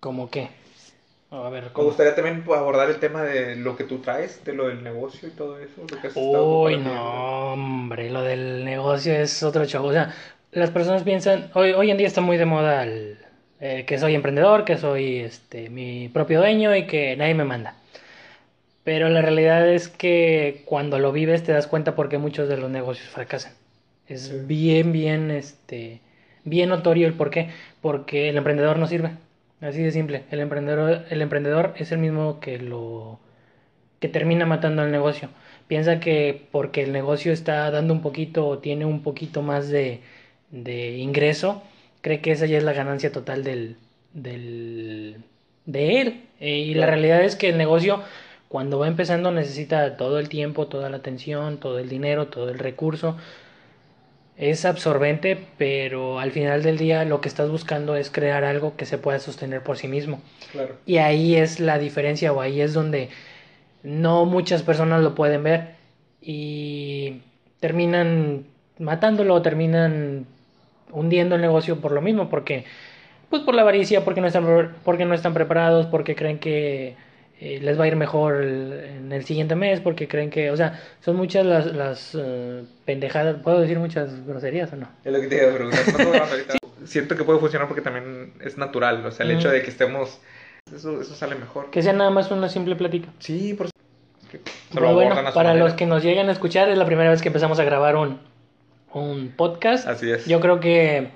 ¿Cómo 0.00 0.28
qué? 0.30 0.48
A 1.30 1.48
ver, 1.50 1.70
Me 1.76 1.82
gustaría 1.82 2.14
también 2.14 2.44
abordar 2.48 2.90
el 2.90 2.98
tema 2.98 3.22
de 3.22 3.56
lo 3.56 3.76
que 3.76 3.84
tú 3.84 3.98
traes, 3.98 4.44
de 4.44 4.52
lo 4.52 4.68
del 4.68 4.82
negocio 4.82 5.28
y 5.28 5.32
todo 5.32 5.58
eso. 5.58 5.80
Lo 5.80 5.86
que 5.86 6.08
has 6.08 6.16
estado 6.16 6.62
Uy, 6.62 6.78
no, 6.78 7.52
hombre, 7.52 8.10
lo 8.10 8.22
del 8.22 8.64
negocio 8.64 9.12
es 9.12 9.42
otro 9.42 9.64
show. 9.64 9.84
O 9.86 9.92
sea, 9.92 10.14
las 10.52 10.70
personas 10.70 11.04
piensan, 11.04 11.50
hoy, 11.54 11.72
hoy 11.72 11.90
en 11.90 11.96
día 11.96 12.06
está 12.06 12.20
muy 12.20 12.36
de 12.36 12.44
moda 12.44 12.82
el, 12.82 13.18
eh, 13.60 13.84
que 13.86 13.98
soy 13.98 14.14
emprendedor, 14.14 14.64
que 14.64 14.76
soy 14.76 15.20
este, 15.20 15.70
mi 15.70 16.08
propio 16.08 16.40
dueño 16.40 16.74
y 16.76 16.86
que 16.86 17.16
nadie 17.16 17.34
me 17.34 17.44
manda. 17.44 17.76
Pero 18.84 19.08
la 19.08 19.22
realidad 19.22 19.68
es 19.68 19.88
que 19.88 20.62
cuando 20.66 20.98
lo 20.98 21.12
vives 21.12 21.42
te 21.42 21.52
das 21.52 21.66
cuenta 21.66 21.94
por 21.94 22.08
qué 22.08 22.18
muchos 22.18 22.48
de 22.48 22.56
los 22.58 22.70
negocios 22.70 23.08
fracasan. 23.08 23.52
Es 24.06 24.22
Sí. 24.28 24.34
bien, 24.46 24.92
bien, 24.92 25.30
este, 25.30 26.00
bien 26.44 26.68
notorio 26.68 27.06
el 27.06 27.14
por 27.14 27.30
qué. 27.30 27.48
Porque 27.80 28.28
el 28.28 28.36
emprendedor 28.36 28.78
no 28.78 28.86
sirve. 28.86 29.12
Así 29.60 29.82
de 29.82 29.90
simple. 29.92 30.24
El 30.30 30.40
emprendedor, 30.40 31.06
el 31.10 31.22
emprendedor 31.22 31.74
es 31.78 31.92
el 31.92 31.98
mismo 31.98 32.40
que 32.40 32.58
lo 32.58 33.20
que 34.00 34.08
termina 34.08 34.46
matando 34.46 34.82
al 34.82 34.90
negocio. 34.92 35.30
Piensa 35.68 36.00
que 36.00 36.46
porque 36.52 36.82
el 36.82 36.92
negocio 36.92 37.32
está 37.32 37.70
dando 37.70 37.94
un 37.94 38.02
poquito 38.02 38.46
o 38.46 38.58
tiene 38.58 38.84
un 38.84 39.02
poquito 39.02 39.42
más 39.42 39.68
de, 39.70 40.00
de 40.50 40.98
ingreso, 40.98 41.62
cree 42.02 42.20
que 42.20 42.32
esa 42.32 42.46
ya 42.46 42.58
es 42.58 42.64
la 42.64 42.74
ganancia 42.74 43.12
total 43.12 43.44
del, 43.44 43.76
del, 44.12 45.16
de 45.66 46.00
él. 46.00 46.22
Eh, 46.40 46.58
y 46.58 46.74
la 46.74 46.86
realidad 46.86 47.22
es 47.24 47.36
que 47.36 47.48
el 47.48 47.56
negocio, 47.58 48.02
cuando 48.54 48.78
va 48.78 48.86
empezando, 48.86 49.32
necesita 49.32 49.96
todo 49.96 50.20
el 50.20 50.28
tiempo, 50.28 50.68
toda 50.68 50.88
la 50.88 50.98
atención, 50.98 51.58
todo 51.58 51.80
el 51.80 51.88
dinero, 51.88 52.28
todo 52.28 52.50
el 52.50 52.60
recurso. 52.60 53.16
Es 54.36 54.64
absorbente, 54.64 55.36
pero 55.58 56.20
al 56.20 56.30
final 56.30 56.62
del 56.62 56.78
día 56.78 57.04
lo 57.04 57.20
que 57.20 57.26
estás 57.26 57.50
buscando 57.50 57.96
es 57.96 58.12
crear 58.12 58.44
algo 58.44 58.76
que 58.76 58.86
se 58.86 58.96
pueda 58.96 59.18
sostener 59.18 59.64
por 59.64 59.76
sí 59.76 59.88
mismo. 59.88 60.20
Claro. 60.52 60.76
Y 60.86 60.98
ahí 60.98 61.34
es 61.34 61.58
la 61.58 61.80
diferencia 61.80 62.32
o 62.32 62.40
ahí 62.40 62.60
es 62.60 62.74
donde 62.74 63.08
no 63.82 64.24
muchas 64.24 64.62
personas 64.62 65.02
lo 65.02 65.16
pueden 65.16 65.42
ver 65.42 65.70
y 66.20 67.22
terminan 67.58 68.44
matándolo 68.78 69.42
terminan 69.42 70.26
hundiendo 70.92 71.34
el 71.34 71.40
negocio 71.40 71.80
por 71.80 71.90
lo 71.90 72.00
mismo, 72.00 72.30
porque 72.30 72.66
pues 73.30 73.42
por 73.42 73.56
la 73.56 73.62
avaricia, 73.62 74.04
porque 74.04 74.20
no 74.20 74.28
están 74.28 74.76
porque 74.84 75.06
no 75.06 75.14
están 75.14 75.34
preparados, 75.34 75.86
porque 75.86 76.14
creen 76.14 76.38
que 76.38 76.94
eh, 77.40 77.58
les 77.60 77.78
va 77.78 77.84
a 77.84 77.88
ir 77.88 77.96
mejor 77.96 78.36
el- 78.36 78.72
en 78.98 79.12
el 79.12 79.24
siguiente 79.24 79.54
mes, 79.54 79.80
porque 79.80 80.06
creen 80.08 80.30
que, 80.30 80.50
o 80.50 80.56
sea, 80.56 80.80
son 81.00 81.16
muchas 81.16 81.44
las, 81.44 81.66
las 81.74 82.16
eh, 82.18 82.62
pendejadas, 82.84 83.36
¿puedo 83.42 83.60
decir 83.60 83.78
muchas 83.78 84.24
groserías 84.26 84.72
o 84.72 84.76
no? 84.76 84.88
Es 85.04 85.12
lo 85.12 85.20
que 85.20 85.26
te 85.28 85.36
iba 85.42 85.50
a 85.50 85.54
preguntar. 85.54 85.80
Siento 86.84 87.16
que 87.16 87.24
puede 87.24 87.38
funcionar 87.38 87.66
porque 87.66 87.80
también 87.82 88.32
es 88.44 88.58
natural. 88.58 89.04
O 89.06 89.10
sea, 89.10 89.24
el 89.24 89.32
hecho 89.32 89.48
de 89.50 89.62
que 89.62 89.70
estemos. 89.70 90.20
Eso, 90.74 91.00
eso 91.00 91.14
sale 91.14 91.34
mejor. 91.34 91.70
Que 91.70 91.82
sea 91.82 91.92
nada 91.92 92.10
más 92.10 92.30
una 92.30 92.48
simple 92.48 92.76
plática. 92.76 93.08
Sí, 93.20 93.54
por 93.54 93.68
Pero 94.72 94.86
lo 94.88 94.94
bueno, 94.94 95.14
para 95.14 95.50
manera. 95.50 95.54
los 95.54 95.74
que 95.74 95.86
nos 95.86 96.02
llegan 96.02 96.28
a 96.28 96.32
escuchar, 96.32 96.68
es 96.68 96.76
la 96.78 96.84
primera 96.86 97.10
vez 97.10 97.22
que 97.22 97.28
empezamos 97.28 97.58
a 97.58 97.64
grabar 97.64 97.96
un, 97.96 98.18
un 98.92 99.32
podcast. 99.36 99.86
Así 99.88 100.10
es. 100.10 100.26
Yo 100.26 100.40
creo 100.40 100.60
que 100.60 101.08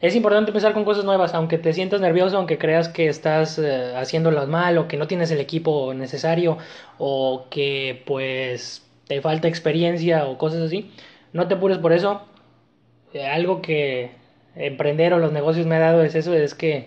es 0.00 0.14
importante 0.14 0.50
empezar 0.50 0.74
con 0.74 0.84
cosas 0.84 1.04
nuevas, 1.04 1.34
aunque 1.34 1.58
te 1.58 1.72
sientas 1.72 2.00
nervioso, 2.00 2.36
aunque 2.36 2.56
creas 2.56 2.88
que 2.88 3.08
estás 3.08 3.58
eh, 3.58 3.94
haciéndolo 3.96 4.46
mal 4.46 4.78
o 4.78 4.86
que 4.86 4.96
no 4.96 5.08
tienes 5.08 5.30
el 5.32 5.40
equipo 5.40 5.92
necesario 5.92 6.58
o 6.98 7.46
que 7.50 8.02
pues 8.06 8.86
te 9.08 9.20
falta 9.20 9.48
experiencia 9.48 10.26
o 10.26 10.38
cosas 10.38 10.60
así. 10.62 10.90
No 11.32 11.48
te 11.48 11.54
apures 11.54 11.78
por 11.78 11.92
eso. 11.92 12.22
Eh, 13.12 13.26
algo 13.26 13.60
que 13.60 14.12
emprender 14.54 15.14
o 15.14 15.18
los 15.18 15.32
negocios 15.32 15.66
me 15.66 15.76
ha 15.76 15.80
dado 15.80 16.02
es 16.04 16.14
eso, 16.14 16.32
es 16.34 16.54
que 16.54 16.86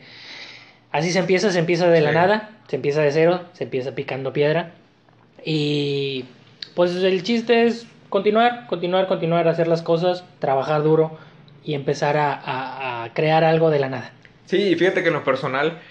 así 0.91 1.12
se 1.12 1.19
empieza, 1.19 1.52
se 1.52 1.59
empieza 1.59 1.88
de 1.90 2.02
la 2.02 2.12
nada, 2.12 2.50
se 2.68 2.78
empieza 2.78 3.02
de 3.02 3.12
cero, 3.12 3.41
se 3.53 3.66
empieza 3.66 3.94
picando 3.94 4.31
piedra. 4.31 4.72
Y 5.44 6.25
pues 6.75 6.96
el 6.96 7.24
chiste 7.24 7.66
es 7.66 7.88
continuar, 8.07 8.68
continuar, 8.68 9.07
continuar, 9.07 9.50
hacer 9.50 9.68
las 9.68 9.81
cosas, 9.81 10.24
trabajar 10.40 10.84
duro 10.84 11.18
y 11.64 11.74
empezar 11.76 12.18
a, 12.18 12.34
a- 12.34 13.04
a 13.06 13.14
crear 13.14 13.44
algo 13.44 13.70
de 13.70 13.80
la 13.80 13.90
nada. 13.90 14.14
Sí, 14.46 14.58
y 14.72 14.76
fíjate 14.76 15.02
que 15.02 15.08
en 15.10 15.14
lo 15.16 15.24
personal, 15.24 15.82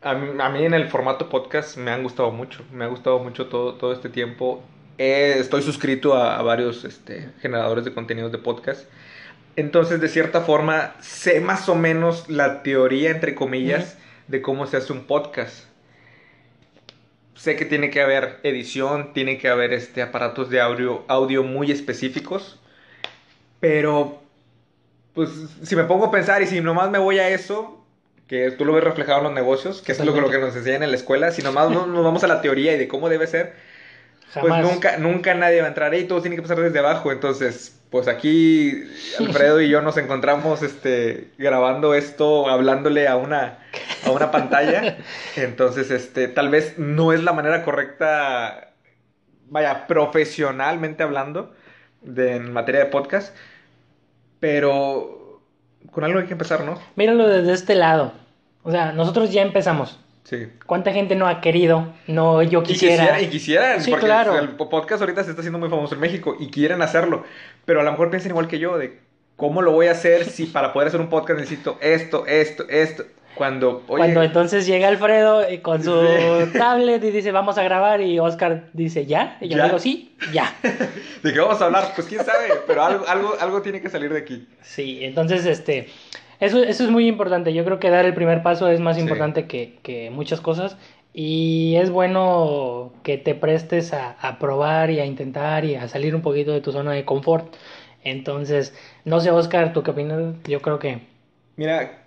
a 0.00 0.14
mí, 0.14 0.40
a 0.40 0.48
mí 0.50 0.64
en 0.64 0.74
el 0.74 0.88
formato 0.88 1.28
podcast 1.28 1.76
me 1.76 1.90
han 1.90 2.02
gustado 2.02 2.30
mucho. 2.32 2.64
Me 2.72 2.84
ha 2.84 2.88
gustado 2.88 3.18
mucho 3.20 3.48
todo, 3.48 3.76
todo 3.76 3.92
este 3.92 4.08
tiempo. 4.08 4.64
Eh, 4.98 5.36
estoy 5.38 5.62
suscrito 5.62 6.14
a, 6.14 6.38
a 6.38 6.42
varios 6.42 6.84
este, 6.84 7.32
generadores 7.40 7.84
de 7.84 7.94
contenidos 7.94 8.32
de 8.32 8.38
podcast. 8.38 8.88
Entonces, 9.56 10.00
de 10.00 10.08
cierta 10.08 10.42
forma, 10.42 10.94
sé 11.00 11.40
más 11.40 11.68
o 11.68 11.74
menos 11.76 12.28
la 12.28 12.62
teoría, 12.62 13.10
entre 13.10 13.34
comillas, 13.34 13.98
de 14.28 14.42
cómo 14.42 14.66
se 14.66 14.78
hace 14.78 14.92
un 14.92 15.06
podcast. 15.06 15.66
Sé 17.34 17.56
que 17.56 17.64
tiene 17.64 17.90
que 17.90 18.00
haber 18.02 18.40
edición, 18.42 19.12
tiene 19.12 19.38
que 19.38 19.48
haber 19.48 19.72
este, 19.72 20.02
aparatos 20.02 20.50
de 20.50 20.60
audio, 20.60 21.04
audio 21.08 21.44
muy 21.44 21.70
específicos. 21.70 22.58
Pero 23.60 24.22
pues 25.18 25.30
si 25.64 25.74
me 25.74 25.82
pongo 25.82 26.04
a 26.06 26.10
pensar 26.12 26.42
y 26.42 26.46
si 26.46 26.60
nomás 26.60 26.90
me 26.90 26.98
voy 26.98 27.18
a 27.18 27.28
eso, 27.28 27.84
que 28.28 28.52
tú 28.52 28.64
lo 28.64 28.72
ves 28.72 28.84
reflejado 28.84 29.18
en 29.18 29.24
los 29.24 29.32
negocios, 29.32 29.82
que 29.82 29.90
es 29.90 30.04
lo, 30.04 30.14
que- 30.14 30.20
lo 30.20 30.30
que 30.30 30.38
nos 30.38 30.54
enseñan 30.54 30.84
en 30.84 30.90
la 30.92 30.96
escuela, 30.96 31.32
si 31.32 31.42
nomás 31.42 31.70
no- 31.70 31.86
nos 31.86 32.04
vamos 32.04 32.22
a 32.22 32.28
la 32.28 32.40
teoría 32.40 32.72
y 32.74 32.78
de 32.78 32.86
cómo 32.86 33.08
debe 33.08 33.26
ser, 33.26 33.54
Jamás. 34.30 34.60
pues 34.60 34.72
nunca, 34.72 34.96
nunca 34.98 35.34
nadie 35.34 35.58
va 35.60 35.66
a 35.66 35.70
entrar 35.70 35.90
ahí, 35.92 36.04
todo 36.04 36.20
tiene 36.20 36.36
que 36.36 36.42
pasar 36.42 36.60
desde 36.60 36.78
abajo. 36.78 37.10
Entonces, 37.10 37.80
pues 37.90 38.06
aquí 38.06 38.84
Alfredo 39.18 39.60
y 39.60 39.68
yo 39.70 39.80
nos 39.82 39.96
encontramos 39.96 40.62
este, 40.62 41.30
grabando 41.36 41.94
esto, 41.94 42.48
hablándole 42.48 43.08
a 43.08 43.16
una, 43.16 43.58
a 44.04 44.10
una 44.12 44.30
pantalla. 44.30 44.98
Entonces, 45.36 45.90
este, 45.90 46.28
tal 46.28 46.48
vez 46.48 46.78
no 46.78 47.12
es 47.12 47.24
la 47.24 47.32
manera 47.32 47.64
correcta, 47.64 48.72
vaya, 49.48 49.86
profesionalmente 49.88 51.02
hablando, 51.02 51.52
de, 52.02 52.36
en 52.36 52.52
materia 52.52 52.80
de 52.84 52.86
podcast, 52.86 53.34
pero 54.40 55.40
con 55.90 56.04
algo 56.04 56.20
hay 56.20 56.26
que 56.26 56.32
empezar, 56.32 56.64
¿no? 56.64 56.78
Míralo 56.96 57.28
desde 57.28 57.52
este 57.52 57.74
lado. 57.74 58.12
O 58.62 58.70
sea, 58.70 58.92
nosotros 58.92 59.32
ya 59.32 59.42
empezamos. 59.42 59.98
Sí. 60.24 60.46
¿Cuánta 60.66 60.92
gente 60.92 61.14
no 61.14 61.26
ha 61.26 61.40
querido? 61.40 61.94
No, 62.06 62.42
yo 62.42 62.60
Y 62.60 62.64
quisiera. 62.64 62.96
quisiera, 62.96 63.20
y 63.22 63.26
quisieran, 63.30 63.80
Sí, 63.82 63.90
porque 63.90 64.06
claro. 64.06 64.38
el 64.38 64.50
podcast 64.50 65.00
ahorita 65.00 65.24
se 65.24 65.30
está 65.30 65.40
haciendo 65.40 65.58
muy 65.58 65.70
famoso 65.70 65.94
en 65.94 66.00
México 66.02 66.36
y 66.38 66.50
quieren 66.50 66.82
hacerlo, 66.82 67.24
pero 67.64 67.80
a 67.80 67.82
lo 67.82 67.90
mejor 67.90 68.10
piensan 68.10 68.32
igual 68.32 68.46
que 68.46 68.58
yo 68.58 68.76
de 68.76 69.00
cómo 69.36 69.62
lo 69.62 69.72
voy 69.72 69.86
a 69.86 69.92
hacer 69.92 70.26
si 70.26 70.44
para 70.46 70.72
poder 70.74 70.88
hacer 70.88 71.00
un 71.00 71.08
podcast 71.08 71.38
necesito 71.40 71.78
esto, 71.80 72.26
esto, 72.26 72.64
esto. 72.68 73.04
Cuando, 73.34 73.84
oye, 73.86 73.98
Cuando 74.02 74.22
entonces 74.22 74.66
llega 74.66 74.88
Alfredo 74.88 75.48
y 75.48 75.58
con 75.58 75.82
su 75.82 75.92
tablet 76.58 77.02
y 77.04 77.10
dice, 77.10 77.30
vamos 77.30 77.56
a 77.56 77.62
grabar, 77.62 78.00
y 78.00 78.18
Oscar 78.18 78.64
dice, 78.72 79.06
¿ya? 79.06 79.38
Y 79.40 79.48
yo 79.48 79.58
¿Ya? 79.58 79.64
digo, 79.66 79.78
sí, 79.78 80.16
ya. 80.32 80.52
¿de 81.22 81.32
qué 81.32 81.38
vamos 81.38 81.60
a 81.62 81.66
hablar? 81.66 81.92
Pues 81.94 82.08
quién 82.08 82.24
sabe, 82.24 82.48
pero 82.66 82.82
algo, 82.82 83.06
algo, 83.06 83.34
algo 83.40 83.62
tiene 83.62 83.80
que 83.80 83.88
salir 83.90 84.12
de 84.12 84.18
aquí. 84.18 84.48
Sí, 84.62 84.98
entonces, 85.04 85.46
este, 85.46 85.86
eso, 86.40 86.62
eso 86.62 86.84
es 86.84 86.90
muy 86.90 87.06
importante. 87.06 87.54
Yo 87.54 87.64
creo 87.64 87.78
que 87.78 87.90
dar 87.90 88.04
el 88.06 88.14
primer 88.14 88.42
paso 88.42 88.68
es 88.68 88.80
más 88.80 88.96
Sí. 88.96 89.02
importante 89.02 89.46
que, 89.46 89.78
que 89.82 90.10
muchas 90.10 90.40
cosas. 90.40 90.76
Y 91.14 91.74
es 91.76 91.90
bueno 91.90 92.92
que 93.02 93.18
te 93.18 93.34
prestes 93.34 93.92
a, 93.92 94.10
a 94.20 94.38
probar 94.38 94.90
y 94.90 95.00
a 95.00 95.06
intentar 95.06 95.64
y 95.64 95.74
a 95.74 95.88
salir 95.88 96.14
un 96.14 96.22
poquito 96.22 96.52
de 96.52 96.60
tu 96.60 96.70
zona 96.72 96.92
de 96.92 97.04
confort. 97.04 97.54
Entonces, 98.04 98.74
no 99.04 99.20
sé, 99.20 99.30
Oscar, 99.30 99.72
¿tú 99.72 99.82
qué 99.82 99.90
opinas? 99.92 100.34
Yo 100.44 100.60
creo 100.60 100.78
que... 100.78 101.00
Mira, 101.56 102.02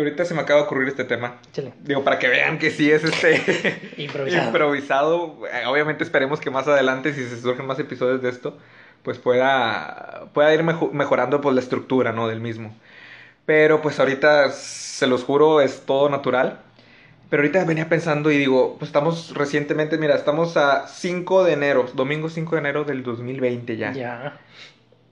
ahorita 0.00 0.24
se 0.24 0.34
me 0.34 0.40
acaba 0.40 0.60
de 0.60 0.66
ocurrir 0.66 0.88
este 0.88 1.04
tema. 1.04 1.36
Échale, 1.50 1.72
Digo, 1.80 2.02
para 2.04 2.18
que 2.18 2.28
vean 2.28 2.58
que 2.58 2.70
sí 2.70 2.90
es 2.90 3.04
este 3.04 3.92
improvisado. 3.96 4.46
improvisado. 4.48 5.38
Eh, 5.52 5.66
Obviamente 5.66 6.04
esperemos 6.04 6.40
que 6.40 6.50
más 6.50 6.66
adelante, 6.68 7.12
si 7.14 7.24
se 7.28 7.40
surgen 7.40 7.66
más 7.66 7.78
episodios 7.78 8.22
de 8.22 8.30
esto, 8.30 8.58
pues 9.02 9.18
pueda, 9.18 10.26
pueda 10.34 10.52
ir 10.54 10.62
mejo- 10.62 10.90
mejorando 10.92 11.40
pues, 11.40 11.54
la 11.54 11.60
estructura, 11.60 12.12
¿no? 12.12 12.28
Del 12.28 12.40
mismo. 12.40 12.74
Pero 13.46 13.80
pues 13.82 13.98
ahorita, 13.98 14.50
se 14.50 15.06
los 15.06 15.24
juro, 15.24 15.60
es 15.60 15.82
todo 15.86 16.08
natural. 16.08 16.60
Pero 17.30 17.42
ahorita 17.42 17.64
venía 17.64 17.88
pensando 17.88 18.30
y 18.32 18.38
digo, 18.38 18.76
pues 18.78 18.88
estamos 18.88 19.34
recientemente, 19.34 19.96
mira, 19.98 20.16
estamos 20.16 20.56
a 20.56 20.88
5 20.88 21.44
de 21.44 21.52
enero, 21.52 21.86
domingo 21.94 22.28
5 22.28 22.56
de 22.56 22.58
enero 22.60 22.82
del 22.84 23.02
2020 23.04 23.76
ya. 23.76 23.92
Ya. 23.92 24.40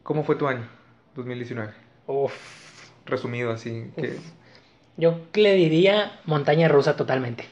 ¿Cómo 0.02 0.25
fue 0.25 0.34
tu 0.37 0.49
año? 0.49 0.67
2019. 1.14 1.73
Uf. 2.08 2.32
Resumido 3.06 3.52
así. 3.52 3.91
Que... 3.96 4.08
Uf. 4.08 4.17
Yo 4.99 5.19
le 5.33 5.55
diría 5.55 6.21
montaña 6.27 6.69
rusa 6.69 6.95
totalmente. 6.97 7.45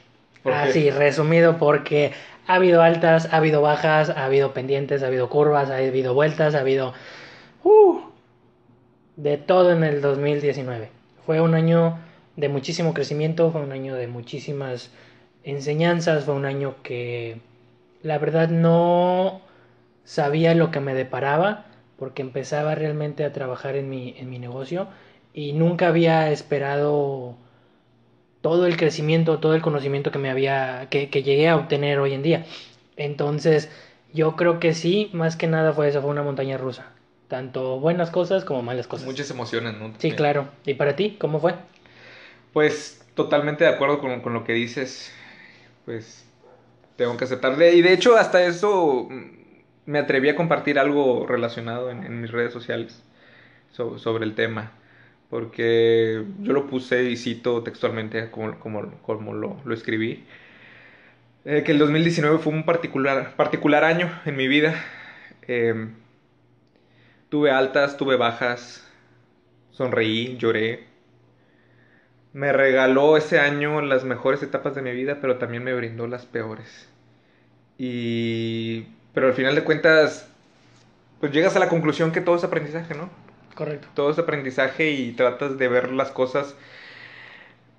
Así, 0.43 0.91
resumido, 0.91 1.57
porque 1.57 2.11
ha 2.45 2.55
habido 2.55 2.83
altas, 2.83 3.33
ha 3.33 3.37
habido 3.37 3.61
bajas, 3.61 4.11
ha 4.11 4.25
habido 4.25 4.53
pendientes, 4.53 5.01
ha 5.01 5.07
habido 5.07 5.29
curvas, 5.29 5.71
ha 5.71 5.77
habido 5.77 6.13
vueltas, 6.13 6.53
ha 6.53 6.59
habido... 6.59 6.93
¡Uh! 7.63 8.07
de 9.17 9.37
todo 9.37 9.71
en 9.71 9.83
el 9.83 10.01
2019. 10.01 10.89
Fue 11.25 11.41
un 11.41 11.55
año 11.55 11.99
de 12.37 12.47
muchísimo 12.47 12.93
crecimiento, 12.93 13.51
fue 13.51 13.61
un 13.61 13.73
año 13.73 13.95
de 13.95 14.07
muchísimas 14.07 14.91
enseñanzas, 15.43 16.23
fue 16.23 16.35
un 16.35 16.45
año 16.45 16.75
que 16.83 17.41
la 18.03 18.19
verdad 18.19 18.49
no 18.49 19.41
sabía 20.05 20.53
lo 20.53 20.71
que 20.71 20.79
me 20.79 20.93
deparaba 20.93 21.65
porque 21.97 22.21
empezaba 22.21 22.75
realmente 22.75 23.25
a 23.25 23.33
trabajar 23.33 23.75
en 23.75 23.89
mi, 23.89 24.15
en 24.17 24.29
mi 24.29 24.37
negocio 24.37 24.87
y 25.37 25.53
nunca 25.53 25.87
había 25.89 26.31
esperado 26.31 27.37
todo 28.41 28.65
el 28.65 28.77
crecimiento, 28.77 29.39
todo 29.39 29.55
el 29.55 29.61
conocimiento 29.61 30.11
que 30.11 30.19
me 30.19 30.29
había, 30.29 30.87
que, 30.89 31.09
que 31.09 31.23
llegué 31.23 31.49
a 31.49 31.55
obtener 31.57 31.99
hoy 31.99 32.13
en 32.13 32.23
día. 32.23 32.45
Entonces, 32.95 33.69
yo 34.13 34.35
creo 34.35 34.59
que 34.59 34.73
sí, 34.73 35.09
más 35.13 35.35
que 35.35 35.47
nada 35.47 35.73
fue 35.73 35.89
eso, 35.89 36.01
fue 36.01 36.11
una 36.11 36.23
montaña 36.23 36.57
rusa. 36.57 36.93
Tanto 37.27 37.79
buenas 37.79 38.09
cosas 38.09 38.45
como 38.45 38.61
malas 38.63 38.87
cosas. 38.87 39.05
Muchas 39.05 39.29
emociones, 39.29 39.75
¿no? 39.77 39.93
Sí, 39.97 40.11
claro. 40.11 40.47
¿Y 40.65 40.75
para 40.75 40.95
ti, 40.95 41.17
cómo 41.19 41.39
fue? 41.39 41.55
Pues 42.53 43.05
totalmente 43.15 43.63
de 43.65 43.69
acuerdo 43.69 43.99
con, 43.99 44.21
con 44.21 44.33
lo 44.33 44.43
que 44.43 44.53
dices. 44.53 45.11
Pues 45.85 46.25
tengo 46.95 47.17
que 47.17 47.25
aceptarle. 47.25 47.73
Y 47.75 47.81
de 47.81 47.93
hecho, 47.93 48.17
hasta 48.17 48.43
eso 48.43 49.07
mm, 49.09 49.25
me 49.85 49.99
atreví 49.99 50.29
a 50.29 50.35
compartir 50.35 50.79
algo 50.79 51.25
relacionado 51.27 51.91
en, 51.91 52.03
en 52.05 52.21
mis 52.21 52.31
redes 52.31 52.53
sociales 52.53 53.03
so- 53.73 53.99
sobre 53.99 54.25
el 54.25 54.35
tema. 54.35 54.71
Porque 55.29 56.23
yo 56.39 56.53
lo 56.53 56.67
puse 56.67 57.03
y 57.03 57.17
cito 57.17 57.63
textualmente 57.63 58.31
como, 58.31 58.57
como, 58.59 58.91
como 59.01 59.33
lo, 59.33 59.61
escribí. 59.73 60.25
Eh, 61.45 61.63
que 61.63 61.71
el 61.71 61.79
2019 61.79 62.39
fue 62.39 62.53
un 62.53 62.63
particular, 62.63 63.35
particular 63.35 63.83
año 63.83 64.09
en 64.25 64.35
mi 64.35 64.47
vida. 64.47 64.75
Eh, 65.47 65.89
tuve 67.29 67.51
altas, 67.51 67.97
tuve 67.97 68.15
bajas, 68.15 68.87
sonreí, 69.71 70.37
lloré. 70.37 70.85
Me 72.33 72.53
regaló 72.53 73.17
ese 73.17 73.39
año 73.39 73.81
las 73.81 74.03
mejores 74.03 74.43
etapas 74.43 74.75
de 74.75 74.81
mi 74.81 74.91
vida, 74.91 75.19
pero 75.21 75.37
también 75.37 75.63
me 75.63 75.73
brindó 75.73 76.07
las 76.07 76.25
peores. 76.25 76.87
Y... 77.77 78.87
Pero 79.13 79.27
al 79.27 79.33
final 79.33 79.55
de 79.55 79.63
cuentas, 79.63 80.29
pues 81.19 81.31
llegas 81.31 81.55
a 81.55 81.59
la 81.59 81.69
conclusión 81.69 82.11
que 82.11 82.21
todo 82.21 82.35
es 82.35 82.43
aprendizaje, 82.43 82.93
¿no? 82.93 83.09
Correcto. 83.57 83.87
Todo 83.95 84.11
es 84.11 84.19
aprendizaje 84.19 84.91
y 84.91 85.11
tratas 85.13 85.57
de 85.57 85.67
ver 85.67 85.91
las 85.91 86.11
cosas 86.11 86.55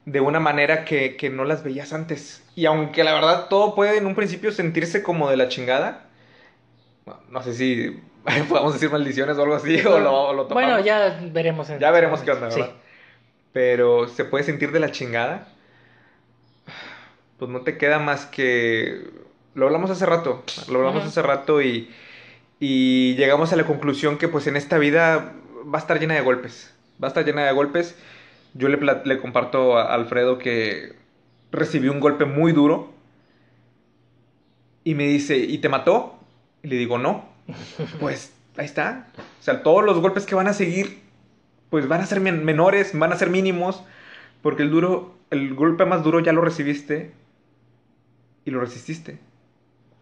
de 0.07 0.21
una 0.21 0.41
manera 0.41 0.85
que, 0.85 1.17
que 1.17 1.31
no 1.31 1.45
las 1.45 1.63
veías 1.63 1.93
antes. 1.93 2.43
Y 2.57 2.67
aunque 2.67 3.05
la 3.05 3.15
verdad 3.15 3.47
todo 3.49 3.75
puede 3.75 3.97
en 3.97 4.07
un 4.07 4.15
principio 4.15 4.51
sentirse 4.53 5.03
como 5.03 5.31
de 5.31 5.37
la 5.37 5.49
chingada, 5.49 6.07
no, 7.07 7.21
no 7.31 7.43
sé 7.43 7.55
si 7.55 8.01
podemos 8.49 8.73
decir 8.73 8.91
maldiciones 8.91 9.39
o 9.39 9.43
algo 9.43 9.55
así, 9.55 9.79
o 9.87 9.99
lo, 10.01 10.33
lo 10.33 10.47
Bueno, 10.49 10.81
ya 10.81 11.21
veremos. 11.33 11.71
en- 11.71 11.79
Ya 11.79 11.91
veremos 11.93 12.21
qué 12.23 12.33
onda, 12.33 12.51
Sí. 12.51 12.61
¿verdad? 12.61 12.75
Pero 13.53 14.09
se 14.09 14.25
puede 14.25 14.45
sentir 14.45 14.73
de 14.73 14.81
la 14.81 14.91
chingada. 14.91 15.49
Pues 17.39 17.51
no 17.51 17.61
te 17.61 17.79
queda 17.79 17.99
más 17.99 18.27
que... 18.27 19.05
Lo 19.55 19.67
hablamos 19.67 19.91
hace 19.91 20.07
rato, 20.07 20.43
lo 20.69 20.79
hablamos 20.81 21.05
hace 21.05 21.23
rato 21.23 21.63
y, 21.63 21.91
y 22.61 23.15
llegamos 23.17 23.53
a 23.53 23.57
la 23.57 23.65
conclusión 23.65 24.19
que 24.19 24.29
pues 24.29 24.47
en 24.47 24.57
esta 24.57 24.79
vida 24.79 25.33
va 25.65 25.79
a 25.79 25.81
estar 25.81 25.99
llena 26.01 26.15
de 26.15 26.21
golpes. 26.21 26.75
Va 27.03 27.09
a 27.09 27.11
estar 27.11 27.25
llena 27.25 27.45
de 27.45 27.53
golpes. 27.53 27.97
Yo 28.55 28.69
le, 28.69 28.79
le 29.05 29.19
comparto 29.21 29.77
a 29.79 29.95
Alfredo 29.95 30.39
que 30.39 30.95
recibí 31.53 31.89
un 31.89 32.01
golpe 32.01 32.25
muy 32.25 32.53
duro 32.53 32.93
y 34.85 34.95
me 34.95 35.05
dice, 35.07 35.37
¿y 35.37 35.59
te 35.59 35.69
mató? 35.69 36.19
Y 36.63 36.69
le 36.69 36.77
digo, 36.77 36.99
no. 36.99 37.25
Pues 38.01 38.33
ahí 38.57 38.65
está. 38.65 39.07
O 39.19 39.43
sea, 39.43 39.63
todos 39.63 39.85
los 39.85 40.01
golpes 40.01 40.27
que 40.27 40.35
van 40.35 40.49
a 40.49 40.53
seguir, 40.55 41.01
pues 41.71 41.89
van 41.89 42.01
a 42.01 42.07
ser 42.07 42.21
men- 42.21 42.45
menores, 42.45 42.99
van 42.99 43.13
a 43.13 43.17
ser 43.17 43.31
mínimos, 43.31 43.83
porque 44.43 44.63
el 44.63 44.71
duro, 44.71 45.15
el 45.31 45.55
golpe 45.55 45.85
más 45.85 46.03
duro 46.03 46.21
ya 46.21 46.33
lo 46.33 46.41
recibiste 46.41 47.13
y 48.45 48.51
lo 48.51 48.61
resististe. 48.61 49.19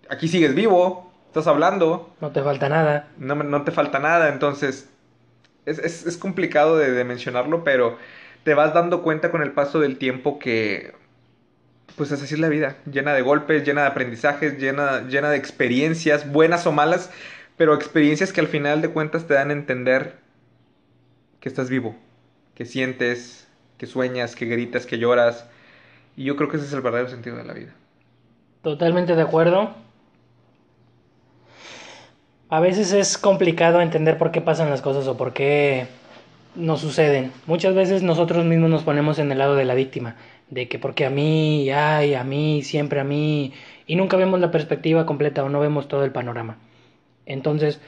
Aquí 0.08 0.28
sigues 0.28 0.54
vivo, 0.54 1.12
estás 1.28 1.46
hablando, 1.48 2.14
No 2.20 2.30
te 2.30 2.42
falta 2.42 2.68
nada. 2.68 3.08
no, 3.18 3.34
no 3.34 3.62
te 3.62 3.72
falta 3.72 3.98
nada, 3.98 4.28
entonces 4.28 4.88
es, 5.66 5.78
es- 5.78 6.06
es 6.06 6.16
complicado 6.18 6.76
de, 6.78 6.92
de 6.92 7.04
mencionarlo, 7.04 7.64
pero 7.64 7.98
te 8.44 8.54
vas 8.54 8.74
dando 8.74 9.02
cuenta 9.02 9.30
con 9.30 9.42
el 9.42 9.52
paso 9.52 9.80
del 9.80 9.98
tiempo 9.98 10.38
que, 10.38 10.94
pues 11.96 12.12
es 12.12 12.22
así 12.22 12.36
la 12.36 12.48
vida, 12.48 12.76
llena 12.90 13.14
de 13.14 13.22
golpes, 13.22 13.64
llena 13.64 13.82
de 13.82 13.86
aprendizajes, 13.88 14.58
llena, 14.58 15.02
llena 15.08 15.30
de 15.30 15.36
experiencias, 15.38 16.30
buenas 16.30 16.66
o 16.66 16.72
malas, 16.72 17.10
pero 17.56 17.74
experiencias 17.74 18.32
que 18.32 18.40
al 18.40 18.48
final 18.48 18.82
de 18.82 18.90
cuentas 18.90 19.26
te 19.26 19.34
dan 19.34 19.50
a 19.50 19.54
entender 19.54 20.16
que 21.40 21.48
estás 21.48 21.70
vivo, 21.70 21.96
que 22.54 22.64
sientes, 22.64 23.46
que 23.78 23.86
sueñas, 23.86 24.34
que 24.36 24.46
gritas, 24.46 24.86
que 24.86 24.98
lloras, 24.98 25.46
y 26.16 26.24
yo 26.24 26.36
creo 26.36 26.50
que 26.50 26.56
ese 26.58 26.66
es 26.66 26.72
el 26.72 26.82
verdadero 26.82 27.10
sentido 27.10 27.36
de 27.36 27.44
la 27.44 27.54
vida. 27.54 27.74
Totalmente 28.60 29.14
de 29.16 29.22
acuerdo. 29.22 29.85
A 32.48 32.60
veces 32.60 32.92
es 32.92 33.18
complicado 33.18 33.80
entender 33.80 34.18
por 34.18 34.30
qué 34.30 34.40
pasan 34.40 34.70
las 34.70 34.82
cosas 34.82 35.06
o 35.08 35.16
por 35.16 35.32
qué 35.32 35.86
nos 36.54 36.80
suceden. 36.80 37.32
Muchas 37.46 37.74
veces 37.74 38.02
nosotros 38.02 38.44
mismos 38.44 38.70
nos 38.70 38.84
ponemos 38.84 39.18
en 39.18 39.32
el 39.32 39.38
lado 39.38 39.56
de 39.56 39.64
la 39.64 39.74
víctima, 39.74 40.16
de 40.50 40.68
que 40.68 40.78
porque 40.78 41.06
a 41.06 41.10
mí, 41.10 41.70
ay, 41.70 42.14
a 42.14 42.24
mí, 42.24 42.62
siempre 42.62 43.00
a 43.00 43.04
mí, 43.04 43.52
y 43.86 43.96
nunca 43.96 44.16
vemos 44.16 44.40
la 44.40 44.50
perspectiva 44.52 45.06
completa 45.06 45.44
o 45.44 45.48
no 45.48 45.60
vemos 45.60 45.88
todo 45.88 46.04
el 46.04 46.12
panorama. 46.12 46.58
Entonces, 47.26 47.80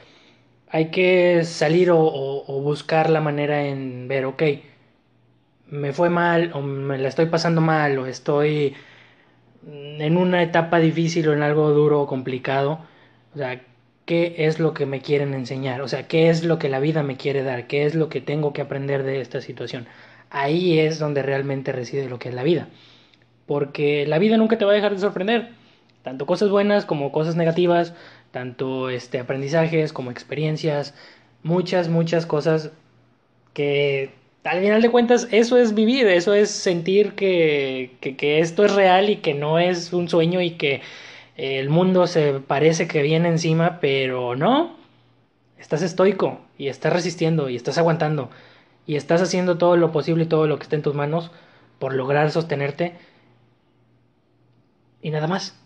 hay 0.69 0.87
que 0.91 1.43
salir 1.45 1.91
o, 1.91 1.99
o- 2.01 2.61
buscar 2.61 3.09
la 3.09 3.21
manera 3.21 3.65
en 3.65 4.07
ver, 4.07 4.25
ok, 4.25 4.43
me 5.67 5.93
fue 5.93 6.09
mal 6.09 6.51
o 6.53 6.61
me 6.61 6.97
la 6.97 7.09
estoy 7.09 7.27
pasando 7.27 7.61
mal 7.61 7.97
o 7.99 8.05
estoy 8.05 8.73
en 9.67 10.17
una 10.17 10.41
etapa 10.43 10.79
difícil 10.79 11.27
o 11.29 11.33
en 11.33 11.43
algo 11.43 11.69
duro 11.71 12.01
o 12.01 12.07
complicado, 12.07 12.79
o 13.33 13.37
sea, 13.37 13.61
¿qué 14.09 14.33
es 14.39 14.57
lo 14.57 14.73
que 14.73 14.87
me 14.87 15.01
quieren 15.01 15.35
enseñar? 15.35 15.81
O 15.81 15.87
sea, 15.87 16.07
¿qué 16.07 16.31
es 16.31 16.43
lo 16.43 16.57
que 16.57 16.67
la 16.67 16.79
vida 16.79 17.03
me 17.03 17.15
quiere 17.15 17.43
dar? 17.43 17.67
¿Qué 17.67 17.85
es 17.85 17.93
lo 17.93 18.09
que 18.09 18.21
tengo 18.21 18.53
que 18.53 18.61
aprender 18.63 19.03
de 19.03 19.21
esta 19.21 19.39
situación? 19.39 19.85
Ahí 20.31 20.79
es 20.79 20.97
donde 20.97 21.21
realmente 21.21 21.71
reside 21.73 22.09
lo 22.09 22.17
que 22.17 22.29
es 22.29 22.33
la 22.33 22.41
vida. 22.41 22.69
Porque 23.45 24.07
la 24.07 24.17
vida 24.17 24.35
nunca 24.37 24.57
te 24.57 24.65
va 24.65 24.71
a 24.71 24.73
dejar 24.73 24.95
de 24.95 24.99
sorprender. 24.99 25.49
Tanto 26.01 26.25
cosas 26.25 26.49
buenas 26.49 26.85
como 26.85 27.11
cosas 27.11 27.35
negativas, 27.35 27.93
tanto 28.31 28.89
este, 28.89 29.19
aprendizajes 29.19 29.93
como 29.93 30.09
experiencias, 30.09 30.95
muchas, 31.43 31.87
muchas 31.87 32.25
cosas 32.25 32.71
que 33.53 34.09
al 34.43 34.59
final 34.59 34.81
de 34.81 34.89
cuentas 34.89 35.27
eso 35.29 35.55
es 35.55 35.75
vivir, 35.75 36.07
eso 36.07 36.33
es 36.33 36.49
sentir 36.49 37.13
que, 37.13 37.91
que, 38.01 38.17
que 38.17 38.39
esto 38.39 38.65
es 38.65 38.73
real 38.73 39.11
y 39.11 39.17
que 39.17 39.35
no 39.35 39.59
es 39.59 39.93
un 39.93 40.09
sueño 40.09 40.41
y 40.41 40.51
que 40.51 40.81
el 41.39 41.69
mundo 41.69 42.05
se 42.05 42.33
parece 42.33 42.85
que 42.85 43.01
viene 43.01 43.29
encima, 43.29 43.79
pero 43.79 44.35
no, 44.35 44.75
estás 45.57 45.81
estoico 45.81 46.41
y 46.57 46.67
estás 46.67 46.91
resistiendo 46.91 47.47
y 47.47 47.55
estás 47.55 47.77
aguantando 47.77 48.29
y 48.85 48.97
estás 48.97 49.21
haciendo 49.21 49.57
todo 49.57 49.77
lo 49.77 49.93
posible 49.93 50.25
y 50.25 50.27
todo 50.27 50.47
lo 50.47 50.57
que 50.57 50.63
esté 50.63 50.75
en 50.75 50.81
tus 50.81 50.95
manos 50.95 51.31
por 51.79 51.93
lograr 51.93 52.29
sostenerte 52.31 52.97
y 55.01 55.11
nada 55.11 55.27
más. 55.27 55.57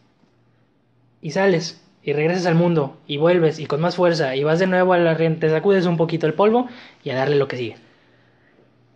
Y 1.21 1.31
sales 1.31 1.81
y 2.03 2.13
regresas 2.13 2.45
al 2.45 2.53
mundo 2.53 2.99
y 3.07 3.17
vuelves 3.17 3.57
y 3.57 3.65
con 3.65 3.81
más 3.81 3.95
fuerza 3.95 4.35
y 4.35 4.43
vas 4.43 4.59
de 4.59 4.67
nuevo 4.67 4.93
a 4.93 4.99
la 4.99 5.15
gente, 5.15 5.49
sacudes 5.49 5.87
un 5.87 5.97
poquito 5.97 6.27
el 6.27 6.35
polvo 6.35 6.67
y 7.03 7.09
a 7.09 7.15
darle 7.15 7.37
lo 7.37 7.47
que 7.47 7.57
sigue. 7.57 7.77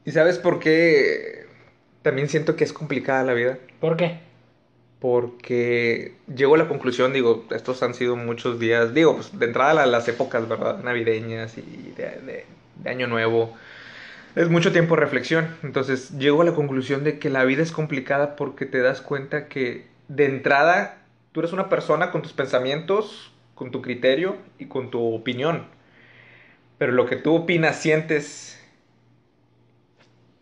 ¿Y 0.06 0.12
sabes 0.12 0.38
por 0.38 0.60
qué 0.60 1.48
también 2.04 2.30
siento 2.30 2.56
que 2.56 2.66
es 2.66 2.72
complicada 2.72 3.24
la 3.24 3.34
vida? 3.34 3.58
¿Por 3.80 3.98
qué? 3.98 4.27
Porque 5.00 6.14
llego 6.34 6.56
a 6.56 6.58
la 6.58 6.68
conclusión, 6.68 7.14
digo, 7.14 7.46
estos 7.52 7.84
han 7.84 7.94
sido 7.94 8.16
muchos 8.16 8.60
días, 8.60 8.94
digo, 8.94 9.16
pues 9.16 9.38
de 9.38 9.46
entrada 9.46 9.74
la- 9.74 9.86
las 9.86 10.08
épocas, 10.08 10.48
¿verdad? 10.50 10.84
Navideñas 10.84 11.58
y 11.58 11.94
de, 11.96 12.04
de- 12.26 12.46
de 12.84 12.90
Año 12.90 13.08
Nuevo, 13.08 13.56
es 14.36 14.50
mucho 14.50 14.72
tiempo 14.72 14.96
de 14.96 15.02
reflexión, 15.02 15.48
entonces 15.64 16.12
llego 16.20 16.42
a 16.44 16.46
la 16.46 16.54
conclusión 16.56 17.04
de 17.04 17.20
que 17.20 17.30
la 17.30 17.44
vida 17.44 17.64
es 17.64 17.72
complicada 17.72 18.36
porque 18.36 18.66
te 18.66 18.80
das 18.82 19.02
cuenta 19.02 19.48
que 19.48 19.88
de 20.10 20.26
entrada 20.26 21.00
tú 21.32 21.42
eres 21.42 21.54
una 21.54 21.70
persona 21.70 22.12
con 22.12 22.22
tus 22.22 22.34
pensamientos, 22.34 23.32
con 23.56 23.72
tu 23.72 23.82
criterio 23.82 24.38
y 24.60 24.66
con 24.68 24.92
tu 24.92 25.16
opinión, 25.16 25.66
pero 26.78 26.92
lo 26.92 27.06
que 27.06 27.16
tú 27.16 27.36
opinas, 27.36 27.78
sientes, 27.78 28.60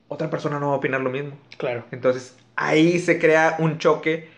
otra 0.08 0.30
persona 0.30 0.60
no 0.60 0.68
va 0.70 0.74
a 0.74 0.78
opinar 0.78 1.02
lo 1.02 1.10
mismo. 1.10 1.32
Claro. 1.58 1.84
Entonces 1.92 2.36
ahí 2.56 3.00
se 3.00 3.20
crea 3.20 3.56
un 3.60 3.78
choque 3.80 4.30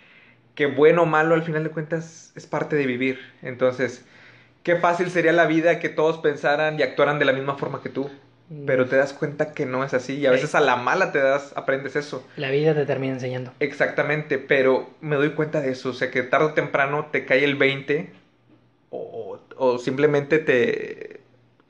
que 0.58 0.66
bueno 0.66 1.04
o 1.04 1.06
malo 1.06 1.36
al 1.36 1.44
final 1.44 1.64
de 1.64 1.70
cuentas 1.70 2.34
es 2.36 2.48
parte 2.48 2.76
de 2.76 2.88
vivir. 2.88 3.20
Entonces, 3.44 4.04
qué 4.64 4.76
fácil 4.76 5.12
sería 5.12 5.32
la 5.32 5.46
vida 5.46 5.80
que 5.80 5.88
todos 5.88 6.18
pensaran 6.18 6.80
y 6.80 6.82
actuaran 6.82 7.20
de 7.20 7.26
la 7.26 7.32
misma 7.32 7.56
forma 7.58 7.82
que 7.82 7.90
tú. 7.90 8.10
Pero 8.66 8.88
te 8.88 8.96
das 8.96 9.14
cuenta 9.14 9.52
que 9.52 9.66
no 9.66 9.84
es 9.84 9.94
así 9.94 10.16
y 10.16 10.26
a 10.26 10.32
veces 10.32 10.56
a 10.56 10.62
la 10.62 10.78
mala 10.78 11.12
te 11.12 11.20
das, 11.20 11.54
aprendes 11.56 11.96
eso. 11.96 12.26
La 12.38 12.50
vida 12.50 12.74
te 12.74 12.86
termina 12.86 13.14
enseñando. 13.14 13.52
Exactamente, 13.60 14.40
pero 14.40 14.90
me 15.00 15.18
doy 15.18 15.32
cuenta 15.32 15.62
de 15.62 15.72
eso. 15.72 15.90
O 15.90 15.94
sea, 15.94 16.10
que 16.10 16.24
tarde 16.24 16.46
o 16.46 16.54
temprano 16.54 17.10
te 17.12 17.26
cae 17.26 17.44
el 17.44 17.56
20 17.56 18.10
o, 18.90 19.40
o 19.58 19.78
simplemente 19.78 20.40
te 20.40 21.20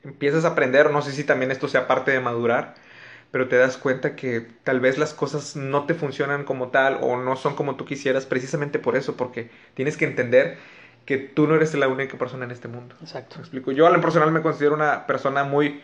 empiezas 0.02 0.44
a 0.44 0.48
aprender. 0.48 0.90
No 0.90 1.02
sé 1.02 1.12
si 1.12 1.24
también 1.24 1.50
esto 1.50 1.68
sea 1.68 1.88
parte 1.88 2.12
de 2.12 2.20
madurar, 2.20 2.76
pero 3.30 3.48
te 3.48 3.56
das 3.56 3.76
cuenta 3.76 4.16
que 4.16 4.46
tal 4.64 4.80
vez 4.80 4.98
las 4.98 5.14
cosas 5.14 5.56
no 5.56 5.86
te 5.86 5.94
funcionan 5.94 6.44
como 6.44 6.68
tal 6.68 6.98
o 7.02 7.16
no 7.16 7.36
son 7.36 7.54
como 7.56 7.76
tú 7.76 7.84
quisieras 7.84 8.26
precisamente 8.26 8.78
por 8.78 8.96
eso, 8.96 9.16
porque 9.16 9.50
tienes 9.74 9.96
que 9.96 10.06
entender 10.06 10.58
que 11.04 11.18
tú 11.18 11.46
no 11.46 11.54
eres 11.54 11.74
la 11.74 11.88
única 11.88 12.18
persona 12.18 12.44
en 12.44 12.50
este 12.50 12.68
mundo. 12.68 12.94
Exacto. 13.00 13.36
¿Me 13.36 13.42
explico? 13.42 13.72
Yo 13.72 13.86
a 13.86 13.90
lo 13.90 14.00
personal 14.00 14.30
me 14.32 14.42
considero 14.42 14.74
una 14.74 15.06
persona 15.06 15.44
muy 15.44 15.80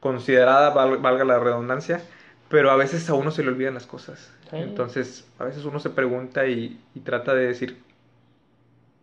considerada, 0.00 0.70
val- 0.70 0.98
valga 0.98 1.24
la 1.24 1.38
redundancia, 1.38 2.02
pero 2.48 2.70
a 2.70 2.76
veces 2.76 3.08
a 3.10 3.14
uno 3.14 3.30
se 3.30 3.42
le 3.42 3.50
olvidan 3.50 3.74
las 3.74 3.86
cosas. 3.86 4.32
Sí. 4.50 4.56
Entonces, 4.56 5.26
a 5.38 5.44
veces 5.44 5.64
uno 5.64 5.80
se 5.80 5.90
pregunta 5.90 6.46
y, 6.46 6.80
y 6.94 7.00
trata 7.00 7.34
de 7.34 7.46
decir, 7.46 7.78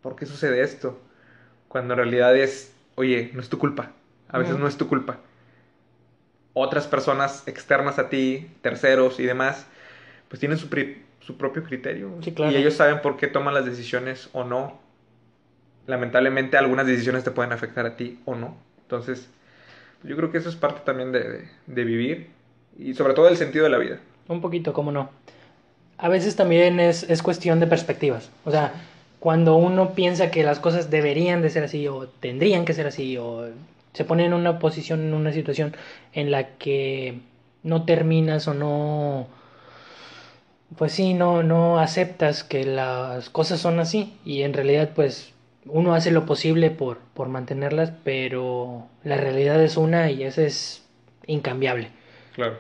¿por 0.02 0.16
qué 0.16 0.26
sucede 0.26 0.62
esto? 0.62 1.00
Cuando 1.68 1.94
en 1.96 2.00
realidad 2.00 2.36
es, 2.38 2.74
oye, 2.96 3.32
no 3.34 3.42
es 3.42 3.50
tu 3.50 3.60
culpa. 3.60 3.92
A 4.30 4.40
veces 4.40 4.58
no 4.58 4.68
es 4.68 4.78
tu 4.78 4.88
culpa. 4.88 5.20
Otras 6.58 6.88
personas 6.88 7.44
externas 7.48 8.00
a 8.00 8.10
ti, 8.10 8.48
terceros 8.62 9.20
y 9.20 9.24
demás, 9.24 9.68
pues 10.30 10.40
tienen 10.40 10.58
su, 10.58 10.68
su 11.20 11.38
propio 11.38 11.64
criterio. 11.64 12.10
Sí, 12.24 12.32
claro. 12.32 12.52
Y 12.52 12.56
ellos 12.56 12.74
saben 12.74 13.02
por 13.02 13.18
qué 13.18 13.28
toman 13.28 13.54
las 13.54 13.66
decisiones 13.66 14.30
o 14.34 14.44
no. 14.44 14.80
Lamentablemente 15.88 16.58
algunas 16.58 16.88
decisiones 16.88 17.24
te 17.24 17.32
pueden 17.32 17.52
afectar 17.52 17.86
a 17.86 17.96
ti 17.96 18.20
o 18.26 18.34
no. 18.36 18.58
Entonces, 18.82 19.28
yo 20.04 20.16
creo 20.16 20.32
que 20.32 20.40
eso 20.40 20.50
es 20.50 20.56
parte 20.56 20.82
también 20.84 21.12
de, 21.12 21.20
de- 21.30 21.50
de 21.68 21.84
vivir 21.84 22.30
y 22.80 22.94
sobre 22.96 23.14
todo 23.14 23.28
el 23.28 23.38
sentido 23.38 23.66
de 23.66 23.70
la 23.72 23.78
vida. 23.78 24.00
Un 24.28 24.42
poquito, 24.42 24.74
cómo 24.74 24.92
no. 24.92 25.10
A 25.98 26.10
veces 26.10 26.36
también 26.36 26.80
es, 26.80 27.04
es 27.04 27.22
cuestión 27.22 27.60
de 27.60 27.68
perspectivas. 27.68 28.32
O 28.46 28.52
sea, 28.52 28.74
cuando 29.20 29.56
uno 29.58 29.94
piensa 29.94 30.32
que 30.32 30.44
las 30.44 30.60
cosas 30.60 30.90
deberían 30.90 31.42
de 31.42 31.50
ser 31.50 31.64
así 31.64 31.88
o 31.88 32.08
tendrían 32.08 32.66
que 32.66 32.74
ser 32.74 32.88
así 32.88 33.18
o 33.18 33.48
se 33.96 34.06
pone 34.06 34.26
en 34.26 34.34
una 34.34 34.60
posición, 34.60 35.02
en 35.02 35.14
una 35.16 35.34
situación 35.34 35.76
en 36.14 36.32
la 36.32 36.58
que 36.58 37.22
no 37.64 37.86
terminas 37.86 38.48
o 38.48 38.54
no, 38.54 39.28
pues 40.78 40.92
sí, 40.94 41.14
no, 41.14 41.44
no 41.44 41.80
aceptas 41.80 42.44
que 42.44 42.66
las 42.66 43.30
cosas 43.30 43.60
son 43.60 43.80
así 43.80 44.18
y 44.26 44.44
en 44.44 44.54
realidad 44.54 44.92
pues 44.96 45.34
uno 45.66 45.94
hace 45.96 46.12
lo 46.12 46.26
posible 46.26 46.72
por, 46.72 47.00
por 47.14 47.30
mantenerlas, 47.30 47.92
pero 48.04 48.88
la 49.04 49.18
realidad 49.18 49.62
es 49.64 49.78
una 49.78 50.12
y 50.12 50.24
esa 50.24 50.44
es 50.44 50.86
incambiable 51.28 51.92
Claro. 52.34 52.60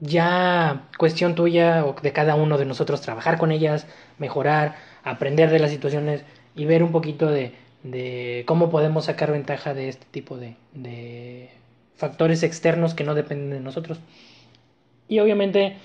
ya 0.00 0.88
cuestión 0.98 1.34
tuya 1.34 1.84
o 1.86 1.94
de 2.00 2.12
cada 2.12 2.34
uno 2.34 2.58
de 2.58 2.64
nosotros 2.64 3.00
trabajar 3.00 3.38
con 3.38 3.52
ellas, 3.52 3.86
mejorar, 4.18 4.76
aprender 5.04 5.50
de 5.50 5.58
las 5.60 5.70
situaciones 5.70 6.24
y 6.54 6.64
ver 6.66 6.82
un 6.82 6.92
poquito 6.92 7.30
de, 7.30 7.54
de 7.82 8.44
cómo 8.46 8.70
podemos 8.70 9.06
sacar 9.06 9.32
ventaja 9.32 9.74
de 9.74 9.88
este 9.88 10.06
tipo 10.10 10.36
de, 10.36 10.54
de 10.72 11.50
factores 11.96 12.42
externos 12.42 12.94
que 12.94 13.04
no 13.04 13.14
dependen 13.14 13.50
de 13.50 13.60
nosotros. 13.60 13.98
Y 15.08 15.18
obviamente, 15.18 15.76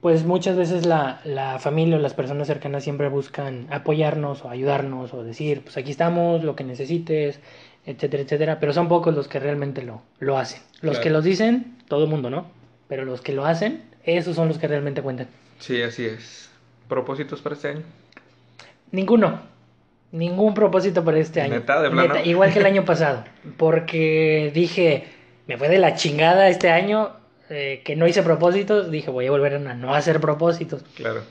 pues 0.00 0.24
muchas 0.24 0.56
veces 0.56 0.86
la, 0.86 1.20
la 1.24 1.58
familia 1.58 1.96
o 1.96 1.98
las 1.98 2.14
personas 2.14 2.46
cercanas 2.46 2.84
siempre 2.84 3.08
buscan 3.08 3.66
apoyarnos 3.70 4.44
o 4.44 4.50
ayudarnos 4.50 5.12
o 5.14 5.24
decir, 5.24 5.62
pues 5.62 5.76
aquí 5.76 5.90
estamos, 5.90 6.44
lo 6.44 6.54
que 6.54 6.64
necesites, 6.64 7.40
etcétera, 7.86 8.22
etcétera, 8.22 8.60
pero 8.60 8.72
son 8.72 8.88
pocos 8.88 9.14
los 9.14 9.28
que 9.28 9.40
realmente 9.40 9.82
lo, 9.82 10.02
lo 10.20 10.36
hacen. 10.38 10.60
Los 10.82 10.92
Claro. 10.92 11.02
que 11.02 11.10
los 11.10 11.24
dicen, 11.24 11.78
todo 11.88 12.04
el 12.04 12.10
mundo, 12.10 12.30
¿no? 12.30 12.46
Pero 12.86 13.04
los 13.04 13.20
que 13.22 13.32
lo 13.32 13.44
hacen, 13.46 13.82
esos 14.04 14.36
son 14.36 14.48
los 14.48 14.58
que 14.58 14.68
realmente 14.68 15.02
cuentan. 15.02 15.28
Sí, 15.58 15.82
así 15.82 16.04
es. 16.04 16.50
¿Propósitos 16.88 17.40
para 17.40 17.54
este 17.54 17.68
año? 17.68 17.82
Ninguno. 18.92 19.40
Ningún 20.10 20.54
propósito 20.54 21.04
para 21.04 21.18
este 21.18 21.40
año. 21.42 21.54
¿Neta? 21.56 21.82
¿De 21.82 21.90
plano? 21.90 22.14
igual 22.24 22.52
que 22.52 22.60
el 22.60 22.66
año 22.66 22.84
pasado. 22.84 23.24
Porque 23.56 24.50
dije, 24.54 25.04
me 25.46 25.56
fue 25.58 25.68
de 25.68 25.78
la 25.78 25.94
chingada 25.94 26.48
este 26.48 26.70
año, 26.70 27.10
eh, 27.50 27.82
que 27.84 27.94
no 27.96 28.06
hice 28.08 28.22
propósitos. 28.22 28.90
Dije, 28.90 29.10
voy 29.10 29.26
a 29.26 29.30
volver 29.30 29.54
a 29.54 29.58
no 29.74 29.94
hacer 29.94 30.20
propósitos. 30.20 30.82
Claro. 30.94 31.22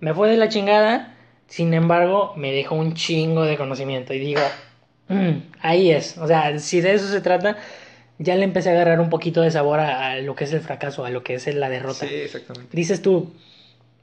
Me 0.00 0.12
fue 0.12 0.28
de 0.28 0.36
la 0.36 0.48
chingada, 0.50 1.14
sin 1.46 1.72
embargo, 1.72 2.34
me 2.36 2.52
dejó 2.52 2.74
un 2.74 2.92
chingo 2.94 3.44
de 3.44 3.56
conocimiento. 3.56 4.12
Y 4.12 4.18
digo, 4.18 4.42
"Mm, 5.08 5.38
ahí 5.62 5.90
es. 5.90 6.18
O 6.18 6.26
sea, 6.26 6.58
si 6.58 6.82
de 6.82 6.92
eso 6.92 7.08
se 7.08 7.22
trata, 7.22 7.56
ya 8.18 8.34
le 8.36 8.44
empecé 8.44 8.68
a 8.68 8.72
agarrar 8.72 9.00
un 9.00 9.08
poquito 9.08 9.40
de 9.40 9.50
sabor 9.50 9.80
a, 9.80 10.10
a 10.10 10.16
lo 10.16 10.34
que 10.34 10.44
es 10.44 10.52
el 10.52 10.60
fracaso, 10.60 11.06
a 11.06 11.10
lo 11.10 11.22
que 11.22 11.34
es 11.34 11.46
la 11.54 11.70
derrota. 11.70 12.06
Sí, 12.06 12.14
exactamente. 12.14 12.68
Dices 12.76 13.00
tú, 13.00 13.32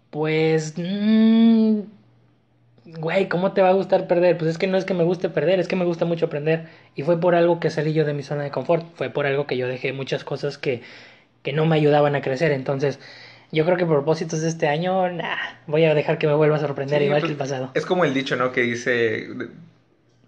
pues, 0.09 0.73
mm, 0.77 1.62
güey, 2.85 3.29
¿cómo 3.29 3.53
te 3.53 3.61
va 3.61 3.69
a 3.69 3.73
gustar 3.73 4.07
perder? 4.07 4.37
Pues 4.37 4.51
es 4.51 4.57
que 4.57 4.67
no 4.67 4.77
es 4.77 4.85
que 4.85 4.93
me 4.93 5.03
guste 5.03 5.29
perder, 5.29 5.59
es 5.59 5.67
que 5.67 5.75
me 5.75 5.85
gusta 5.85 6.05
mucho 6.05 6.25
aprender. 6.25 6.67
Y 6.95 7.03
fue 7.03 7.19
por 7.19 7.35
algo 7.35 7.59
que 7.59 7.69
salí 7.69 7.93
yo 7.93 8.05
de 8.05 8.13
mi 8.13 8.23
zona 8.23 8.43
de 8.43 8.51
confort, 8.51 8.85
fue 8.95 9.09
por 9.09 9.25
algo 9.25 9.47
que 9.47 9.57
yo 9.57 9.67
dejé 9.67 9.93
muchas 9.93 10.23
cosas 10.23 10.57
que, 10.57 10.81
que 11.41 11.53
no 11.53 11.65
me 11.65 11.75
ayudaban 11.75 12.15
a 12.15 12.21
crecer. 12.21 12.51
Entonces, 12.51 12.99
yo 13.51 13.65
creo 13.65 13.77
que 13.77 13.85
propósitos 13.85 14.41
de 14.41 14.49
este 14.49 14.67
año, 14.67 15.09
nah, 15.09 15.37
voy 15.67 15.85
a 15.85 15.93
dejar 15.93 16.17
que 16.17 16.27
me 16.27 16.33
vuelva 16.33 16.57
a 16.57 16.59
sorprender 16.59 16.99
Sí, 16.99 17.05
igual 17.05 17.21
pues, 17.21 17.29
que 17.29 17.33
el 17.33 17.37
pasado. 17.37 17.71
Es 17.73 17.85
como 17.85 18.03
el 18.05 18.13
dicho, 18.13 18.35
¿no? 18.35 18.51
Que 18.51 18.61
dice, 18.61 19.27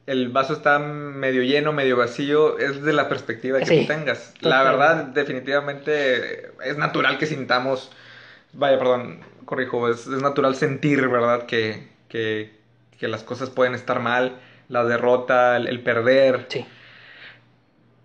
el 0.05 0.29
vaso 0.29 0.53
está 0.53 0.79
medio 0.79 1.43
lleno, 1.43 1.73
medio 1.73 1.97
vacío, 1.97 2.59
es 2.59 2.83
de 2.83 2.93
la 2.93 3.09
perspectiva 3.09 3.59
que 3.59 3.65
Sí, 3.65 3.81
tú 3.81 3.87
tengas. 3.87 4.33
La 4.41 4.63
verdad, 4.63 5.05
definitivamente, 5.05 6.51
es 6.63 6.77
natural 6.77 7.17
que 7.17 7.25
sintamos, 7.25 7.91
vaya, 8.53 8.77
perdón, 8.77 9.19
corrijo, 9.45 9.89
es, 9.89 10.01
es 10.07 10.21
natural 10.21 10.55
sentir, 10.55 11.07
¿verdad? 11.07 11.47
Que, 11.47 11.94
que, 12.15 12.49
que 12.97 13.07
las 13.09 13.23
cosas 13.23 13.49
pueden 13.49 13.75
estar 13.75 13.99
mal, 13.99 14.37
la 14.69 14.85
derrota, 14.85 15.57
el, 15.57 15.67
el 15.67 15.81
perder. 15.81 16.45
Sí, 16.47 16.65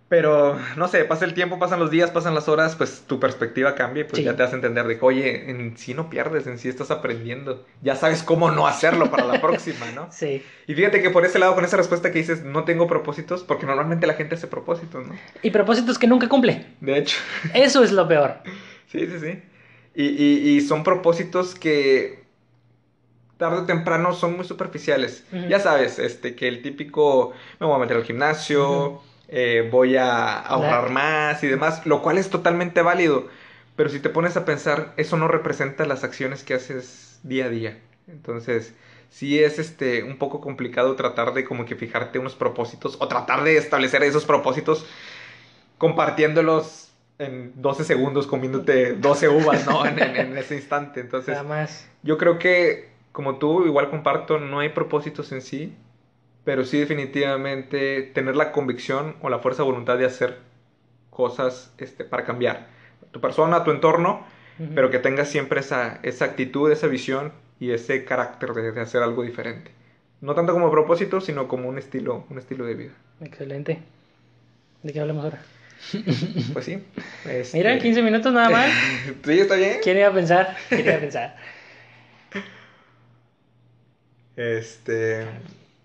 Pero, 0.09 0.59
no 0.77 0.89
sé, 0.89 1.05
pasa 1.05 1.25
el 1.25 1.35
tiempo, 1.35 1.61
pasan 1.61 1.79
los 1.79 1.93
días, 1.93 2.11
pasan 2.11 2.35
las 2.35 2.49
horas, 2.49 2.75
pues 2.75 3.05
tu 3.07 3.21
perspectiva 3.21 3.77
cambia 3.77 4.01
y 4.01 4.05
pues 4.05 4.17
Sí. 4.17 4.25
ya 4.25 4.35
te 4.35 4.43
hace 4.43 4.57
entender 4.57 4.89
de 4.89 4.99
que, 4.99 5.05
oye, 5.05 5.49
en 5.49 5.77
sí 5.79 5.95
no 5.95 6.11
pierdes, 6.11 6.49
en 6.49 6.59
sí 6.59 6.69
estás 6.69 6.91
aprendiendo. 6.91 7.65
Ya 7.83 7.95
sabes 7.95 8.25
cómo 8.25 8.51
no 8.51 8.67
hacerlo 8.67 9.09
para 9.13 9.25
la 9.25 9.41
próxima, 9.41 9.87
¿no? 9.95 10.09
sí. 10.11 10.45
Y 10.67 10.75
fíjate 10.75 11.01
que 11.01 11.11
por 11.11 11.25
ese 11.25 11.39
lado, 11.39 11.55
con 11.55 11.65
esa 11.65 11.77
respuesta 11.77 12.11
que 12.11 12.19
dices, 12.19 12.43
no 12.43 12.65
tengo 12.65 12.89
propósitos, 12.89 13.45
porque 13.45 13.67
normalmente 13.67 14.09
la 14.09 14.15
gente 14.15 14.35
hace 14.35 14.49
propósitos, 14.49 15.07
¿no? 15.07 15.15
Y 15.43 15.51
propósitos 15.53 15.97
que 15.97 16.09
nunca 16.09 16.29
cumple. 16.29 16.67
De 16.81 16.99
hecho, 16.99 17.17
Eso 17.55 17.85
es 17.85 17.93
lo 17.93 18.09
peor. 18.09 18.39
sí, 18.91 19.07
sí, 19.07 19.21
sí. 19.21 19.43
Y, 19.95 20.05
y- 20.07 20.57
y 20.57 20.61
son 20.63 20.83
propósitos 20.83 21.55
que 21.55 22.20
tarde 23.41 23.63
o 23.63 23.65
temprano 23.67 24.13
son 24.13 24.37
muy 24.37 24.45
superficiales. 24.47 25.25
Ya 25.49 25.59
sabes, 25.59 25.99
este, 25.99 26.37
que 26.37 26.47
el 26.47 26.63
típico, 26.63 27.33
me 27.59 27.67
voy 27.67 27.75
a 27.75 27.79
meter 27.81 27.97
al 27.97 28.05
gimnasio, 28.05 29.03
eh, 29.27 29.69
voy 29.73 29.97
a 29.97 30.39
ahorrar 30.39 30.91
más 30.91 31.43
y 31.43 31.49
demás, 31.49 31.85
lo 31.87 32.03
cual 32.03 32.19
es 32.19 32.31
totalmente 32.31 32.83
válido. 32.83 33.27
Pero 33.75 33.89
si 33.91 33.99
te 33.99 34.11
pones 34.11 34.37
a 34.37 34.45
pensar, 34.45 34.93
eso 34.97 35.17
no 35.17 35.27
representa 35.27 35.87
las 35.87 36.05
acciones 36.05 36.45
que 36.45 36.55
haces 36.55 37.19
día 37.25 37.47
a 37.47 37.49
día. 37.49 37.79
Entonces, 38.07 38.75
sí 39.09 39.43
es 39.43 39.59
este 39.59 40.05
un 40.05 40.19
poco 40.19 40.41
complicado 40.41 40.95
tratar 40.95 41.33
de 41.35 41.45
como 41.45 41.65
que 41.65 41.75
fijarte 41.77 42.19
unos 42.21 42.35
propósitos 42.37 42.97
o 43.01 43.09
tratar 43.09 43.43
de 43.43 43.57
establecer 43.57 44.03
esos 44.05 44.25
propósitos 44.25 44.87
compartiéndolos 45.79 46.93
en 47.19 47.53
12 47.61 47.85
segundos 47.85 48.27
comiéndote 48.27 48.95
12 48.95 49.29
uvas, 49.29 49.67
¿no? 49.67 49.85
En, 49.87 49.99
en- 49.99 50.17
en 50.17 50.39
ese 50.39 50.57
instante. 50.57 51.01
Entonces, 51.01 51.35
Nada 51.37 51.43
más. 51.49 51.89
yo 52.03 52.19
creo 52.19 52.39
que, 52.39 52.90
como 53.13 53.39
tú, 53.39 53.67
igual 53.67 53.91
comparto, 53.91 54.39
no 54.39 54.61
hay 54.61 54.71
propósitos 54.71 55.33
en 55.33 55.43
sí, 55.43 55.75
pero 56.45 56.65
sí 56.65 56.79
definitivamente 56.79 58.03
tener 58.03 58.37
la 58.37 58.53
convicción 58.53 59.17
o 59.21 59.29
la 59.29 59.39
fuerza 59.41 59.63
de 59.63 59.69
voluntad 59.71 59.99
de 59.99 60.07
hacer 60.07 60.39
cosas 61.11 61.73
este, 61.79 62.05
para 62.05 62.25
cambiar 62.25 62.69
tu 63.11 63.21
persona, 63.21 63.65
tu 63.65 63.71
entorno, 63.73 64.25
pero 64.75 64.91
que 64.91 64.99
tengas 64.99 65.29
siempre 65.29 65.61
esa, 65.61 66.01
esa 66.03 66.27
actitud, 66.27 66.71
esa 66.71 66.87
visión 66.87 67.33
y 67.59 67.71
ese 67.73 68.05
carácter 68.05 68.53
de, 68.53 68.73
de 68.73 68.81
hacer 68.81 69.03
algo 69.03 69.23
diferente. 69.23 69.71
No 70.21 70.35
tanto 70.35 70.53
como 70.53 70.71
propósito, 70.71 71.21
sino 71.23 71.49
como 71.49 71.69
un 71.69 71.79
estilo, 71.79 72.25
un 72.29 72.39
estilo 72.39 72.67
de 72.67 72.75
vida. 72.75 72.93
Excelente. 73.23 73.79
¿De 74.83 74.93
qué 74.93 75.01
hablamos 75.01 75.25
ahora? 75.25 75.41
Pues 76.53 76.65
sí. 76.67 76.85
este- 77.25 77.57
Mira, 77.59 77.79
15 77.79 78.03
minutos 78.03 78.33
nada 78.33 78.51
más. 78.51 78.71
Sí, 79.25 79.41
está 79.41 79.57
bien. 79.57 79.79
¿Quién 79.83 79.97
iba 79.99 80.09
a 80.09 80.13
pensar? 80.13 80.57
¿Quién 80.69 80.87
iba 80.87 80.97
a 80.97 81.01
pensar? 81.01 81.37
Este. 84.41 85.27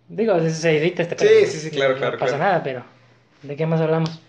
Digo, 0.07 0.39
se 0.39 0.77
edita 0.77 1.01
este 1.01 1.17
Sí, 1.17 1.51
sí, 1.51 1.59
sí, 1.59 1.71
claro, 1.75 1.93
no 1.93 2.00
claro, 2.00 2.17
pasa 2.17 2.38
claro. 2.38 2.51
nada, 2.51 2.63
pero 2.63 2.83
¿de 3.43 3.55
qué 3.57 3.65
más 3.65 3.81
hablamos? 3.81 4.21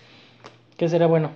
¿Qué 0.76 0.88
será 0.88 1.06
bueno? 1.06 1.30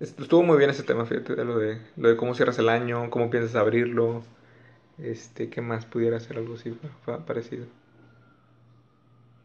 Estuvo 0.00 0.42
muy 0.42 0.56
bien 0.56 0.70
ese 0.70 0.82
tema, 0.82 1.04
fíjate, 1.04 1.34
de 1.34 1.44
lo 1.44 1.58
de, 1.58 1.78
lo 1.98 2.08
de 2.08 2.16
cómo 2.16 2.34
cierras 2.34 2.58
el 2.58 2.70
año, 2.70 3.10
cómo 3.10 3.28
piensas 3.28 3.54
abrirlo, 3.54 4.22
este, 4.96 5.50
qué 5.50 5.60
más 5.60 5.84
pudiera 5.84 6.18
ser 6.20 6.38
algo 6.38 6.54
así 6.54 6.74
parecido. 7.26 7.66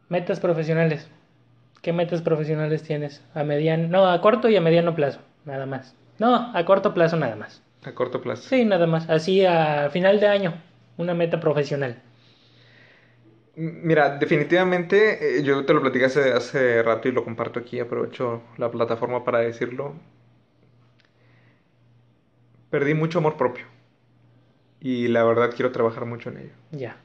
Metas 0.08 0.40
profesionales. 0.40 1.08
¿Qué 1.82 1.92
metas 1.92 2.22
profesionales 2.22 2.82
tienes? 2.82 3.22
A 3.34 3.44
mediano, 3.44 3.88
no, 3.88 4.08
a 4.08 4.18
corto 4.22 4.48
y 4.48 4.56
a 4.56 4.62
mediano 4.62 4.94
plazo, 4.94 5.20
nada 5.44 5.66
más. 5.66 5.94
No, 6.18 6.56
a 6.56 6.64
corto 6.64 6.94
plazo 6.94 7.18
nada 7.18 7.36
más. 7.36 7.60
A 7.84 7.92
corto 7.92 8.22
plazo. 8.22 8.48
Sí, 8.48 8.64
nada 8.64 8.86
más. 8.86 9.10
Así 9.10 9.44
a 9.44 9.90
final 9.90 10.20
de 10.20 10.28
año, 10.28 10.54
una 10.96 11.12
meta 11.12 11.38
profesional. 11.38 12.00
Mira, 13.56 14.18
definitivamente, 14.18 15.38
eh, 15.38 15.42
yo 15.42 15.64
te 15.64 15.72
lo 15.72 15.80
platicé 15.80 16.04
hace, 16.04 16.32
hace 16.32 16.82
rato 16.82 17.08
y 17.08 17.12
lo 17.12 17.24
comparto 17.24 17.58
aquí, 17.58 17.80
aprovecho 17.80 18.42
la 18.58 18.70
plataforma 18.70 19.24
para 19.24 19.38
decirlo. 19.38 19.94
Perdí 22.70 22.92
mucho 22.92 23.18
amor 23.18 23.36
propio 23.36 23.64
y 24.80 25.08
la 25.08 25.24
verdad 25.24 25.52
quiero 25.54 25.72
trabajar 25.72 26.04
mucho 26.04 26.28
en 26.30 26.36
ello. 26.38 26.52
Ya. 26.70 26.98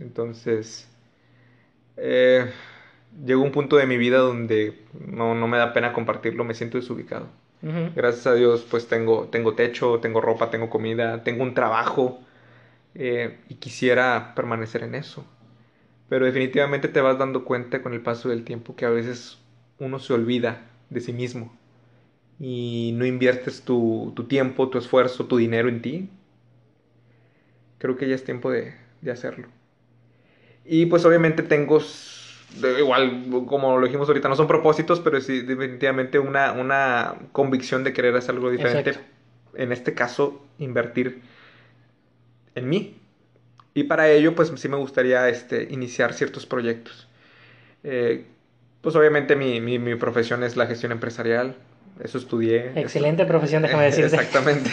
Entonces, 0.00 0.88
eh, 1.96 2.50
llegó 3.24 3.42
un 3.42 3.52
punto 3.52 3.76
de 3.76 3.86
mi 3.86 3.96
vida 3.98 4.18
donde 4.18 4.80
no, 5.06 5.34
no 5.34 5.46
me 5.46 5.58
da 5.58 5.72
pena 5.72 5.92
compartirlo, 5.92 6.44
me 6.44 6.54
siento 6.54 6.78
desubicado. 6.78 7.28
Gracias 7.96 8.26
a 8.28 8.34
Dios, 8.34 8.64
pues 8.70 8.86
tengo, 8.86 9.28
tengo 9.28 9.54
techo, 9.54 9.98
tengo 9.98 10.20
ropa, 10.20 10.48
tengo 10.48 10.70
comida, 10.70 11.24
tengo 11.24 11.42
un 11.42 11.54
trabajo 11.54 12.20
eh, 12.94 13.38
y 13.48 13.56
quisiera 13.56 14.32
permanecer 14.36 14.84
en 14.84 14.94
eso. 14.94 15.26
Pero 16.08 16.26
definitivamente 16.26 16.88
te 16.88 17.00
vas 17.00 17.18
dando 17.18 17.44
cuenta 17.44 17.82
con 17.82 17.92
el 17.94 18.00
paso 18.00 18.28
del 18.28 18.44
tiempo 18.44 18.76
que 18.76 18.86
a 18.86 18.90
veces 18.90 19.38
uno 19.78 19.98
se 19.98 20.12
olvida 20.14 20.70
de 20.90 21.00
sí 21.00 21.12
mismo 21.12 21.56
y 22.40 22.92
no 22.96 23.06
inviertes 23.06 23.62
tu, 23.62 24.12
tu 24.16 24.24
tiempo, 24.24 24.68
tu 24.70 24.78
esfuerzo, 24.78 25.26
tu 25.26 25.36
dinero 25.36 25.68
en 25.68 25.82
ti. 25.82 26.10
Creo 27.78 27.96
que 27.96 28.08
ya 28.08 28.14
es 28.14 28.24
tiempo 28.24 28.50
de, 28.50 28.74
de 29.00 29.10
hacerlo. 29.10 29.48
Y 30.64 30.86
pues 30.86 31.04
obviamente 31.04 31.42
tengo, 31.42 31.80
igual 32.78 33.26
como 33.46 33.78
lo 33.78 33.86
dijimos 33.86 34.08
ahorita, 34.08 34.28
no 34.28 34.36
son 34.36 34.46
propósitos, 34.46 35.00
pero 35.00 35.20
sí 35.20 35.40
definitivamente 35.42 36.18
una, 36.18 36.52
una 36.52 37.16
convicción 37.32 37.84
de 37.84 37.92
querer 37.92 38.14
hacer 38.16 38.34
algo 38.34 38.50
diferente. 38.50 38.90
Exacto. 38.90 39.08
En 39.54 39.72
este 39.72 39.94
caso, 39.94 40.44
invertir 40.58 41.22
en 42.54 42.68
mí. 42.68 42.96
Y 43.78 43.84
para 43.84 44.10
ello, 44.10 44.34
pues 44.34 44.52
sí 44.56 44.68
me 44.68 44.76
gustaría 44.76 45.28
este, 45.28 45.68
iniciar 45.70 46.12
ciertos 46.12 46.46
proyectos. 46.46 47.06
Eh, 47.84 48.24
pues 48.80 48.96
obviamente 48.96 49.36
mi, 49.36 49.60
mi, 49.60 49.78
mi 49.78 49.94
profesión 49.94 50.42
es 50.42 50.56
la 50.56 50.66
gestión 50.66 50.90
empresarial. 50.90 51.54
Eso 52.02 52.18
estudié. 52.18 52.72
Excelente 52.74 53.24
profesión, 53.24 53.62
déjame 53.62 53.84
decirte. 53.90 54.16
Exactamente. 54.16 54.70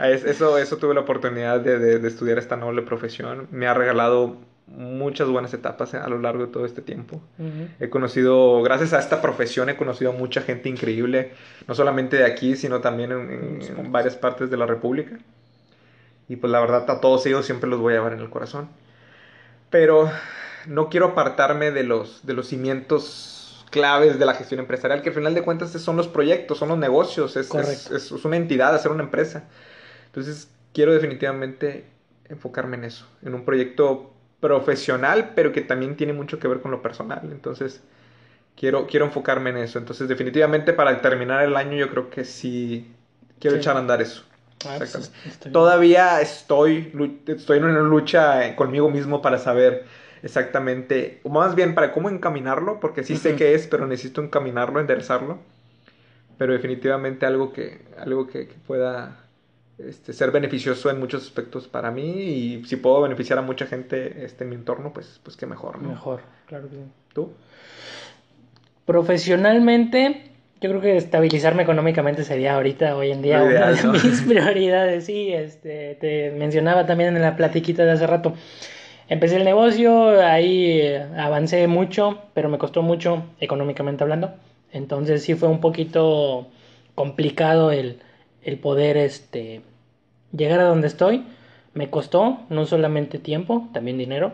Es- 0.12 0.24
Eso, 0.24 0.58
eso 0.58 0.78
tuve 0.78 0.94
la 0.94 1.00
oportunidad 1.02 1.60
de, 1.60 1.78
de- 1.78 1.98
de 2.00 2.08
estudiar 2.08 2.38
esta 2.38 2.56
noble 2.56 2.82
profesión. 2.82 3.46
Me 3.52 3.68
ha 3.68 3.74
regalado 3.74 4.36
muchas 4.66 5.28
buenas 5.28 5.54
etapas 5.54 5.94
a 5.94 6.08
lo 6.08 6.18
largo 6.18 6.46
de 6.46 6.52
todo 6.52 6.66
este 6.66 6.82
tiempo. 6.82 7.22
Ujú. 7.38 7.68
He 7.78 7.88
conocido, 7.90 8.62
gracias 8.62 8.92
a 8.94 8.98
esta 8.98 9.22
profesión, 9.22 9.68
he 9.68 9.76
conocido 9.76 10.10
a 10.10 10.14
mucha 10.14 10.40
gente 10.42 10.68
increíble, 10.68 11.30
no 11.68 11.74
solamente 11.76 12.16
de 12.16 12.24
aquí, 12.24 12.56
sino 12.56 12.80
también 12.80 13.12
en, 13.12 13.30
en- 13.30 13.78
en 13.78 13.92
varias 13.92 14.16
partes 14.16 14.50
de 14.50 14.56
la 14.56 14.66
República. 14.66 15.18
Y 16.28 16.36
pues 16.36 16.50
la 16.50 16.60
verdad, 16.60 16.90
a 16.90 17.00
todos 17.00 17.24
ellos 17.26 17.44
siempre 17.46 17.68
los 17.70 17.80
voy 17.80 17.92
a 17.94 17.96
llevar 17.96 18.12
en 18.14 18.20
el 18.20 18.30
corazón. 18.30 18.68
Pero 19.70 20.10
no 20.66 20.88
quiero 20.88 21.06
apartarme 21.06 21.70
de 21.70 21.84
los, 21.84 22.24
de 22.26 22.34
los 22.34 22.46
cimientos 22.48 23.66
claves 23.70 24.18
de 24.18 24.24
la 24.26 24.34
gestión 24.34 24.60
empresarial, 24.60 25.02
que 25.02 25.08
al 25.08 25.14
final 25.14 25.34
de 25.34 25.42
cuentas 25.42 25.70
son 25.72 25.96
los 25.96 26.06
proyectos, 26.08 26.58
son 26.58 26.68
los 26.68 26.78
negocios, 26.78 27.36
es, 27.36 27.52
es, 27.54 27.90
es 27.90 28.24
una 28.24 28.36
entidad, 28.36 28.74
hacer 28.74 28.92
una 28.92 29.02
empresa. 29.02 29.48
Entonces, 30.06 30.50
quiero 30.72 30.92
definitivamente 30.94 31.86
enfocarme 32.28 32.76
en 32.76 32.84
eso, 32.84 33.06
en 33.22 33.34
un 33.34 33.44
proyecto 33.44 34.12
profesional, 34.40 35.32
pero 35.34 35.52
que 35.52 35.62
también 35.62 35.96
tiene 35.96 36.12
mucho 36.12 36.38
que 36.38 36.48
ver 36.48 36.60
con 36.60 36.70
lo 36.70 36.82
personal. 36.82 37.28
Entonces, 37.32 37.82
quiero, 38.56 38.86
quiero 38.86 39.06
enfocarme 39.06 39.50
en 39.50 39.58
eso. 39.58 39.78
Entonces, 39.78 40.08
definitivamente 40.08 40.72
para 40.72 41.00
terminar 41.02 41.42
el 41.44 41.56
año, 41.56 41.76
yo 41.76 41.90
creo 41.90 42.10
que 42.10 42.24
sí 42.24 42.94
quiero 43.40 43.56
Sí. 43.56 43.60
echar 43.60 43.76
a 43.76 43.80
andar 43.80 44.02
eso. 44.02 44.24
Ah, 44.66 44.74
pues, 44.78 44.94
Exactamente. 44.94 45.50
Todavía 45.50 46.20
estoy, 46.20 46.92
estoy 47.26 47.58
en 47.58 47.64
una 47.64 47.80
lucha 47.80 48.46
eh, 48.46 48.56
conmigo 48.56 48.90
mismo 48.90 49.20
para 49.22 49.38
saber 49.38 49.84
exactamente, 50.22 51.20
o 51.22 51.28
más 51.28 51.54
bien 51.54 51.74
para 51.74 51.92
cómo 51.92 52.08
encaminarlo, 52.08 52.80
porque 52.80 53.04
sí 53.04 53.16
sé 53.16 53.30
Ujú. 53.30 53.38
qué 53.38 53.54
es, 53.54 53.66
pero 53.66 53.86
necesito 53.86 54.22
encaminarlo, 54.22 54.80
enderezarlo. 54.80 55.38
Pero 56.38 56.52
definitivamente 56.52 57.26
algo 57.26 57.52
que, 57.52 57.82
algo 57.98 58.26
que, 58.26 58.48
que 58.48 58.54
pueda 58.66 59.24
este, 59.78 60.12
ser 60.12 60.30
beneficioso 60.30 60.90
en 60.90 60.98
muchos 60.98 61.22
aspectos 61.24 61.68
para 61.68 61.90
mí 61.90 62.10
y 62.10 62.64
si 62.64 62.76
puedo 62.76 63.02
beneficiar 63.02 63.38
a 63.38 63.42
mucha 63.42 63.66
gente 63.66 64.24
este, 64.24 64.44
en 64.44 64.50
mi 64.50 64.56
entorno, 64.56 64.92
pues, 64.92 65.20
pues 65.22 65.36
qué 65.36 65.46
mejor, 65.46 65.80
¿no? 65.80 65.90
Mejor, 65.90 66.22
claro 66.46 66.68
que 66.68 66.76
sí. 66.76 66.82
¿Tú? 67.12 67.32
Profesionalmente, 68.84 70.33
yo 70.64 70.70
creo 70.70 70.80
que 70.80 70.96
estabilizarme 70.96 71.62
económicamente 71.62 72.24
sería 72.24 72.54
ahorita, 72.54 72.96
hoy 72.96 73.10
en 73.10 73.20
día, 73.20 73.42
una 73.42 73.72
de 73.72 73.82
¿no? 73.82 73.92
mis 74.02 74.22
prioridades. 74.22 75.04
Sí, 75.04 75.30
este, 75.30 75.94
te 75.96 76.30
mencionaba 76.30 76.86
también 76.86 77.14
en 77.14 77.20
la 77.20 77.36
platiquita 77.36 77.84
de 77.84 77.90
hace 77.90 78.06
rato. 78.06 78.32
Empecé 79.06 79.36
el 79.36 79.44
negocio, 79.44 80.22
ahí 80.24 80.80
eh, 80.80 81.06
avancé 81.18 81.66
mucho, 81.66 82.18
pero 82.32 82.48
me 82.48 82.56
costó 82.56 82.80
mucho 82.80 83.24
económicamente 83.40 84.04
hablando. 84.04 84.32
Entonces 84.72 85.22
sí 85.22 85.34
fue 85.34 85.50
un 85.50 85.60
poquito 85.60 86.48
complicado 86.94 87.70
el, 87.70 88.00
el 88.42 88.58
poder 88.58 88.96
este, 88.96 89.60
llegar 90.34 90.60
a 90.60 90.64
donde 90.64 90.86
estoy. 90.86 91.26
Me 91.74 91.90
costó 91.90 92.38
no 92.48 92.64
solamente 92.64 93.18
tiempo, 93.18 93.68
también 93.74 93.98
dinero, 93.98 94.32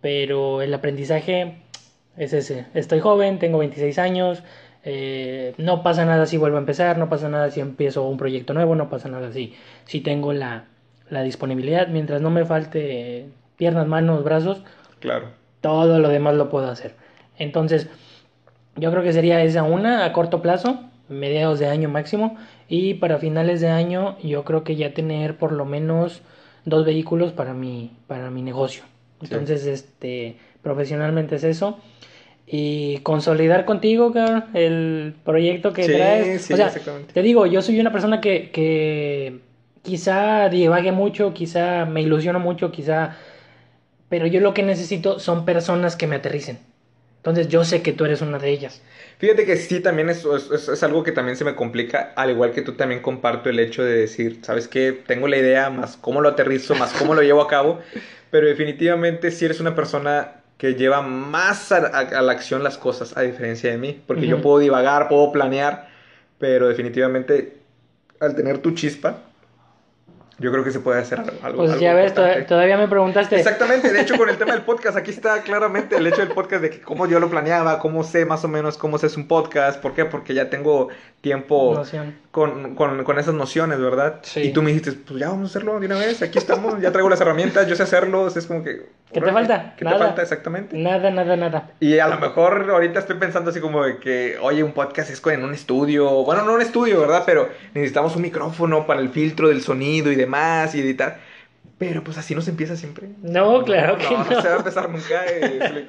pero 0.00 0.62
el 0.62 0.72
aprendizaje 0.72 1.56
es 2.16 2.32
ese. 2.32 2.66
Estoy 2.74 3.00
joven, 3.00 3.40
tengo 3.40 3.58
26 3.58 3.98
años, 3.98 4.44
eh, 4.84 5.54
no 5.58 5.82
pasa 5.82 6.04
nada 6.04 6.26
si 6.26 6.36
vuelvo 6.36 6.56
a 6.56 6.60
empezar, 6.60 6.98
no 6.98 7.08
pasa 7.08 7.28
nada 7.28 7.50
si 7.50 7.60
empiezo 7.60 8.04
un 8.04 8.16
proyecto 8.16 8.54
nuevo, 8.54 8.74
no 8.74 8.88
pasa 8.88 9.08
nada 9.08 9.32
si, 9.32 9.54
si 9.84 10.00
tengo 10.00 10.32
la, 10.32 10.64
la 11.10 11.22
disponibilidad, 11.22 11.88
mientras 11.88 12.20
no 12.22 12.30
me 12.30 12.44
falte 12.44 13.26
piernas, 13.56 13.86
manos, 13.86 14.24
brazos, 14.24 14.62
Claro. 15.00 15.28
todo 15.60 15.98
lo 15.98 16.08
demás 16.08 16.34
lo 16.36 16.48
puedo 16.48 16.70
hacer. 16.70 16.94
Entonces, 17.38 17.88
yo 18.76 18.90
creo 18.90 19.02
que 19.02 19.12
sería 19.12 19.42
esa 19.42 19.62
una 19.62 20.04
a 20.04 20.12
corto 20.12 20.42
plazo, 20.42 20.80
mediados 21.08 21.58
de 21.58 21.66
año 21.66 21.88
máximo, 21.88 22.36
y 22.68 22.94
para 22.94 23.18
finales 23.18 23.60
de 23.60 23.68
año 23.68 24.16
yo 24.22 24.44
creo 24.44 24.62
que 24.62 24.76
ya 24.76 24.94
tener 24.94 25.36
por 25.36 25.52
lo 25.52 25.64
menos 25.64 26.22
dos 26.64 26.84
vehículos 26.84 27.32
para 27.32 27.54
mi, 27.54 27.96
para 28.06 28.30
mi 28.30 28.42
negocio. 28.42 28.84
Sí. 29.20 29.28
Entonces, 29.30 29.66
este, 29.66 30.36
profesionalmente 30.62 31.36
es 31.36 31.44
eso. 31.44 31.78
Y 32.50 32.98
consolidar 33.02 33.64
contigo, 33.66 34.12
cabrón, 34.12 34.44
el 34.54 35.14
proyecto 35.24 35.72
que 35.74 35.84
Sí, 35.84 35.92
traes. 35.92 36.42
sí, 36.42 36.54
o 36.54 36.56
sea, 36.56 36.72
te 37.12 37.22
digo, 37.22 37.44
yo 37.46 37.60
soy 37.60 37.78
una 37.78 37.92
persona 37.92 38.20
que, 38.22 38.50
que 38.50 39.40
quizá 39.82 40.48
divague 40.48 40.92
mucho, 40.92 41.34
quizá 41.34 41.84
me 41.84 42.00
ilusiono 42.02 42.40
mucho, 42.40 42.72
quizá... 42.72 43.16
Pero 44.08 44.26
yo 44.26 44.40
lo 44.40 44.54
que 44.54 44.62
necesito 44.62 45.18
son 45.18 45.44
personas 45.44 45.94
que 45.96 46.06
me 46.06 46.16
aterricen. 46.16 46.58
Entonces 47.18 47.48
yo 47.48 47.64
sé 47.64 47.82
que 47.82 47.92
tú 47.92 48.06
eres 48.06 48.22
una 48.22 48.38
de 48.38 48.48
ellas. 48.50 48.80
Fíjate 49.18 49.44
que 49.44 49.56
sí, 49.56 49.80
también 49.80 50.08
es, 50.08 50.24
es, 50.24 50.50
es- 50.50 50.68
es 50.68 50.82
algo 50.82 51.02
que 51.02 51.12
también 51.12 51.36
se 51.36 51.44
me 51.44 51.54
complica, 51.54 52.12
al 52.16 52.30
igual 52.30 52.52
que 52.52 52.62
tú 52.62 52.72
también 52.72 53.02
comparto 53.02 53.50
el 53.50 53.58
hecho 53.58 53.82
de 53.84 53.92
decir, 53.98 54.38
¿sabes 54.42 54.68
qué? 54.68 54.92
Tengo 55.06 55.28
la 55.28 55.36
idea, 55.36 55.68
más 55.68 55.96
cómo 55.98 56.20
lo 56.22 56.30
aterrizo, 56.30 56.74
más 56.76 56.92
cómo 56.94 57.14
lo 57.14 57.20
llevo 57.22 57.42
a 57.42 57.48
cabo, 57.48 57.80
pero 58.30 58.46
definitivamente 58.46 59.30
si 59.30 59.44
eres 59.44 59.60
una 59.60 59.74
persona 59.74 60.37
que 60.58 60.74
lleva 60.74 61.00
más 61.02 61.72
a, 61.72 61.76
a- 61.86 61.98
a 62.18 62.20
la 62.22 62.32
acción 62.32 62.62
las 62.62 62.76
cosas, 62.76 63.16
a 63.16 63.22
diferencia 63.22 63.70
de 63.70 63.78
mí, 63.78 64.02
porque 64.06 64.26
yo 64.26 64.36
Ujú. 64.36 64.42
puedo 64.42 64.58
divagar, 64.58 65.08
puedo 65.08 65.32
planear, 65.32 65.88
pero 66.38 66.68
definitivamente 66.68 67.56
al 68.20 68.34
tener 68.34 68.58
tu 68.58 68.72
chispa, 68.72 69.18
yo 70.40 70.52
creo 70.52 70.62
que 70.62 70.70
se 70.70 70.78
puede 70.78 71.00
hacer 71.00 71.18
algo. 71.18 71.32
algo 71.42 71.64
Pues 71.64 71.80
ya 71.80 71.94
ves, 71.94 72.14
todavía 72.46 72.76
me 72.76 72.86
preguntaste. 72.86 73.34
Exactamente, 73.36 73.92
de 73.92 74.00
hecho 74.02 74.16
con 74.16 74.28
el 74.28 74.36
tema 74.38 74.52
del 74.52 74.62
podcast, 74.66 74.96
aquí 74.96 75.10
está 75.10 75.42
claramente 75.42 75.96
el 75.96 76.06
hecho 76.06 76.18
del 76.20 76.28
podcast 76.30 76.62
de 76.62 76.70
que 76.70 76.80
cómo 76.80 77.06
yo 77.06 77.18
lo 77.18 77.28
planeaba, 77.28 77.80
cómo 77.80 78.04
sé 78.04 78.24
más 78.24 78.44
o 78.44 78.48
menos 78.48 78.78
cómo 78.78 78.98
se 78.98 79.06
hace 79.06 79.18
un 79.18 79.26
podcast, 79.26 79.80
¿por 79.80 79.94
qué? 79.94 80.04
Porque 80.04 80.34
ya 80.34 80.48
tengo 80.48 80.88
tiempo 81.20 81.74
Noción. 81.74 82.14
Con, 82.30 82.74
con, 82.74 83.04
con 83.04 83.18
esas 83.18 83.34
nociones, 83.34 83.80
¿verdad? 83.80 84.20
Sí. 84.22 84.40
Y 84.40 84.52
tú 84.52 84.62
me 84.62 84.70
dijiste, 84.70 84.92
pues 84.92 85.18
ya 85.18 85.28
vamos 85.28 85.48
a 85.48 85.50
hacerlo 85.50 85.80
de 85.80 85.86
una 85.86 85.98
vez, 85.98 86.20
aquí 86.22 86.38
estamos, 86.38 86.80
ya 86.80 86.92
traigo 86.92 87.08
las 87.08 87.20
herramientas, 87.20 87.66
yo 87.66 87.74
sé 87.74 87.82
hacerlos, 87.82 88.36
es 88.36 88.46
como 88.46 88.62
que... 88.62 88.86
¿Qué 89.12 89.20
te 89.22 89.32
falta? 89.32 89.74
¿Qué 89.76 89.84
Nada. 89.84 89.96
te 89.96 90.04
falta 90.04 90.22
exactamente? 90.22 90.76
Nada, 90.76 91.10
nada, 91.10 91.36
nada. 91.36 91.70
Y 91.80 91.98
a 91.98 92.08
lo 92.08 92.18
mejor 92.18 92.68
ahorita 92.70 92.98
estoy 92.98 93.16
pensando 93.16 93.50
así 93.50 93.60
como 93.60 93.82
de 93.82 93.98
que, 93.98 94.36
oye, 94.40 94.62
un 94.62 94.72
podcast 94.72 95.10
es 95.10 95.26
en 95.26 95.44
un 95.44 95.54
estudio, 95.54 96.24
bueno, 96.24 96.42
no 96.42 96.54
un 96.54 96.60
estudio, 96.60 97.00
¿verdad? 97.00 97.22
Pero 97.24 97.48
necesitamos 97.72 98.14
un 98.16 98.22
micrófono 98.22 98.86
para 98.86 99.00
el 99.00 99.08
filtro 99.08 99.48
del 99.48 99.62
sonido 99.62 100.12
y 100.12 100.16
demás 100.16 100.74
y 100.74 100.80
editar. 100.80 101.20
Pero 101.78 102.02
pues 102.02 102.18
así 102.18 102.34
no 102.34 102.40
se 102.40 102.50
empieza 102.50 102.76
siempre. 102.76 103.08
No, 103.22 103.62
claro 103.62 103.96
que 103.98 104.10
no. 104.10 104.24
no. 104.24 104.42
Se 104.42 104.48
va 104.48 104.54
a 104.54 104.58
empezar 104.58 104.90
nunca, 104.90 105.24
eh. 105.26 105.86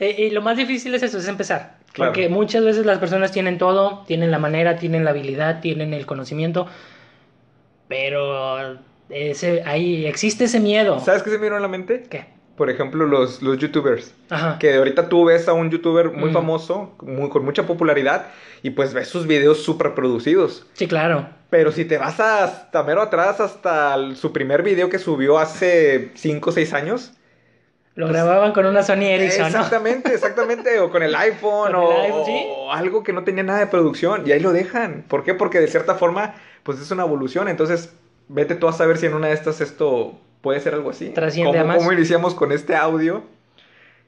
Eh, 0.00 0.14
y 0.26 0.30
lo 0.30 0.42
más 0.42 0.56
difícil 0.56 0.92
es 0.94 1.04
eso, 1.04 1.18
es 1.18 1.28
empezar. 1.28 1.76
Claro. 1.92 2.10
Porque 2.10 2.28
muchas 2.28 2.64
veces 2.64 2.84
las 2.84 2.98
personas 2.98 3.30
tienen 3.30 3.56
todo, 3.56 4.04
tienen 4.06 4.32
la 4.32 4.40
manera, 4.40 4.76
tienen 4.76 5.04
la 5.04 5.10
habilidad, 5.10 5.60
tienen 5.60 5.94
el 5.94 6.04
conocimiento, 6.04 6.66
pero 7.86 8.78
ese, 9.08 9.62
ahí 9.64 10.06
existe 10.06 10.44
ese 10.44 10.58
miedo. 10.58 10.98
¿Sabes 11.00 11.22
qué 11.22 11.30
se 11.30 11.38
me 11.38 11.44
vino 11.44 11.56
a 11.56 11.60
la 11.60 11.68
mente? 11.68 12.04
¿Qué? 12.08 12.26
Por 12.60 12.68
ejemplo, 12.68 13.06
los, 13.06 13.40
los 13.40 13.56
youtubers. 13.56 14.12
Ajá. 14.28 14.58
Que 14.58 14.74
ahorita 14.74 15.08
tú 15.08 15.24
ves 15.24 15.48
a 15.48 15.54
un 15.54 15.70
youtuber 15.70 16.10
muy 16.12 16.28
Mm. 16.28 16.34
famoso, 16.34 16.94
muy, 17.00 17.30
con 17.30 17.42
mucha 17.42 17.66
popularidad, 17.66 18.26
y 18.62 18.68
pues 18.68 18.92
ves 18.92 19.08
sus 19.08 19.26
videos 19.26 19.62
súper 19.62 19.94
producidos. 19.94 20.66
Sí, 20.74 20.86
claro. 20.86 21.26
Pero 21.48 21.72
si 21.72 21.86
te 21.86 21.96
vas 21.96 22.20
hasta 22.20 22.82
mero 22.82 23.00
atrás, 23.00 23.40
hasta 23.40 23.94
el- 23.94 24.14
su 24.14 24.30
primer 24.34 24.62
video 24.62 24.90
que 24.90 24.98
subió 24.98 25.38
hace 25.38 26.10
5 26.16 26.50
o 26.50 26.52
6 26.52 26.74
años. 26.74 27.14
Lo 27.94 28.08
grababan 28.08 28.52
con 28.52 28.66
una 28.66 28.82
Sony 28.82 29.04
Ericsson, 29.06 29.40
¿no? 29.40 29.46
Exactamente, 29.48 30.12
exactamente. 30.12 30.78
O 30.80 30.90
con 30.90 31.02
el 31.02 31.14
iPhone, 31.14 31.72
Con 31.72 31.74
o, 31.76 31.90
el 31.92 32.00
iPhone, 32.12 32.26
sí. 32.26 32.44
o 32.46 32.72
algo 32.74 33.02
que 33.02 33.14
no 33.14 33.24
tenía 33.24 33.42
nada 33.42 33.60
de 33.60 33.68
producción. 33.68 34.24
Y 34.26 34.32
ahí 34.32 34.40
lo 34.40 34.52
dejan. 34.52 35.06
¿Por 35.08 35.24
qué? 35.24 35.32
Porque 35.32 35.60
de 35.60 35.66
cierta 35.68 35.94
forma, 35.94 36.34
pues 36.62 36.78
es 36.78 36.90
una 36.90 37.04
evolución. 37.04 37.48
Entonces, 37.48 37.94
vete 38.28 38.54
tú 38.54 38.68
a 38.68 38.74
saber 38.74 38.98
si 38.98 39.06
en 39.06 39.14
una 39.14 39.28
de 39.28 39.32
estas 39.32 39.62
esto 39.62 40.18
puede 40.40 40.60
ser 40.60 40.74
algo 40.74 40.90
así. 40.90 41.10
Trasciende 41.10 41.52
¿Cómo, 41.52 41.62
a 41.62 41.66
más. 41.66 41.76
cómo 41.78 41.92
iniciamos 41.92 42.34
con 42.34 42.52
este 42.52 42.74
audio? 42.76 43.22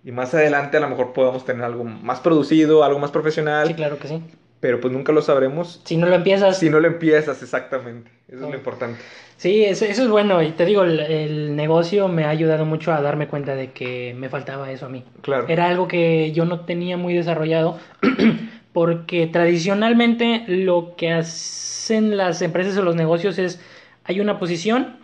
Y 0.05 0.11
más 0.13 0.35
adelante 0.35 0.77
a 0.77 0.81
lo 0.81 0.89
mejor 0.89 1.13
podamos 1.13 1.45
tener 1.45 1.63
algo 1.65 1.85
más 1.85 2.21
producido, 2.21 2.83
algo 2.85 2.99
más 2.99 3.11
profesional. 3.13 3.69
Sí, 3.69 3.75
claro 3.75 3.99
que 3.99 4.09
sí. 4.09 4.21
Pero 4.61 4.81
pues 4.81 4.93
nunca 4.93 5.11
lo 5.13 5.23
sabremos 5.23 5.81
Si 5.85 5.97
no 5.97 6.07
lo 6.07 6.15
empiezas... 6.15 6.59
si 6.59 6.71
no 6.71 6.79
lo 6.81 6.87
empiezas, 6.87 7.43
exactamente. 7.43 8.11
Eso 8.29 8.37
es 8.39 8.43
Oh. 8.45 8.51
lo 8.51 8.57
importante. 8.57 8.99
Sí, 9.37 9.65
eso, 9.65 9.85
eso 9.85 10.03
es 10.03 10.09
bueno. 10.09 10.41
Y 10.43 10.53
te 10.53 10.65
digo, 10.65 10.85
el, 10.85 11.01
el 11.01 11.57
negocio 11.57 12.07
me 12.09 12.25
ha 12.25 12.29
ayudado 12.31 12.65
mucho 12.65 12.93
a 12.93 13.01
darme 13.03 13.27
cuenta 13.27 13.57
de 13.57 13.73
que 13.73 14.15
me 14.17 14.29
faltaba 14.29 14.71
eso 14.71 14.87
a 14.87 14.89
mí. 14.89 15.05
Claro. 15.21 15.47
Era 15.49 15.67
algo 15.69 15.89
que 15.89 16.31
yo 16.33 16.45
no 16.45 16.61
tenía 16.61 16.97
muy 16.97 17.13
desarrollado 17.15 17.79
porque 18.73 19.27
tradicionalmente 19.27 20.45
lo 20.47 20.95
que 20.97 21.13
hacen 21.13 22.17
las 22.17 22.41
empresas 22.43 22.77
o 22.79 22.83
los 22.83 22.95
negocios 22.97 23.39
es 23.39 23.61
hay 24.05 24.21
una 24.21 24.39
posición, 24.39 24.97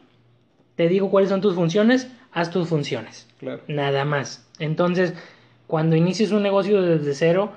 te 0.78 0.88
digo 0.88 1.10
cuáles 1.10 1.28
son 1.28 1.40
tus 1.40 1.56
funciones, 1.56 2.08
haz 2.30 2.52
tus 2.52 2.68
funciones. 2.68 3.26
Claro. 3.40 3.62
Nada 3.66 4.04
más. 4.04 4.48
Entonces, 4.60 5.12
cuando 5.66 5.96
inicies 5.96 6.30
un 6.30 6.44
negocio 6.44 6.80
desde 6.80 7.14
cero, 7.14 7.50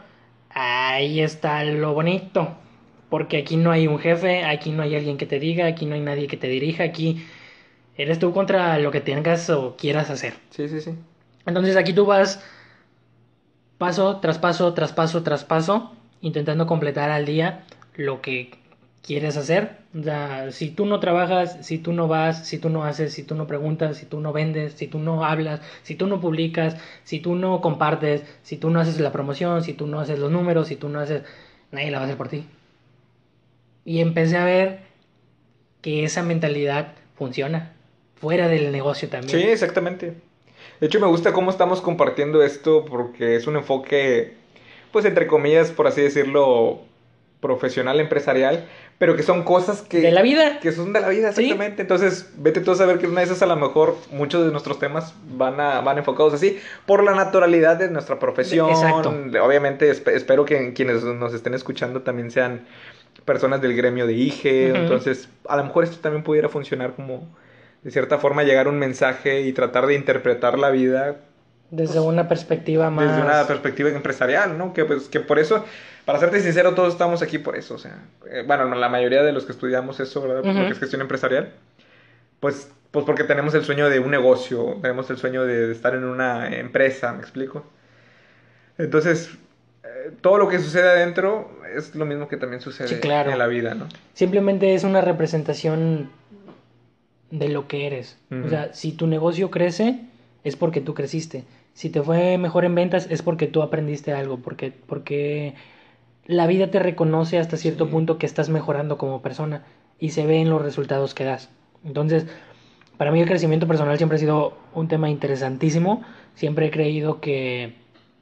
ahí 0.49 1.19
está 1.19 1.63
lo 1.63 1.93
bonito. 1.93 2.57
Porque 3.11 3.37
aquí 3.37 3.57
no 3.57 3.69
hay 3.69 3.85
un 3.85 3.99
jefe, 3.99 4.43
aquí 4.43 4.71
no 4.71 4.81
hay 4.81 4.95
alguien 4.95 5.17
que 5.17 5.27
te 5.27 5.39
diga, 5.39 5.67
aquí 5.67 5.85
no 5.85 5.93
hay 5.93 6.01
nadie 6.01 6.25
que 6.25 6.35
te 6.35 6.47
dirija, 6.47 6.83
aquí 6.83 7.23
eres 7.95 8.17
tú 8.17 8.33
contra 8.33 8.79
lo 8.79 8.89
que 8.89 9.01
tengas 9.01 9.51
o 9.51 9.77
quieras 9.77 10.09
hacer. 10.09 10.33
Sí, 10.49 10.67
sí, 10.67 10.81
sí. 10.81 10.95
Entonces 11.45 11.77
aquí 11.77 11.93
tú 11.93 12.07
vas 12.07 12.43
paso 13.77 14.17
tras 14.17 14.39
paso, 14.39 14.73
tras 14.73 14.93
paso, 14.93 15.21
tras 15.21 15.45
paso, 15.45 15.95
intentando 16.21 16.65
completar 16.65 17.11
al 17.11 17.27
día 17.27 17.65
lo 17.93 18.19
que 18.19 18.60
quieres 19.01 19.37
hacer. 19.37 19.77
O 19.97 20.03
sea, 20.03 20.51
si 20.51 20.69
tú 20.69 20.85
no 20.85 20.99
trabajas, 20.99 21.57
si 21.61 21.77
tú 21.77 21.93
no 21.93 22.07
vas, 22.07 22.47
si 22.47 22.57
tú 22.57 22.69
no 22.69 22.83
haces, 22.83 23.13
si 23.13 23.23
tú 23.23 23.35
no 23.35 23.47
preguntas, 23.47 23.97
si 23.97 24.05
tú 24.05 24.19
no 24.19 24.31
vendes, 24.33 24.73
si 24.73 24.87
tú 24.87 24.99
no 24.99 25.25
hablas, 25.25 25.61
si 25.83 25.95
tú 25.95 26.07
no 26.07 26.21
publicas, 26.21 26.77
si 27.03 27.19
tú 27.19 27.35
no 27.35 27.61
compartes, 27.61 28.23
si 28.43 28.57
tú 28.57 28.69
no 28.69 28.79
haces 28.79 28.99
la 28.99 29.11
promoción, 29.11 29.63
si 29.63 29.73
tú 29.73 29.87
no 29.87 29.99
haces 29.99 30.19
los 30.19 30.31
números, 30.31 30.67
si 30.67 30.75
tú 30.75 30.89
no 30.89 30.99
haces, 30.99 31.23
nadie 31.71 31.91
la 31.91 31.97
va 31.97 32.03
a 32.03 32.05
hacer 32.05 32.17
por 32.17 32.29
ti. 32.29 32.45
Y 33.83 33.99
empecé 33.99 34.37
a 34.37 34.45
ver 34.45 34.79
que 35.81 36.03
esa 36.03 36.21
mentalidad 36.21 36.93
funciona 37.15 37.73
fuera 38.15 38.47
del 38.47 38.71
negocio 38.71 39.09
también. 39.09 39.39
Sí, 39.39 39.47
exactamente. 39.47 40.13
De 40.79 40.87
hecho, 40.87 40.99
me 40.99 41.07
gusta 41.07 41.33
cómo 41.33 41.49
estamos 41.49 41.81
compartiendo 41.81 42.43
esto 42.43 42.85
porque 42.85 43.35
es 43.35 43.47
un 43.47 43.55
enfoque, 43.55 44.35
pues 44.91 45.05
entre 45.05 45.25
comillas, 45.27 45.71
por 45.71 45.87
así 45.87 46.01
decirlo, 46.01 46.81
profesional, 47.41 47.99
empresarial, 47.99 48.65
pero 48.99 49.15
que 49.15 49.23
son 49.23 49.43
cosas 49.43 49.81
que... 49.81 49.99
De 49.99 50.11
la 50.11 50.21
vida. 50.21 50.59
Que 50.61 50.71
son 50.71 50.93
de 50.93 51.01
la 51.01 51.09
vida, 51.09 51.33
Sí. 51.33 51.41
exactamente. 51.45 51.81
Entonces, 51.81 52.31
vete 52.37 52.61
tú 52.61 52.71
a 52.71 52.75
saber 52.75 52.99
que 52.99 53.07
una 53.07 53.21
de 53.21 53.25
esas 53.25 53.41
a 53.41 53.47
lo 53.47 53.55
mejor 53.55 53.97
muchos 54.11 54.45
de 54.45 54.51
nuestros 54.51 54.77
temas 54.79 55.13
van, 55.27 55.59
a, 55.59 55.81
van 55.81 55.97
enfocados 55.97 56.33
así, 56.35 56.59
por 56.85 57.03
la 57.03 57.15
naturalidad 57.15 57.77
de 57.77 57.89
nuestra 57.89 58.19
profesión. 58.19 58.69
Exacto. 58.69 59.09
Obviamente, 59.43 59.91
esp- 59.91 60.11
espero 60.11 60.45
que 60.45 60.71
quienes 60.73 61.03
nos 61.03 61.33
estén 61.33 61.55
escuchando 61.55 62.03
también 62.03 62.29
sean 62.31 62.67
personas 63.25 63.59
del 63.61 63.75
gremio 63.75 64.05
de 64.07 64.13
IGE. 64.13 64.69
Entonces, 64.75 65.27
a 65.49 65.57
lo 65.57 65.63
mejor 65.63 65.83
esto 65.83 65.97
también 65.99 66.23
pudiera 66.23 66.47
funcionar 66.47 66.93
como, 66.93 67.27
de 67.81 67.89
cierta 67.89 68.19
forma, 68.19 68.43
llegar 68.43 68.67
un 68.67 68.77
mensaje 68.77 69.41
y 69.41 69.51
tratar 69.53 69.87
de 69.87 69.95
interpretar 69.95 70.59
la 70.59 70.69
vida 70.69 71.15
Desde 71.71 71.99
una 71.99 72.27
perspectiva 72.27 72.91
más... 72.91 73.09
desde 73.09 73.21
una 73.23 73.47
perspectiva 73.47 73.89
empresarial, 73.89 74.57
¿no? 74.59 74.73
Que, 74.73 74.85
pues, 74.85 75.07
que 75.09 75.19
por 75.19 75.39
eso, 75.39 75.65
para 76.05 76.19
serte 76.19 76.39
sincero, 76.41 76.73
todos 76.73 76.93
estamos 76.93 77.21
aquí 77.21 77.37
por 77.37 77.55
eso. 77.55 77.75
O 77.75 77.77
sea, 77.77 77.97
eh, 78.29 78.43
bueno, 78.45 78.73
la 78.75 78.89
mayoría 78.89 79.23
de 79.23 79.31
los 79.31 79.45
que 79.45 79.51
estudiamos 79.51 79.99
eso, 79.99 80.21
¿verdad? 80.21 80.43
Lo 80.43 80.51
Ujú. 80.51 80.65
que 80.67 80.73
es 80.73 80.79
gestión 80.79 81.01
empresarial, 81.01 81.51
pues, 82.39 82.71
pues 82.91 83.05
porque 83.05 83.23
tenemos 83.23 83.53
el 83.53 83.63
sueño 83.63 83.89
de 83.89 83.99
un 83.99 84.11
negocio, 84.11 84.77
tenemos 84.81 85.09
el 85.09 85.17
sueño 85.17 85.45
de 85.45 85.71
estar 85.71 85.93
en 85.95 86.03
una 86.03 86.55
empresa, 86.57 87.13
¿me 87.13 87.19
explico? 87.21 87.65
Entonces, 88.77 89.29
eh, 89.83 90.11
todo 90.21 90.37
lo 90.37 90.47
que 90.49 90.59
sucede 90.59 90.89
adentro 90.89 91.51
es 91.75 91.95
lo 91.95 92.05
mismo 92.05 92.27
que 92.27 92.37
también 92.37 92.61
sucede 92.61 92.87
Sí, 92.87 92.95
claro. 92.95 93.31
en 93.31 93.37
la 93.37 93.47
vida, 93.47 93.73
¿no? 93.75 93.87
Simplemente 94.13 94.73
es 94.73 94.83
una 94.83 95.01
representación 95.01 96.09
de 97.29 97.47
lo 97.49 97.67
que 97.67 97.87
eres. 97.87 98.17
O 98.45 98.49
sea, 98.49 98.73
si 98.73 98.91
tu 98.91 99.07
negocio 99.07 99.49
crece, 99.51 99.99
es 100.43 100.55
porque 100.57 100.81
tú 100.81 100.93
creciste. 100.93 101.45
Si 101.73 101.89
te 101.89 102.01
fue 102.01 102.37
mejor 102.37 102.65
en 102.65 102.75
ventas, 102.75 103.07
es 103.09 103.21
porque 103.21 103.47
tú 103.47 103.61
aprendiste 103.61 104.11
algo, 104.11 104.37
porque, 104.37 104.73
porque 104.87 105.53
la 106.31 106.47
vida 106.47 106.71
te 106.71 106.79
reconoce 106.79 107.37
hasta 107.39 107.57
cierto 107.57 107.89
punto 107.89 108.17
que 108.17 108.25
estás 108.25 108.49
mejorando 108.49 108.97
como 108.97 109.21
persona 109.21 109.63
y 109.99 110.09
se 110.11 110.25
ve 110.25 110.39
en 110.39 110.49
los 110.49 110.61
resultados 110.61 111.13
que 111.13 111.25
das. 111.25 111.49
Entonces, 111.85 112.25
para 112.97 113.11
mí 113.11 113.21
el 113.21 113.27
crecimiento 113.27 113.67
personal 113.67 113.97
siempre 113.97 114.15
ha 114.17 114.19
sido 114.19 114.57
un 114.73 114.87
tema 114.87 115.09
interesantísimo. 115.09 116.03
Siempre 116.35 116.67
he 116.67 116.71
creído 116.71 117.21
que 117.21 117.75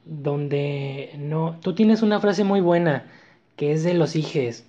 donde 0.04 1.10
no... 1.18 1.58
Tú 1.62 1.74
tienes 1.74 2.02
una 2.02 2.20
frase 2.20 2.44
muy 2.44 2.60
buena 2.60 3.04
que 3.56 3.72
es 3.72 3.84
de 3.84 3.94
los 3.94 4.16
hijes. 4.16 4.66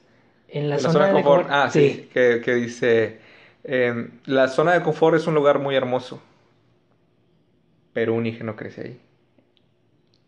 En 0.48 0.70
la, 0.70 0.76
La 0.76 0.82
zona, 0.82 0.94
zona 0.94 1.08
de 1.08 1.14
confort, 1.14 1.48
confort- 1.48 1.52
ah, 1.52 1.70
sí, 1.70 2.10
Que, 2.14 2.42
que 2.44 2.56
dice, 2.56 3.20
eh, 3.64 4.10
la 4.26 4.50
zona 4.50 4.74
de 4.74 4.82
confort 4.84 5.16
es 5.16 5.28
un 5.28 5.34
lugar 5.36 5.60
muy 5.60 5.76
hermoso, 5.76 6.22
pero 7.94 8.14
un 8.14 8.26
hijo 8.26 8.44
no 8.44 8.56
crece 8.56 8.82
ahí. 8.82 9.00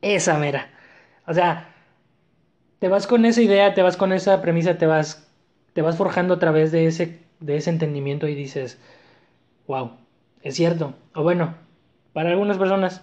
Esa 0.02 0.38
mera. 0.38 0.70
O 1.28 1.34
sea, 1.34 1.70
te 2.84 2.90
vas 2.90 3.08
con 3.08 3.24
esa 3.24 3.42
idea, 3.42 3.74
te 3.74 3.82
vas 3.82 3.96
con 3.96 4.12
esa 4.12 4.42
premisa, 4.42 4.78
te 4.78 4.86
vas, 4.86 5.26
te 5.72 5.82
vas 5.82 5.96
forjando 5.96 6.34
a 6.34 6.40
través 6.40 6.74
de 6.74 6.86
ese, 6.86 7.22
de 7.40 7.56
ese 7.56 7.70
entendimiento 7.70 8.28
y 8.28 8.36
dices, 8.36 8.78
wow, 9.68 9.92
es 10.42 10.56
cierto. 10.56 10.94
O 11.16 11.24
bueno, 11.24 11.56
para 12.12 12.32
algunas 12.32 12.58
personas 12.58 13.02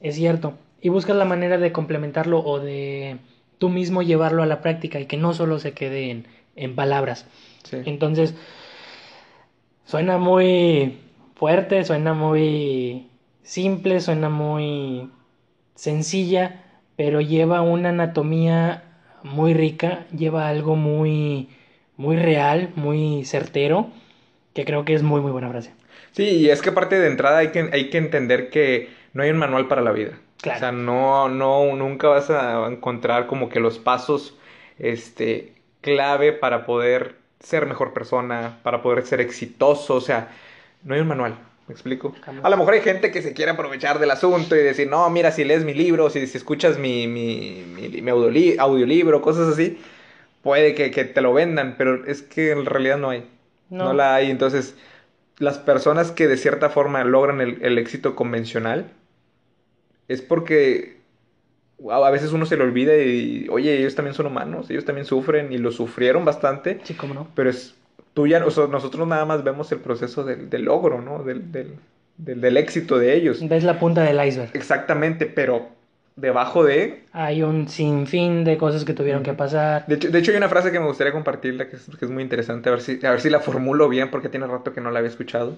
es 0.00 0.14
cierto. 0.14 0.54
Y 0.80 0.88
buscas 0.88 1.14
la 1.14 1.26
manera 1.26 1.58
de 1.58 1.72
complementarlo 1.72 2.40
o 2.42 2.58
de 2.58 3.18
tú 3.58 3.68
mismo 3.68 4.00
llevarlo 4.00 4.42
a 4.42 4.46
la 4.46 4.62
práctica 4.62 4.98
y 4.98 5.04
que 5.04 5.18
no 5.18 5.34
solo 5.34 5.58
se 5.58 5.72
quede 5.72 6.10
en, 6.10 6.26
en 6.56 6.74
palabras. 6.74 7.26
Sí. 7.64 7.82
Entonces, 7.84 8.34
suena 9.84 10.16
muy 10.16 11.00
fuerte, 11.34 11.84
suena 11.84 12.14
muy 12.14 13.10
simple, 13.42 14.00
suena 14.00 14.30
muy 14.30 15.10
sencilla, 15.74 16.64
pero 16.96 17.20
lleva 17.20 17.60
una 17.60 17.90
anatomía 17.90 18.87
muy 19.22 19.54
rica, 19.54 20.06
lleva 20.16 20.48
algo 20.48 20.76
muy, 20.76 21.48
muy 21.96 22.16
real, 22.16 22.70
muy 22.76 23.24
certero, 23.24 23.90
que 24.54 24.64
creo 24.64 24.84
que 24.84 24.94
es 24.94 25.02
muy, 25.02 25.20
muy 25.20 25.32
buena 25.32 25.50
frase. 25.50 25.72
Sí, 26.12 26.24
y 26.24 26.50
es 26.50 26.62
que 26.62 26.70
aparte 26.70 26.98
de 26.98 27.08
entrada 27.08 27.38
hay 27.38 27.48
que, 27.48 27.70
hay 27.72 27.90
que 27.90 27.98
entender 27.98 28.50
que 28.50 28.90
no 29.12 29.22
hay 29.22 29.30
un 29.30 29.38
manual 29.38 29.68
para 29.68 29.82
la 29.82 29.92
vida. 29.92 30.18
Claro. 30.40 30.56
O 30.56 30.60
sea, 30.60 30.72
no, 30.72 31.28
no, 31.28 31.74
nunca 31.76 32.08
vas 32.08 32.30
a 32.30 32.66
encontrar 32.68 33.26
como 33.26 33.48
que 33.48 33.60
los 33.60 33.78
pasos, 33.78 34.36
este, 34.78 35.54
clave 35.80 36.32
para 36.32 36.64
poder 36.66 37.16
ser 37.40 37.66
mejor 37.66 37.92
persona, 37.92 38.58
para 38.62 38.82
poder 38.82 39.04
ser 39.06 39.20
exitoso. 39.20 39.94
O 39.94 40.00
sea, 40.00 40.28
no 40.84 40.94
hay 40.94 41.00
un 41.00 41.08
manual. 41.08 41.38
¿Me 41.68 41.74
explico? 41.74 42.14
A 42.42 42.48
lo 42.50 42.56
mejor 42.56 42.74
hay 42.74 42.80
gente 42.80 43.10
que 43.10 43.20
se 43.22 43.34
quiere 43.34 43.50
aprovechar 43.52 43.98
del 43.98 44.10
asunto 44.10 44.56
y 44.56 44.60
decir, 44.60 44.88
no, 44.88 45.08
mira, 45.10 45.30
si 45.32 45.44
lees 45.44 45.64
mi 45.64 45.74
libro, 45.74 46.08
si, 46.10 46.26
si 46.26 46.38
escuchas 46.38 46.78
mi, 46.78 47.06
mi, 47.06 47.62
mi, 47.66 47.88
mi 48.00 48.10
audioli- 48.10 48.56
audiolibro, 48.58 49.20
cosas 49.20 49.48
así, 49.48 49.78
puede 50.42 50.74
que, 50.74 50.90
que 50.90 51.04
te 51.04 51.20
lo 51.22 51.34
vendan, 51.34 51.76
pero 51.78 52.06
es 52.06 52.22
que 52.22 52.52
en 52.52 52.66
realidad 52.66 52.98
no 52.98 53.10
hay. 53.10 53.24
No. 53.70 53.86
No, 53.86 53.92
la 53.92 54.14
hay. 54.16 54.30
Entonces, 54.30 54.76
las 55.38 55.58
personas 55.58 56.12
que 56.12 56.28
de 56.28 56.36
cierta 56.38 56.70
forma 56.70 57.04
logran 57.04 57.40
el, 57.40 57.58
el 57.62 57.78
éxito 57.78 58.16
convencional 58.16 58.90
es 60.08 60.22
porque 60.22 60.98
a 61.90 61.96
a 62.06 62.10
veces 62.10 62.32
uno 62.32 62.46
se 62.46 62.56
le 62.56 62.64
olvida 62.64 62.96
y, 62.96 63.48
oye, 63.50 63.78
ellos 63.78 63.94
también 63.94 64.14
son 64.14 64.26
humanos, 64.26 64.70
ellos 64.70 64.84
también 64.84 65.06
sufren 65.06 65.52
y 65.52 65.58
lo 65.58 65.72
sufrieron 65.72 66.24
bastante, 66.24 66.80
Sí, 66.84 66.94
cómo 66.94 67.14
no. 67.14 67.28
pero 67.34 67.50
es 67.50 67.74
tú 68.18 68.26
ya, 68.26 68.44
o 68.44 68.50
sea, 68.50 68.66
nosotros 68.66 69.06
nada 69.06 69.24
más 69.24 69.44
vemos 69.44 69.70
el 69.70 69.78
proceso 69.78 70.24
del, 70.24 70.50
del 70.50 70.62
logro, 70.62 71.00
¿no? 71.00 71.22
Del, 71.22 71.52
del, 71.52 71.76
del, 72.16 72.56
éxito 72.56 72.98
de 72.98 73.14
ellos. 73.14 73.38
Ves 73.48 73.62
la 73.62 73.78
punta 73.78 74.02
del 74.02 74.20
iceberg. 74.26 74.50
Exactamente, 74.54 75.26
pero 75.26 75.68
debajo 76.16 76.64
de... 76.64 77.04
Hay 77.12 77.44
un 77.44 77.68
sinfín 77.68 78.42
de 78.42 78.58
cosas 78.58 78.84
que 78.84 78.92
tuvieron 78.92 79.22
que 79.22 79.34
pasar. 79.34 79.86
De 79.86 79.94
hecho, 79.94 80.10
de 80.10 80.18
hecho, 80.18 80.32
hay 80.32 80.36
una 80.36 80.48
frase 80.48 80.72
que 80.72 80.80
me 80.80 80.86
gustaría 80.86 81.12
compartirla 81.12 81.68
que 81.68 81.76
es, 81.76 81.88
que 81.96 82.04
es 82.06 82.10
muy 82.10 82.24
interesante, 82.24 82.68
a 82.68 82.72
ver, 82.72 82.80
si, 82.80 82.98
a 83.06 83.12
ver 83.12 83.20
si 83.20 83.30
la 83.30 83.38
formulo 83.38 83.88
bien 83.88 84.10
porque 84.10 84.28
tiene 84.28 84.48
rato 84.48 84.72
que 84.72 84.80
no 84.80 84.90
la 84.90 84.98
había 84.98 85.10
escuchado. 85.10 85.54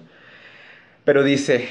Pero 1.03 1.23
dice, 1.23 1.67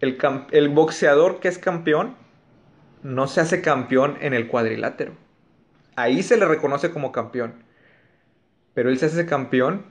el, 0.00 0.18
el 0.50 0.68
boxeador 0.70 1.38
que 1.38 1.46
es 1.46 1.58
campeón 1.58 2.16
no 3.04 3.28
se 3.28 3.40
hace 3.40 3.62
campeón 3.62 4.18
en 4.20 4.34
el 4.34 4.48
cuadrilátero. 4.48 5.12
Ahí 5.94 6.24
se 6.24 6.36
le 6.36 6.44
reconoce 6.44 6.90
como 6.90 7.12
campeón. 7.12 7.67
Pero 8.78 8.90
él 8.90 8.98
se 9.00 9.06
hace 9.06 9.26
campeón 9.26 9.82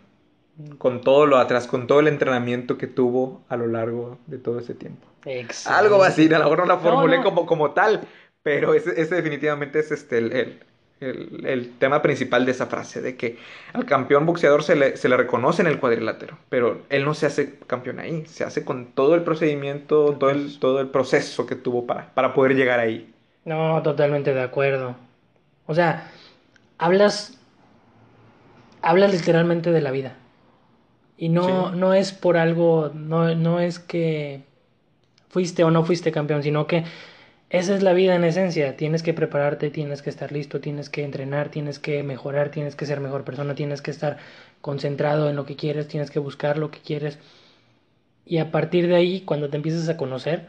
con 0.77 1.01
todo 1.01 1.25
lo 1.25 1.39
atrás, 1.39 1.67
con 1.67 1.87
todo 1.87 1.99
el 1.99 2.07
entrenamiento 2.07 2.77
que 2.77 2.87
tuvo 2.87 3.41
a 3.49 3.57
lo 3.57 3.67
largo 3.67 4.17
de 4.27 4.37
todo 4.37 4.59
ese 4.59 4.75
tiempo. 4.75 5.05
Excelente. 5.25 5.85
Algo 5.85 6.03
así, 6.03 6.33
a 6.33 6.37
lo 6.39 6.45
mejor 6.45 6.59
no 6.59 6.65
la 6.67 6.75
No, 6.75 6.79
formulé 6.79 7.17
no. 7.17 7.23
Como, 7.25 7.45
como 7.45 7.71
tal, 7.71 8.07
pero 8.43 8.73
ese, 8.73 8.91
ese 9.01 9.15
definitivamente 9.15 9.79
es 9.79 9.91
este 9.91 10.19
el, 10.19 10.31
el- 10.31 10.59
el, 11.01 11.45
el, 11.45 11.77
tema 11.77 12.01
principal 12.01 12.45
de 12.45 12.53
esa 12.53 12.67
frase, 12.67 13.01
de 13.01 13.17
que 13.17 13.37
al 13.73 13.85
campeón 13.85 14.25
boxeador 14.25 14.63
se 14.63 14.77
le, 14.77 14.95
se 14.95 15.09
le, 15.09 15.17
reconoce 15.17 15.61
en 15.63 15.67
el 15.67 15.79
cuadrilátero, 15.81 16.37
pero 16.47 16.83
él 16.89 17.03
no 17.03 17.13
se 17.13 17.25
hace 17.25 17.59
campeón 17.67 17.99
ahí, 17.99 18.25
se 18.25 18.45
hace 18.45 18.63
con 18.63 18.85
todo 18.93 19.15
el 19.15 19.23
procedimiento, 19.23 20.15
todo 20.17 20.29
el, 20.29 20.59
todo 20.59 20.79
el 20.79 20.87
proceso 20.87 21.45
que 21.45 21.55
tuvo 21.55 21.85
para, 21.85 22.13
para 22.13 22.33
poder 22.33 22.55
llegar 22.55 22.79
ahí. 22.79 23.13
No, 23.45 23.81
totalmente 23.81 24.33
de 24.33 24.41
acuerdo. 24.41 24.95
O 25.65 25.73
sea, 25.75 26.11
hablas, 26.77 27.36
hablas 28.87 29.11
literalmente 29.11 29.71
de 29.71 29.81
la 29.81 29.91
vida. 29.91 30.15
Y 31.17 31.27
no, 31.27 31.71
sí. 31.71 31.77
no 31.77 31.93
es 31.93 32.13
por 32.13 32.37
algo, 32.37 32.91
no, 32.93 33.35
no 33.35 33.59
es 33.59 33.79
que 33.79 34.43
fuiste 35.27 35.65
o 35.65 35.71
no 35.71 35.83
fuiste 35.83 36.11
campeón, 36.13 36.41
sino 36.41 36.67
que 36.67 36.85
esa 37.49 37.75
es 37.75 37.83
la 37.83 37.91
vida 37.91 38.15
en 38.15 38.23
esencia. 38.23 38.77
Tienes 38.77 39.03
que 39.03 39.13
prepararte, 39.13 39.71
tienes 39.71 40.01
que 40.01 40.09
estar 40.09 40.31
listo, 40.31 40.61
tienes 40.61 40.89
que 40.89 41.03
entrenar, 41.03 41.49
tienes 41.49 41.79
que 41.79 42.01
mejorar, 42.03 42.49
tienes 42.49 42.77
que 42.77 42.85
ser 42.85 43.01
mejor 43.01 43.25
persona, 43.25 43.55
tienes 43.55 43.81
que 43.81 43.91
estar 43.91 44.19
concentrado 44.61 45.29
en 45.29 45.35
lo 45.35 45.45
que 45.45 45.57
quieres, 45.57 45.89
tienes 45.89 46.09
que 46.09 46.19
buscar 46.19 46.57
lo 46.57 46.71
que 46.71 46.79
quieres. 46.79 47.19
Y 48.25 48.37
a 48.37 48.51
partir 48.51 48.87
de 48.87 48.95
ahí, 48.95 49.21
cuando 49.21 49.49
te 49.49 49.57
empiezas 49.57 49.89
a 49.89 49.97
conocer, 49.97 50.47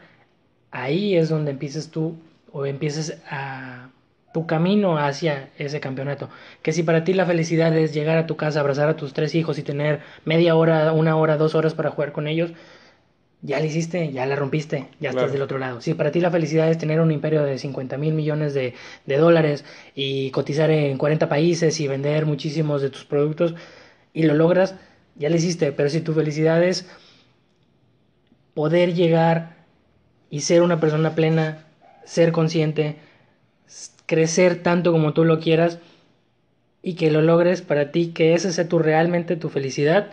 ahí 0.71 1.17
es 1.17 1.27
donde 1.27 1.51
empiezas 1.51 1.89
tú 1.89 2.15
o 2.53 2.65
empieces 2.65 3.21
a 3.29 3.89
tu 4.33 4.45
camino 4.45 4.97
hacia 4.97 5.49
ese 5.57 5.79
campeonato. 5.79 6.29
Que 6.61 6.71
si 6.71 6.83
para 6.83 7.03
ti 7.03 7.13
la 7.13 7.25
felicidad 7.25 7.75
es 7.75 7.93
llegar 7.93 8.17
a 8.17 8.27
tu 8.27 8.37
casa, 8.37 8.59
abrazar 8.59 8.89
a 8.89 8.95
tus 8.95 9.13
tres 9.13 9.35
hijos 9.35 9.57
y 9.57 9.63
tener 9.63 10.01
media 10.25 10.55
hora, 10.55 10.91
una 10.93 11.15
hora, 11.15 11.37
dos 11.37 11.55
horas 11.55 11.73
para 11.73 11.89
jugar 11.89 12.11
con 12.11 12.27
ellos, 12.27 12.51
ya 13.41 13.59
la 13.59 13.65
hiciste, 13.65 14.11
ya 14.11 14.25
la 14.25 14.35
rompiste, 14.35 14.89
ya 14.99 15.11
claro. 15.11 15.19
estás 15.19 15.31
del 15.31 15.41
otro 15.41 15.57
lado. 15.57 15.81
Si 15.81 15.93
para 15.93 16.11
ti 16.11 16.19
la 16.19 16.29
felicidad 16.29 16.69
es 16.69 16.77
tener 16.77 16.99
un 16.99 17.11
imperio 17.11 17.43
de 17.43 17.57
50 17.57 17.97
mil 17.97 18.13
millones 18.13 18.53
de, 18.53 18.73
de, 19.05 19.17
dólares 19.17 19.63
y 19.95 20.29
cotizar 20.31 20.69
en 20.69 20.97
40 20.97 21.29
países 21.29 21.79
y 21.79 21.87
vender 21.87 22.25
muchísimos 22.25 22.81
de 22.81 22.89
tus 22.89 23.05
productos 23.05 23.55
y 24.13 24.23
lo 24.23 24.33
logras, 24.33 24.75
ya 25.15 25.29
la 25.29 25.37
hiciste. 25.37 25.71
Pero 25.71 25.89
si 25.89 26.01
tu 26.01 26.13
felicidad 26.13 26.61
es 26.63 26.85
poder 28.53 28.93
llegar 28.93 29.55
y 30.29 30.41
ser 30.41 30.61
una 30.61 30.79
persona 30.81 31.15
plena, 31.15 31.65
ser 32.03 32.33
consciente, 32.33 32.97
crecer 34.05 34.63
tanto 34.63 34.91
como 34.91 35.13
tú 35.13 35.25
lo 35.25 35.39
quieras 35.39 35.79
y 36.81 36.95
que 36.95 37.11
lo 37.11 37.21
logres 37.21 37.61
para 37.61 37.91
ti, 37.91 38.11
que 38.13 38.33
esa 38.33 38.51
sea 38.51 38.67
tu, 38.67 38.79
realmente 38.79 39.35
tu 39.35 39.49
felicidad, 39.49 40.11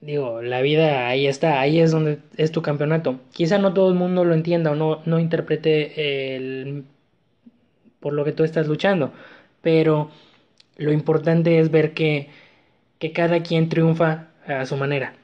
digo, 0.00 0.42
la 0.42 0.62
vida 0.62 1.08
ahí 1.08 1.26
está, 1.26 1.60
ahí 1.60 1.80
es 1.80 1.90
donde 1.90 2.18
es 2.36 2.52
tu 2.52 2.62
campeonato. 2.62 3.20
Quizá 3.32 3.58
no 3.58 3.74
todo 3.74 3.88
el 3.90 3.94
mundo 3.94 4.24
lo 4.24 4.34
entienda 4.34 4.72
o 4.72 4.74
no, 4.74 5.02
no 5.04 5.20
interprete 5.20 6.34
el, 6.36 6.84
por 8.00 8.12
lo 8.14 8.24
que 8.24 8.32
tú 8.32 8.44
estás 8.44 8.66
luchando, 8.66 9.12
pero 9.62 10.10
lo 10.76 10.92
importante 10.92 11.60
es 11.60 11.70
ver 11.70 11.92
que, 11.92 12.28
que 12.98 13.12
cada 13.12 13.42
quien 13.42 13.68
triunfa 13.68 14.28
a 14.46 14.64
su 14.66 14.76
manera. 14.76 15.14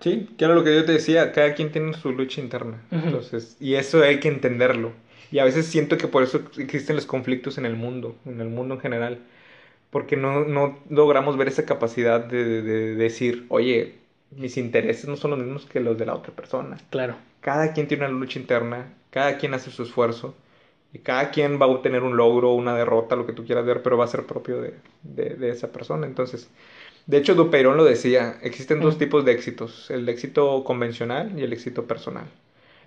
Sí, 0.00 0.28
que 0.36 0.44
era 0.44 0.54
lo 0.54 0.62
que 0.62 0.74
yo 0.74 0.84
te 0.84 0.92
decía, 0.92 1.32
cada 1.32 1.54
quien 1.54 1.72
tiene 1.72 1.94
su 1.94 2.12
lucha 2.12 2.40
interna. 2.42 2.82
Uh 2.90 2.96
-huh. 2.96 3.04
Entonces, 3.04 3.56
y 3.60 3.74
eso 3.74 4.02
hay 4.02 4.20
que 4.20 4.28
entenderlo. 4.28 4.92
Y 5.30 5.38
a 5.38 5.44
veces 5.44 5.66
siento 5.66 5.98
que 5.98 6.08
por 6.08 6.22
eso 6.22 6.40
existen 6.58 6.96
los 6.96 7.06
conflictos 7.06 7.58
en 7.58 7.66
el 7.66 7.76
mundo, 7.76 8.16
en 8.24 8.40
el 8.40 8.48
mundo 8.48 8.74
en 8.74 8.80
general. 8.80 9.18
Porque 9.90 10.16
no, 10.16 10.44
no 10.44 10.78
logramos 10.90 11.36
ver 11.36 11.48
esa 11.48 11.64
capacidad 11.64 12.20
de, 12.24 12.44
de, 12.44 12.62
de, 12.62 12.94
decir, 12.96 13.46
oye, 13.48 13.94
mis 14.30 14.56
intereses 14.56 15.08
no 15.08 15.16
son 15.16 15.32
los 15.32 15.40
mismos 15.40 15.66
que 15.66 15.80
los 15.80 15.96
de 15.98 16.06
la 16.06 16.14
otra 16.14 16.34
persona. 16.34 16.76
Claro. 16.90 17.16
Cada 17.40 17.72
quien 17.72 17.88
tiene 17.88 18.06
una 18.06 18.18
lucha 18.18 18.38
interna, 18.38 18.92
cada 19.10 19.38
quien 19.38 19.54
hace 19.54 19.70
su 19.70 19.82
esfuerzo. 19.82 20.34
Y 20.92 21.00
cada 21.00 21.30
quien 21.30 21.60
va 21.60 21.66
a 21.66 21.68
obtener 21.68 22.02
un 22.02 22.16
logro, 22.16 22.52
una 22.52 22.74
derrota, 22.74 23.16
lo 23.16 23.26
que 23.26 23.32
tú 23.32 23.44
quieras 23.44 23.66
ver, 23.66 23.82
pero 23.82 23.98
va 23.98 24.04
a 24.04 24.08
ser 24.08 24.24
propio 24.24 24.62
de, 24.62 24.74
de, 25.02 25.34
de 25.34 25.50
esa 25.50 25.70
persona. 25.70 26.06
Entonces, 26.06 26.48
de 27.06 27.18
hecho, 27.18 27.34
Dupeirón 27.34 27.76
lo 27.76 27.84
decía, 27.84 28.38
existen 28.42 28.80
dos 28.80 28.98
tipos 28.98 29.24
de 29.24 29.32
éxitos, 29.32 29.90
el 29.90 30.08
éxito 30.08 30.64
convencional 30.64 31.38
y 31.38 31.42
el 31.42 31.52
éxito 31.52 31.84
personal. 31.86 32.26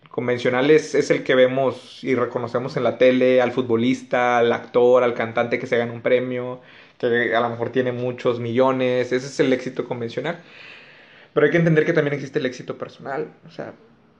Convencional 0.10 0.72
es, 0.72 0.96
es, 0.96 1.12
el 1.12 1.24
que 1.24 1.36
vemos 1.36 2.04
y 2.04 2.16
reconocemos 2.16 2.76
en 2.78 2.84
la 2.84 2.98
tele, 2.98 3.42
al 3.42 3.52
futbolista, 3.52 4.40
al 4.40 4.52
actor, 4.52 5.04
al 5.04 5.14
cantante 5.14 5.60
que 5.60 5.68
se 5.68 5.78
gana 5.78 5.94
un 5.94 6.02
premio, 6.02 6.62
que 6.98 7.36
a 7.36 7.40
lo 7.42 7.50
mejor 7.50 7.70
tiene 7.70 7.92
muchos 7.92 8.40
millones, 8.40 9.12
ese 9.12 9.28
es 9.28 9.40
el 9.40 9.54
éxito 9.54 9.86
convencional. 9.86 10.40
Pero 11.34 11.46
hay 11.46 11.52
que 11.52 11.58
entender 11.58 11.86
que 11.86 11.94
también 11.94 12.16
existe 12.16 12.40
el 12.40 12.48
éxito 12.48 12.78
personal, 12.78 13.28
o 13.48 13.52
sea, 13.52 13.74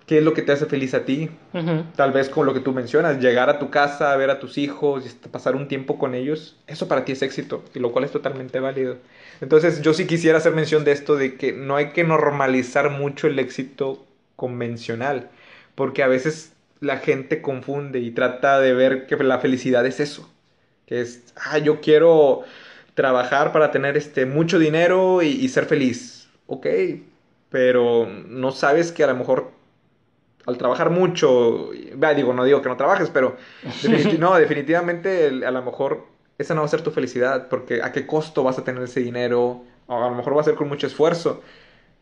¿qué 0.06 0.20
es 0.20 0.24
lo 0.24 0.34
que 0.34 0.44
te 0.44 0.52
hace 0.52 0.68
feliz 0.68 0.94
a 0.94 1.06
ti? 1.06 1.32
Uh 1.54 1.58
-huh. 1.58 1.84
Tal 1.96 2.12
vez 2.12 2.30
con 2.30 2.46
lo 2.46 2.54
que 2.54 2.60
tú 2.60 2.72
mencionas, 2.72 3.20
llegar 3.20 3.50
a 3.50 3.58
tu 3.58 3.72
casa, 3.72 4.16
ver 4.16 4.30
a 4.30 4.40
tus 4.40 4.58
hijos, 4.60 5.04
pasar 5.32 5.56
un 5.56 5.68
tiempo 5.68 5.98
con 5.98 6.14
ellos, 6.14 6.56
eso 6.68 6.88
para 6.88 7.04
ti 7.04 7.14
es 7.14 7.22
éxito, 7.24 7.64
y 7.74 7.80
lo 7.80 7.92
cual 7.92 8.06
es 8.06 8.12
totalmente 8.12 8.60
válido. 8.60 8.98
Entonces 9.42 9.82
yo 9.82 9.94
sí 9.94 10.06
quisiera 10.06 10.38
hacer 10.38 10.54
mención 10.54 10.84
de 10.84 10.92
esto, 10.92 11.16
de 11.16 11.36
que 11.36 11.52
no 11.52 11.76
hay 11.76 11.90
que 11.90 12.04
normalizar 12.04 12.92
mucho 12.92 13.28
el 13.28 13.40
éxito 13.40 14.06
convencional, 14.36 15.30
porque 15.80 16.04
a 16.04 16.08
veces 16.08 16.52
la 16.82 16.98
gente 16.98 17.42
confunde 17.42 18.00
y 18.00 18.12
trata 18.12 18.60
de 18.60 18.74
ver 18.74 19.08
que 19.08 19.16
la 19.16 19.40
felicidad 19.40 19.86
es 19.86 20.02
eso, 20.02 20.30
que 20.86 21.00
es, 21.00 21.24
ah, 21.38 21.58
yo 21.58 21.80
quiero 21.80 22.42
trabajar 22.96 23.54
para 23.54 23.72
tener 23.72 23.96
este 23.96 24.26
mucho 24.26 24.60
dinero 24.60 25.22
y, 25.22 25.28
y 25.30 25.48
ser 25.48 25.68
feliz, 25.68 26.28
ok, 26.48 26.68
pero 27.50 28.10
no 28.28 28.52
sabes 28.52 28.92
que 28.92 29.06
a 29.06 29.08
lo 29.08 29.16
mejor 29.16 29.52
al 30.46 30.58
trabajar 30.58 30.90
mucho, 30.90 31.70
digo, 31.72 32.34
no 32.34 32.44
digo 32.44 32.62
que 32.62 32.68
no 32.68 32.76
trabajes, 32.76 33.10
pero 33.10 33.38
no, 34.20 34.36
definitivamente 34.36 35.28
a 35.46 35.52
lo 35.52 35.62
mejor 35.64 36.08
esa 36.38 36.56
no 36.56 36.60
va 36.60 36.66
a 36.66 36.70
ser 36.70 36.82
tu 36.82 36.92
felicidad, 36.92 37.48
porque 37.48 37.82
a 37.82 37.94
qué 37.94 38.06
costo 38.06 38.44
vas 38.44 38.60
a 38.60 38.66
tener 38.66 38.84
ese 38.84 39.00
dinero, 39.00 39.64
o 39.88 39.96
a 39.96 40.10
lo 40.10 40.16
mejor 40.16 40.36
va 40.36 40.42
a 40.42 40.44
ser 40.44 40.56
con 40.56 40.68
mucho 40.68 40.88
esfuerzo, 40.88 41.42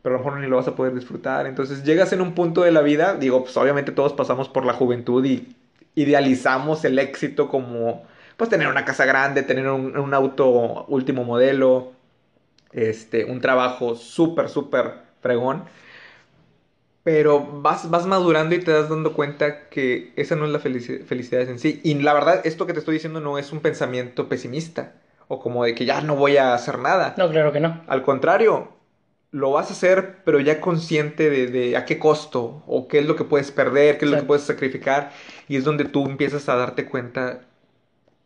pero 0.02 0.16
a 0.16 0.18
lo 0.20 0.24
mejor 0.24 0.40
ni 0.40 0.48
lo 0.48 0.58
vas 0.58 0.68
a 0.68 0.76
poder 0.76 0.94
disfrutar. 0.94 1.48
Entonces 1.48 1.84
llegas 1.84 2.14
en 2.14 2.22
un 2.22 2.34
punto 2.34 2.62
de 2.62 2.72
la 2.72 2.82
vida, 2.82 3.16
digo, 3.16 3.44
pues 3.44 3.58
obviamente 3.58 3.92
todos 3.92 4.14
pasamos 4.14 4.50
por 4.50 4.66
la 4.66 4.74
juventud 4.74 5.24
y 5.26 5.56
idealizamos 5.96 6.86
el 6.86 7.00
éxito 7.00 7.50
como, 7.50 8.04
pues 8.38 8.50
tener 8.50 8.68
una 8.68 8.86
casa 8.86 9.06
grande, 9.06 9.44
tener 9.44 9.68
un, 9.68 9.98
un 9.98 10.14
auto 10.14 10.86
último 10.88 11.24
modelo, 11.24 11.94
este, 12.72 13.26
un 13.26 13.42
trabajo 13.42 13.96
súper, 13.96 14.50
súper 14.50 14.94
fregón. 15.22 15.64
Pero 17.04 17.40
vas, 17.40 17.90
vas 17.90 18.06
madurando 18.06 18.54
y 18.54 18.60
te 18.60 18.72
das 18.72 18.90
dando 18.90 19.14
cuenta 19.14 19.70
que 19.70 20.12
esa 20.18 20.36
no 20.36 20.46
es 20.46 20.52
la 20.52 20.60
felicidad, 20.60 21.06
felicidad 21.06 21.42
en 21.44 21.58
sí. 21.58 21.80
Y 21.84 21.94
la 21.96 22.14
verdad, 22.14 22.42
esto 22.46 22.68
que 22.68 22.74
te 22.74 22.80
estoy 22.80 22.96
diciendo 22.96 23.22
no 23.22 23.38
es 23.38 23.54
un 23.54 23.62
pensamiento 23.62 24.28
pesimista. 24.28 24.94
O 25.30 25.40
como 25.40 25.64
de 25.64 25.74
que 25.74 25.86
ya 25.86 26.02
no 26.02 26.16
voy 26.16 26.38
a 26.38 26.54
hacer 26.54 26.80
nada. 26.80 27.16
No, 27.18 27.30
claro 27.30 27.52
que 27.54 27.60
no. 27.62 27.82
Al 27.88 28.04
contrario, 28.04 28.77
lo 29.32 29.52
vas 29.52 29.70
a 29.70 29.74
hacer, 29.74 30.18
pero 30.24 30.40
ya 30.40 30.62
consciente 30.62 31.30
de, 31.30 31.48
de, 31.48 31.78
a 31.78 31.86
qué 31.86 32.00
costo, 32.00 32.63
o 32.68 32.88
qué 32.88 33.00
es 33.00 33.06
lo 33.06 33.16
que 33.16 33.24
puedes 33.24 33.52
perder, 33.52 33.98
qué 33.98 34.06
es 34.06 34.12
lo 34.12 34.18
que 34.18 34.24
puedes 34.24 34.44
sacrificar, 34.44 35.12
y 35.48 35.58
es 35.58 35.63
donde 35.63 35.86
tú 35.86 36.06
empiezas 36.06 36.48
a 36.50 36.56
darte 36.56 36.86
cuenta 36.86 37.42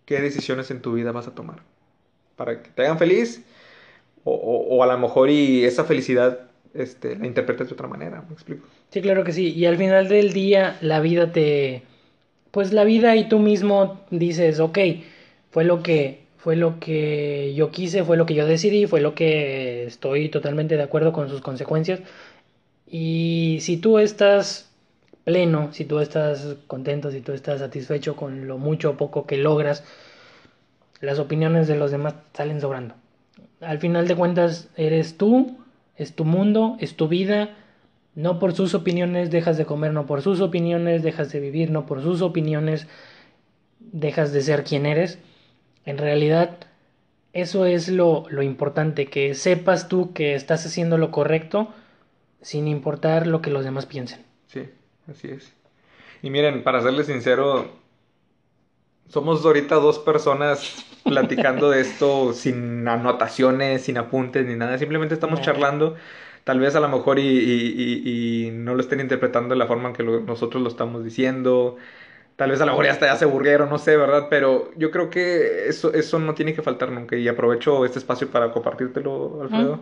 qué 0.05 0.21
decisiones 0.21 0.71
en 0.71 0.81
tu 0.81 0.93
vida 0.93 1.11
vas 1.11 1.27
a 1.27 1.35
tomar, 1.35 1.63
para 2.35 2.61
que 2.61 2.69
te 2.69 2.83
hagan 2.83 2.99
feliz, 2.99 3.43
o, 4.23 4.33
o, 4.33 4.77
o 4.77 4.83
a 4.83 4.87
lo 4.87 4.97
mejor 4.97 5.29
y 5.29 5.65
esa 5.65 5.83
felicidad 5.83 6.51
este, 6.73 7.17
la 7.17 7.27
interpretas 7.27 7.67
de 7.67 7.73
otra 7.73 7.87
manera, 7.87 8.23
¿me 8.27 8.33
explico? 8.33 8.67
Sí, 8.89 9.01
claro 9.01 9.23
que 9.23 9.33
sí, 9.33 9.53
y 9.53 9.65
al 9.65 9.77
final 9.77 10.07
del 10.07 10.33
día 10.33 10.77
la 10.81 10.99
vida 10.99 11.31
te... 11.31 11.83
Pues 12.51 12.73
la 12.73 12.83
vida 12.83 13.15
y 13.15 13.29
tú 13.29 13.39
mismo 13.39 14.01
dices, 14.09 14.59
ok, 14.59 14.77
fue 15.51 15.63
lo 15.63 15.81
que 15.81 16.20
fue 16.41 16.55
lo 16.55 16.79
que 16.79 17.53
yo 17.53 17.69
quise, 17.69 18.03
fue 18.03 18.17
lo 18.17 18.25
que 18.25 18.33
yo 18.33 18.47
decidí, 18.47 18.87
fue 18.87 18.99
lo 18.99 19.13
que 19.13 19.85
estoy 19.85 20.27
totalmente 20.29 20.75
de 20.75 20.81
acuerdo 20.81 21.13
con 21.13 21.29
sus 21.29 21.39
consecuencias. 21.39 21.99
Y 22.87 23.59
si 23.61 23.77
tú 23.77 23.99
estás 23.99 24.71
pleno, 25.23 25.71
si 25.71 25.85
tú 25.85 25.99
estás 25.99 26.55
contento, 26.65 27.11
si 27.11 27.21
tú 27.21 27.33
estás 27.33 27.59
satisfecho 27.59 28.15
con 28.15 28.47
lo 28.47 28.57
mucho 28.57 28.89
o 28.89 28.97
poco 28.97 29.27
que 29.27 29.37
logras, 29.37 29.83
las 30.99 31.19
opiniones 31.19 31.67
de 31.67 31.75
los 31.75 31.91
demás 31.91 32.15
salen 32.33 32.59
sobrando. 32.59 32.95
Al 33.59 33.77
final 33.77 34.07
de 34.07 34.15
cuentas, 34.15 34.67
eres 34.75 35.17
tú, 35.17 35.59
es 35.95 36.15
tu 36.15 36.25
mundo, 36.25 36.75
es 36.79 36.95
tu 36.95 37.07
vida. 37.07 37.55
No 38.15 38.39
por 38.39 38.53
sus 38.53 38.73
opiniones 38.73 39.29
dejas 39.29 39.57
de 39.57 39.65
comer, 39.65 39.93
no 39.93 40.07
por 40.07 40.23
sus 40.23 40.41
opiniones 40.41 41.03
dejas 41.03 41.31
de 41.31 41.39
vivir, 41.39 41.69
no 41.69 41.85
por 41.85 42.01
sus 42.01 42.23
opiniones 42.23 42.87
dejas 43.79 44.33
de 44.33 44.41
ser 44.41 44.63
quien 44.63 44.87
eres 44.87 45.19
en 45.85 45.97
realidad, 45.97 46.57
eso 47.33 47.65
es 47.65 47.87
lo, 47.87 48.25
lo, 48.29 48.43
importante, 48.43 49.07
que 49.07 49.33
sepas 49.33 49.87
tú 49.87 50.13
que 50.13 50.35
estás 50.35 50.65
haciendo 50.65 50.97
lo 50.97 51.11
correcto 51.11 51.73
sin 52.41 52.67
importar 52.67 53.27
lo 53.27 53.41
que 53.41 53.51
los 53.51 53.63
demás 53.63 53.85
piensen. 53.85 54.25
Sí, 54.47 54.69
así 55.09 55.29
es. 55.29 55.53
Y 56.21 56.29
miren, 56.29 56.63
para 56.63 56.81
serles 56.81 57.07
sincero, 57.07 57.71
somos 59.07 59.45
ahorita 59.45 59.75
dos 59.75 59.99
personas 59.99 60.85
platicando 61.03 61.69
de 61.69 61.81
esto 61.81 62.33
sin 62.33 62.87
anotaciones, 62.87 63.83
sin 63.83 63.97
apuntes 63.97 64.45
ni 64.45 64.55
nada, 64.55 64.77
simplemente 64.77 65.13
estamos 65.13 65.39
no. 65.39 65.45
charlando. 65.45 65.95
Tal 66.43 66.59
vez 66.59 66.75
a 66.75 66.79
lo 66.79 66.89
mejor 66.89 67.19
y, 67.19 67.21
y, 67.21 67.75
y, 67.77 68.47
y, 68.47 68.51
no 68.51 68.73
lo 68.73 68.81
estén 68.81 68.99
interpretando 68.99 69.49
de 69.53 69.59
la 69.59 69.67
forma 69.67 69.89
en 69.89 69.95
que 69.95 70.01
lo, 70.01 70.21
nosotros 70.21 70.63
lo 70.63 70.69
estamos 70.69 71.03
diciendo 71.03 71.77
Tal 72.41 72.49
vez 72.51 72.59
a 72.61 72.65
lo 72.65 72.71
mejor 72.71 72.85
ya 72.85 72.91
hasta 72.93 73.05
ya 73.05 73.15
se 73.17 73.25
aburrieron, 73.25 73.69
no 73.69 73.77
sé, 73.77 73.97
¿verdad? 73.97 74.27
Pero 74.29 74.71
yo 74.75 74.89
creo 74.89 75.09
que 75.11 75.67
eso, 75.67 75.93
eso 75.93 76.17
no 76.19 76.33
tiene 76.33 76.55
que 76.55 76.63
faltar 76.63 76.91
nunca. 76.91 77.15
Y 77.15 77.27
aprovecho 77.27 77.85
este 77.85 77.99
espacio 77.99 78.31
para 78.31 78.51
compartírtelo, 78.51 79.41
Alfredo. 79.43 79.81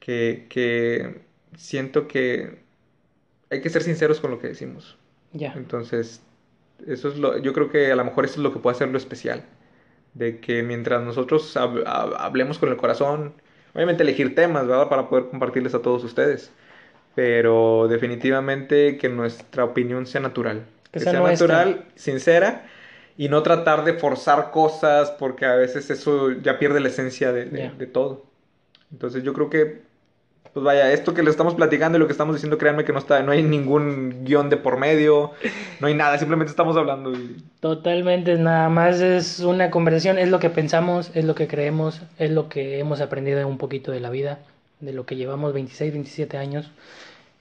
Que, 0.00 0.46
que 0.50 1.22
siento 1.56 2.08
que 2.08 2.60
hay 3.50 3.60
que 3.62 3.70
ser 3.70 3.82
sinceros 3.82 4.20
con 4.20 4.30
lo 4.30 4.38
que 4.40 4.48
decimos. 4.48 4.98
Ya. 5.32 5.52
Entonces, 5.56 6.22
eso 6.86 7.08
es 7.08 7.18
lo, 7.18 7.38
yo 7.38 7.52
creo 7.54 7.70
que 7.70 7.92
a 7.92 7.96
lo 7.96 8.04
mejor 8.04 8.24
eso 8.26 8.34
es 8.36 8.40
lo 8.44 8.52
que 8.52 8.58
puede 8.60 8.76
hacer 8.76 8.88
lo 8.88 8.98
especial. 8.98 9.44
De 10.14 10.40
que 10.40 10.62
mientras 10.62 11.02
nosotros 11.04 11.56
hab- 11.56 11.84
hab- 11.86 12.16
hablemos 12.18 12.58
con 12.58 12.70
el 12.70 12.76
corazón, 12.76 13.34
obviamente 13.74 14.02
elegir 14.04 14.34
temas, 14.34 14.66
¿verdad? 14.66 14.88
Para 14.88 15.08
poder 15.08 15.28
compartirles 15.30 15.74
a 15.74 15.82
todos 15.82 16.04
ustedes. 16.04 16.52
Pero 17.14 17.88
definitivamente 17.88 18.96
que 18.98 19.08
nuestra 19.08 19.64
opinión 19.64 20.06
sea 20.06 20.20
natural. 20.22 20.66
Que 20.98 21.04
Que, 21.04 21.10
sea 21.10 21.12
sea, 21.12 21.20
nuestra. 21.20 21.46
natural, 21.64 21.84
sincera 21.96 22.66
y 23.16 23.28
no 23.28 23.42
tratar 23.42 23.84
de 23.84 23.94
forzar 23.94 24.50
cosas 24.50 25.10
porque 25.12 25.44
a 25.46 25.54
veces 25.56 25.90
eso 25.90 26.30
ya 26.32 26.58
pierde 26.58 26.80
la 26.80 26.88
esencia 26.88 27.32
de, 27.32 27.46
de- 27.46 27.58
Ya. 27.58 27.72
de 27.72 27.86
todo. 27.86 28.24
Entonces 28.92 29.22
yo 29.22 29.32
creo 29.34 29.50
que, 29.50 29.82
pues 30.54 30.64
vaya, 30.64 30.92
esto 30.92 31.12
que 31.14 31.22
le 31.22 31.30
estamos 31.30 31.54
platicando 31.54 31.98
y 31.98 32.00
lo 32.00 32.06
que 32.06 32.12
estamos 32.12 32.34
diciendo, 32.34 32.56
créanme 32.58 32.84
que 32.84 32.92
no 32.92 32.98
está, 33.00 33.22
no 33.22 33.32
hay 33.32 33.42
ningún 33.42 34.24
guion 34.24 34.48
de 34.48 34.56
por 34.56 34.78
medio, 34.78 35.32
no 35.80 35.88
hay 35.88 35.94
nada, 35.94 36.16
simplemente 36.18 36.50
estamos 36.50 36.76
hablando 36.76 37.12
y 37.12 37.36
Totalmente, 37.60 38.36
nada 38.36 38.68
más 38.68 39.00
es 39.00 39.40
una 39.40 39.70
conversación, 39.70 40.18
es 40.18 40.30
lo 40.30 40.38
que 40.38 40.48
pensamos, 40.48 41.10
es 41.14 41.24
lo 41.24 41.34
que 41.34 41.48
creemos, 41.48 42.00
es 42.18 42.30
lo 42.30 42.48
que 42.48 42.78
hemos 42.78 43.00
aprendido 43.00 43.46
un 43.46 43.58
poquito 43.58 43.92
de 43.92 44.00
la 44.00 44.10
vida, 44.10 44.38
de 44.80 44.92
lo 44.92 45.04
que 45.06 45.16
llevamos 45.16 45.52
26, 45.52 45.92
27 45.92 46.38
años. 46.38 46.70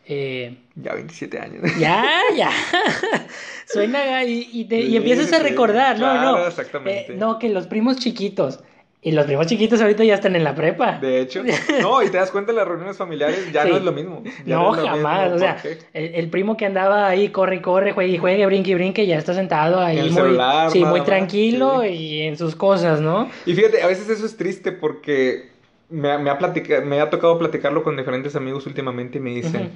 Eh, 0.10 0.56
ya 0.76 0.94
27 0.94 1.40
años. 1.40 1.62
ya, 1.80 2.04
ya. 2.36 2.50
Suena 3.66 4.24
y, 4.24 4.50
y, 4.54 4.66
te- 4.66 4.80
y 4.82 4.96
empiezas 4.96 5.32
a 5.34 5.38
sí, 5.38 5.44
recordar, 5.44 5.98
no, 6.00 6.06
claro, 6.06 6.38
no. 6.40 6.48
exactamente. 6.48 7.14
Eh, 7.14 7.16
no, 7.18 7.38
que 7.40 7.50
los 7.50 7.68
primos 7.68 7.98
chiquitos. 7.98 8.60
Y 9.00 9.12
los 9.12 9.26
primos 9.26 9.46
chiquitos 9.48 9.80
ahorita 9.80 10.04
ya 10.04 10.16
están 10.16 10.36
en 10.36 10.44
la 10.44 10.56
prepa. 10.56 10.98
De 11.00 11.22
hecho, 11.22 11.44
no, 11.82 12.02
y 12.02 12.10
te 12.10 12.18
das 12.18 12.32
cuenta, 12.32 12.52
las 12.52 12.68
reuniones 12.68 12.98
familiares 12.98 13.52
ya 13.54 13.64
Sí. 13.64 13.70
no 13.70 13.78
es 13.78 13.84
lo 13.84 13.92
mismo. 13.92 14.24
No, 14.46 14.76
lo 14.76 14.86
jamás. 14.88 15.22
mismo, 15.32 15.36
o 15.36 15.40
sea, 15.40 15.58
el, 15.94 16.16
el 16.16 16.30
primo 16.30 16.58
que 16.58 16.66
andaba 16.66 17.08
ahí, 17.08 17.30
corre 17.30 17.58
y 17.58 17.62
corre, 17.62 17.92
juegue 17.94 18.14
y 18.14 18.18
juegue, 18.18 18.46
brinque 18.48 18.72
y 18.72 18.74
brinque, 18.76 19.06
ya 19.06 19.18
está 19.18 19.34
sentado 19.34 19.80
ahí 19.80 20.00
el 20.00 20.12
muy, 20.12 20.22
celular, 20.22 20.72
sí, 20.72 20.84
muy 20.84 21.02
tranquilo 21.02 21.82
sí. 21.84 21.90
y 21.90 22.22
en 22.24 22.38
sus 22.38 22.56
cosas, 22.56 23.00
¿no? 23.00 23.30
Y 23.46 23.54
fíjate, 23.54 23.82
a 23.84 23.88
veces 23.88 24.10
eso 24.10 24.26
es 24.26 24.36
triste 24.36 24.72
porque 24.72 25.52
me, 25.90 26.12
ha- 26.12 26.18
me 26.18 26.30
ha, 26.32 26.38
platica- 26.40 26.82
me 26.82 27.00
ha 27.00 27.10
tocado 27.10 27.38
platicarlo 27.38 27.84
con 27.84 27.96
diferentes 27.96 28.36
amigos 28.36 28.66
últimamente 28.66 29.20
y 29.20 29.22
me 29.22 29.30
dicen. 29.30 29.72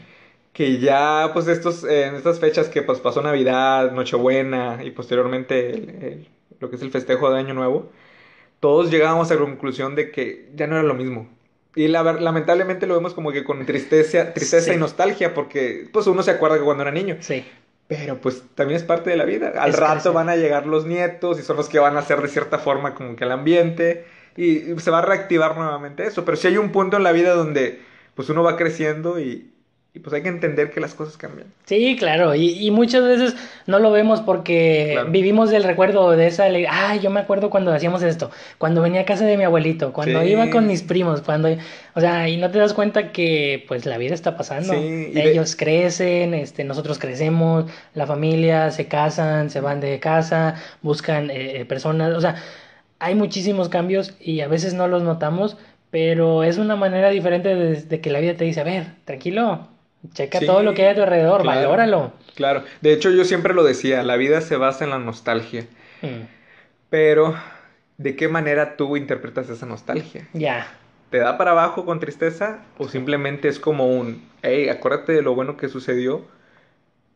Que 0.54 0.80
ya, 0.80 1.30
pues, 1.34 1.48
estos, 1.48 1.84
eh, 1.84 2.06
en 2.08 2.16
estas 2.16 2.40
fechas 2.40 2.68
que 2.68 2.82
pues, 2.82 3.00
pasó 3.00 3.22
Navidad, 3.22 3.92
Nochebuena 3.92 4.80
y 4.84 4.92
posteriormente 4.92 5.70
el- 5.72 5.90
el- 6.04 6.28
lo 6.60 6.70
que 6.70 6.76
es 6.76 6.82
el 6.82 6.92
festejo 6.92 7.32
de 7.32 7.40
Año 7.40 7.54
Nuevo, 7.54 7.90
todos 8.60 8.92
llegábamos 8.92 9.32
a 9.32 9.36
la 9.36 9.40
conclusión 9.42 9.96
de 9.96 10.12
que 10.12 10.50
ya 10.56 10.68
no 10.68 10.76
era 10.76 10.84
lo 10.84 10.94
mismo. 10.94 11.30
Y 11.76 11.88
la, 11.88 12.04
lamentablemente 12.04 12.86
lo 12.86 12.96
vemos 12.96 13.14
como 13.14 13.32
que 13.32 13.44
con 13.46 13.66
tristeza, 13.66 14.34
tristeza 14.34 14.72
Sí. 14.72 14.74
y 14.74 14.78
nostalgia 14.78 15.34
porque 15.34 15.88
pues 15.94 16.06
uno 16.08 16.22
se 16.22 16.32
acuerda 16.32 16.58
que 16.58 16.64
cuando 16.66 16.84
era 16.84 16.92
niño. 16.92 17.16
Sí. 17.22 17.46
Pero 17.88 18.18
pues 18.20 18.44
también 18.56 18.78
es 18.78 18.84
parte 18.84 19.10
de 19.10 19.16
la 19.18 19.24
vida. 19.26 19.54
Al 19.58 19.72
Es 19.72 19.80
rato 19.80 20.12
van 20.14 20.28
a 20.30 20.36
llegar 20.36 20.68
los 20.68 20.86
nietos 20.86 21.40
y 21.40 21.44
son 21.44 21.56
los 21.58 21.70
que 21.70 21.80
van 21.80 21.96
a 21.96 22.00
hacer 22.00 22.22
de 22.22 22.28
cierta 22.28 22.60
forma 22.60 22.94
como 22.94 23.16
que 23.16 23.24
el 23.24 23.32
ambiente 23.32 24.06
y, 24.36 24.72
y 24.74 24.80
se 24.80 24.92
va 24.92 25.00
a 25.00 25.06
reactivar 25.06 25.56
nuevamente 25.58 26.06
eso. 26.06 26.24
Pero 26.26 26.36
sí 26.38 26.48
hay 26.48 26.58
un 26.58 26.72
punto 26.72 26.98
en 26.98 27.04
la 27.04 27.14
vida 27.14 27.34
donde 27.34 27.80
pues 28.16 28.30
uno 28.30 28.44
va 28.44 28.58
creciendo 28.58 29.20
y, 29.20 29.52
y, 29.94 30.00
pues 30.00 30.14
hay 30.14 30.24
que 30.24 30.30
entender 30.30 30.72
que 30.72 30.80
las 30.80 30.94
cosas 30.94 31.18
cambian. 31.18 31.48
Sí, 31.66 31.98
claro, 32.00 32.34
y, 32.34 32.66
y 32.66 32.72
muchas 32.72 33.04
veces 33.04 33.36
no 33.68 33.78
lo 33.80 33.92
vemos 33.92 34.22
porque 34.22 34.92
Claro. 34.94 35.12
vivimos 35.12 35.50
del 35.50 35.64
recuerdo 35.66 36.12
de 36.12 36.28
esa 36.28 36.46
alegría. 36.46 36.70
Ah, 36.72 36.96
yo 36.96 37.10
me 37.10 37.20
acuerdo 37.20 37.50
cuando 37.50 37.74
hacíamos 37.74 38.02
esto, 38.02 38.32
cuando 38.58 38.82
venía 38.82 39.02
a 39.02 39.06
casa 39.06 39.26
de 39.26 39.36
mi 39.36 39.44
abuelito, 39.44 39.92
cuando 39.92 40.22
Sí. 40.22 40.30
iba 40.30 40.50
con 40.50 40.66
mis 40.66 40.82
primos, 40.82 41.22
cuando, 41.22 41.50
o 41.94 42.00
sea, 42.00 42.30
y 42.30 42.38
no 42.38 42.50
te 42.52 42.60
das 42.60 42.74
cuenta 42.74 43.12
que 43.12 43.66
pues 43.68 43.86
la 43.86 43.98
vida 43.98 44.14
está 44.14 44.38
pasando. 44.38 44.74
Sí, 44.74 45.10
y 45.10 45.12
de- 45.14 45.32
Ellos 45.32 45.58
crecen, 45.58 46.34
este, 46.36 46.64
nosotros 46.64 46.98
crecemos, 46.98 47.66
la 47.94 48.08
familia 48.08 48.72
se 48.72 48.88
casan, 48.88 49.50
se 49.50 49.60
van 49.60 49.82
de 49.82 50.00
casa, 50.00 50.56
buscan 50.82 51.30
eh, 51.30 51.60
eh, 51.62 51.66
personas, 51.66 52.14
o 52.16 52.22
sea, 52.22 52.36
hay 53.00 53.16
muchísimos 53.16 53.68
cambios 53.68 54.14
y 54.22 54.40
a 54.40 54.48
veces 54.48 54.74
no 54.74 54.88
los 54.88 55.04
notamos, 55.04 55.58
pero 55.90 56.44
es 56.44 56.58
una 56.58 56.78
manera 56.78 57.10
diferente 57.10 57.54
de, 57.56 57.82
de 57.82 58.00
que 58.00 58.10
la 58.10 58.22
vida 58.22 58.36
te 58.36 58.46
dice, 58.46 58.62
a 58.62 58.64
ver, 58.64 58.86
tranquilo, 59.04 59.68
checa 60.14 60.40
Sí, 60.40 60.46
todo 60.46 60.64
lo 60.64 60.74
que 60.74 60.84
hay 60.84 60.90
a 60.90 60.96
tu 60.96 61.02
alrededor, 61.02 61.42
claro. 61.42 61.62
valóralo. 61.62 62.14
Claro. 62.36 62.64
De 62.82 62.94
hecho 62.94 63.10
yo 63.12 63.26
siempre 63.26 63.54
lo 63.54 63.64
decía, 63.64 64.04
la 64.04 64.16
vida 64.18 64.42
se 64.42 64.58
basa 64.58 64.84
en 64.86 64.92
la 64.92 65.00
nostalgia. 65.00 65.66
Mm, 66.02 66.26
Pero 66.90 67.36
¿de 67.98 68.16
qué 68.16 68.28
manera 68.28 68.76
tú 68.78 68.98
interpretas 68.98 69.50
esa 69.50 69.66
nostalgia? 69.66 70.28
ya, 70.34 70.68
¿Te 71.10 71.20
da 71.20 71.38
para 71.38 71.52
abajo 71.52 71.86
con 71.86 72.00
tristeza 72.00 72.60
o 72.78 72.88
simplemente 72.88 73.48
es 73.48 73.60
como 73.60 73.88
un, 73.88 74.24
hey, 74.44 74.70
acuérdate 74.70 75.14
de 75.14 75.22
lo 75.22 75.36
bueno 75.36 75.58
que 75.58 75.68
sucedió, 75.70 76.26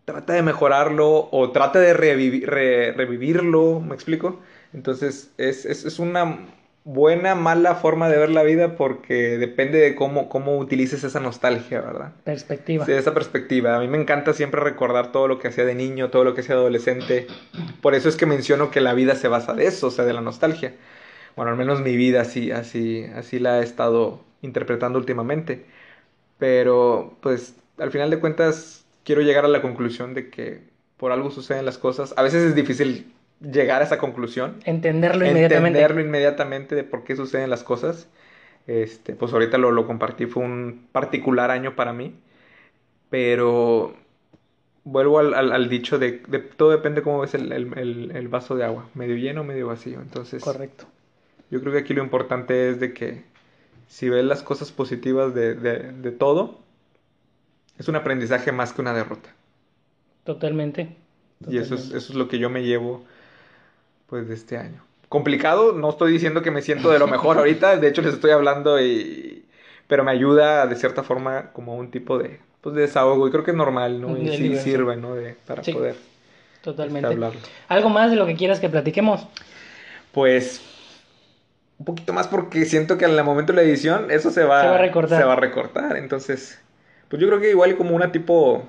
trata 0.06 0.34
de 0.34 0.42
mejorarlo 0.44 1.30
o 1.32 1.52
trata 1.52 1.80
de 1.80 1.96
revivi- 1.96 2.46
re- 2.46 2.92
revivirlo, 2.94 3.80
¿me 3.82 3.96
explico? 3.96 4.42
Entonces 4.74 5.32
es, 5.38 5.66
es, 5.66 5.86
es 5.86 6.00
una 6.00 6.38
buena, 6.86 7.34
mala 7.34 7.76
forma 7.76 8.10
de 8.10 8.18
ver 8.18 8.30
la 8.30 8.44
vida 8.44 8.76
porque 8.78 9.38
depende 9.40 9.80
de 9.80 9.96
cómo, 9.96 10.30
cómo 10.30 10.58
utilices 10.58 11.04
esa 11.04 11.20
nostalgia, 11.20 11.82
¿verdad? 11.82 12.14
perspectiva. 12.24 12.86
Sí, 12.86 12.92
esa 12.94 13.14
perspectiva. 13.14 13.76
A 13.76 13.80
mí 13.80 13.88
me 13.88 14.00
encanta 14.00 14.34
siempre 14.34 14.62
recordar 14.62 15.12
todo 15.12 15.28
lo 15.28 15.40
que 15.40 15.48
hacía 15.48 15.66
de 15.66 15.74
niño, 15.74 16.12
todo 16.12 16.24
lo 16.24 16.36
que 16.36 16.42
hacía 16.42 16.56
de 16.56 16.62
adolescente. 16.62 17.28
Por 17.82 17.96
eso 17.96 18.08
es 18.08 18.16
que 18.16 18.28
menciono 18.28 18.70
que 18.70 18.82
la 18.82 18.94
vida 18.94 19.16
se 19.16 19.28
basa 19.28 19.54
de 19.56 19.66
eso, 19.66 19.88
o 19.88 19.92
sea, 19.92 20.06
de 20.06 20.14
la 20.14 20.22
nostalgia. 20.22 20.76
Bueno, 21.36 21.52
al 21.52 21.58
menos 21.58 21.82
mi 21.82 21.98
vida 21.98 22.22
así, 22.22 22.52
así, 22.52 23.04
así 23.16 23.40
la 23.40 23.60
he 23.60 23.64
estado 23.64 24.22
interpretando 24.44 25.00
últimamente. 25.00 25.66
Pero, 26.38 27.18
pues, 27.22 27.56
al 27.80 27.92
final 27.92 28.12
de 28.12 28.20
cuentas, 28.20 28.86
quiero 29.04 29.22
llegar 29.22 29.44
a 29.44 29.48
la 29.48 29.64
conclusión 29.64 30.14
de 30.14 30.30
que 30.30 30.62
por 30.98 31.12
algo 31.12 31.32
suceden 31.32 31.66
las 31.66 31.80
cosas. 31.80 32.14
A 32.16 32.22
veces 32.22 32.44
es 32.44 32.56
difícil 32.56 33.15
llegar 33.42 33.82
a 33.82 33.86
esa 33.86 33.98
conclusión. 33.98 34.58
Entenderlo 34.66 35.26
inmediatamente. 35.26 35.80
Entenderlo 35.80 36.02
inmediatamente 36.02 36.76
de 36.76 36.84
por 36.84 37.04
qué 37.04 37.16
suceden 37.16 37.50
las 37.50 37.64
cosas. 37.64 38.08
Este, 38.68 39.16
pues 39.16 39.34
ahorita 39.34 39.58
lo, 39.60 39.72
lo 39.72 39.88
compartí, 39.88 40.26
fue 40.28 40.44
un 40.44 40.88
particular 40.92 41.52
año 41.52 41.76
para 41.76 41.94
mí. 41.94 42.16
Pero 43.10 43.96
vuelvo 44.84 45.20
al, 45.20 45.34
al- 45.34 45.52
al 45.54 45.70
dicho 45.70 46.00
de, 46.00 46.24
de 46.28 46.40
todo 46.40 46.72
depende 46.72 47.02
cómo 47.04 47.20
ves 47.22 47.34
el, 47.36 47.52
el- 47.52 47.78
el- 47.78 48.12
el 48.16 48.28
vaso 48.30 48.56
de 48.56 48.66
agua, 48.66 48.90
medio 48.96 49.16
lleno 49.18 49.42
o 49.42 49.44
medio 49.44 49.68
vacío. 49.68 50.02
Entonces, 50.02 50.44
Correcto. 50.44 50.86
yo 51.52 51.62
creo 51.62 51.74
que 51.74 51.80
aquí 51.80 51.94
lo 51.94 52.04
importante 52.04 52.70
es 52.70 52.80
de 52.80 52.94
que 52.94 53.24
si 53.88 54.10
ves 54.10 54.26
las 54.26 54.44
cosas 54.44 54.72
positivas 54.72 55.34
de, 55.36 55.56
de- 55.56 55.92
de 55.94 56.12
todo, 56.12 56.60
es 57.78 57.88
un 57.88 57.96
aprendizaje 57.96 58.52
más 58.52 58.74
que 58.74 58.82
una 58.82 58.94
derrota. 58.94 59.30
Totalmente. 60.26 60.98
Y 61.48 61.58
eso 61.58 61.76
es, 61.76 61.82
Totalmente. 61.82 61.98
eso 61.98 62.14
es 62.14 62.16
lo 62.18 62.28
que 62.28 62.40
yo 62.40 62.50
me 62.50 62.64
llevo 62.64 63.06
pues 64.08 64.28
de 64.28 64.34
este 64.36 64.58
año. 64.58 64.82
Complicado, 65.10 65.72
no 65.74 65.90
estoy 65.90 66.12
diciendo 66.12 66.42
que 66.42 66.52
me 66.52 66.62
siento 66.62 66.90
de 66.90 67.00
lo 67.00 67.08
mejor 67.08 67.38
ahorita, 67.38 67.78
de 67.78 67.88
hecho 67.88 68.02
les 68.02 68.14
estoy 68.16 68.32
hablando 68.32 68.80
y 68.82 69.46
pero 69.88 70.04
me 70.04 70.12
ayuda 70.12 70.66
de 70.66 70.76
cierta 70.76 71.04
forma 71.04 71.52
como 71.54 71.76
un 71.76 71.92
tipo 71.92 72.18
de 72.18 72.40
pues 72.62 72.76
de 72.76 72.82
desahogo 72.82 73.28
y 73.28 73.32
creo 73.32 73.44
que 73.44 73.52
es 73.52 73.58
normal, 73.58 74.02
¿no? 74.02 74.18
Y 74.18 74.36
sí 74.36 74.56
sirve, 74.58 74.96
¿no? 74.98 75.14
De, 75.14 75.36
para 75.46 75.64
Sí. 75.64 75.72
poder 75.74 75.96
Totalmente. 76.62 77.14
este, 77.14 77.14
hablarlo. 77.14 77.40
¿Algo 77.68 77.90
más 77.90 78.10
de 78.10 78.18
lo 78.18 78.26
que 78.26 78.36
quieras 78.36 78.60
que 78.60 78.70
platiquemos? 78.70 79.28
Pues 80.12 80.62
un 81.78 81.86
poquito 81.86 82.14
más 82.14 82.28
porque 82.28 82.66
siento 82.66 82.98
que 82.98 83.06
en 83.06 83.12
el 83.12 83.24
momento 83.24 83.52
de 83.54 83.58
la 83.58 83.64
edición 83.64 84.10
eso 84.10 84.32
se 84.32 84.44
va, 84.44 84.62
Se 84.62 84.68
va 84.70 84.76
a 84.76 84.80
recortar. 84.80 85.20
se 85.20 85.26
va 85.26 85.34
a 85.34 85.38
recortar, 85.38 85.98
entonces 85.98 86.60
pues 87.10 87.22
yo 87.22 87.28
creo 87.28 87.40
que 87.40 87.52
igual 87.52 87.78
como 87.78 87.96
una 87.96 88.12
tipo 88.12 88.64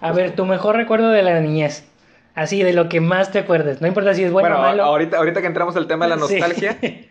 A 0.00 0.12
ver, 0.12 0.34
tu 0.34 0.44
mejor 0.46 0.76
recuerdo 0.76 1.10
de 1.10 1.22
la 1.22 1.40
niñez. 1.40 1.84
Así, 2.34 2.62
de 2.62 2.72
lo 2.72 2.88
que 2.88 3.00
más 3.00 3.30
te 3.32 3.38
acuerdes. 3.38 3.80
No 3.80 3.86
importa 3.86 4.14
si 4.14 4.24
es 4.24 4.32
bueno, 4.32 4.50
bueno, 4.50 4.58
o 4.58 4.60
malo. 4.60 4.84
ahorita 4.84 5.18
ahorita 5.18 5.40
que 5.40 5.46
entramos 5.46 5.76
al 5.76 5.86
tema 5.86 6.06
de 6.06 6.10
la 6.10 6.16
Sí. 6.26 6.40
nostalgia, 6.40 6.78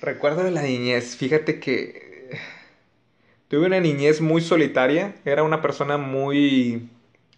Recuerdo 0.00 0.42
de 0.44 0.50
la 0.50 0.62
niñez, 0.62 1.16
fíjate 1.16 1.60
que 1.60 2.38
tuve 3.48 3.66
una 3.66 3.80
niñez 3.80 4.20
muy 4.20 4.40
solitaria, 4.40 5.14
era 5.24 5.42
una 5.42 5.60
persona 5.62 5.96
muy... 5.98 6.88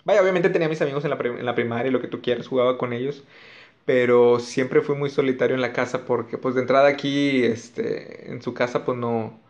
Vaya, 0.05 0.21
obviamente 0.23 0.51
tenía 0.51 0.69
mis 0.69 0.83
amigos 0.83 1.05
en 1.05 1.11
la, 1.11 1.17
en 1.23 1.47
la 1.47 1.55
primaria, 1.55 1.93
lo 1.93 2.01
que 2.01 2.09
tú 2.09 2.21
quieras, 2.23 2.49
jugaba 2.49 2.77
con 2.79 2.93
ellos, 2.93 3.25
pero 3.87 4.41
siempre 4.41 4.83
fui 4.83 4.97
muy 4.97 5.11
solitario 5.11 5.57
en 5.57 5.63
la 5.63 5.73
casa 5.73 6.05
porque 6.07 6.39
pues 6.39 6.55
de 6.57 6.63
entrada 6.63 6.89
aquí, 6.89 7.45
este, 7.45 8.31
en 8.33 8.43
su 8.43 8.55
casa 8.55 8.85
pues 8.85 8.99
no, 8.99 9.41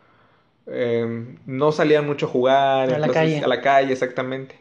eh, 0.67 1.37
no 1.45 1.71
salían 1.71 2.05
mucho 2.07 2.27
a 2.27 2.29
jugar, 2.29 2.93
A 2.93 2.99
la 2.99 3.09
calle. 3.09 3.39
a 3.43 3.47
la 3.47 3.61
calle 3.61 3.93
exactamente. 3.93 4.59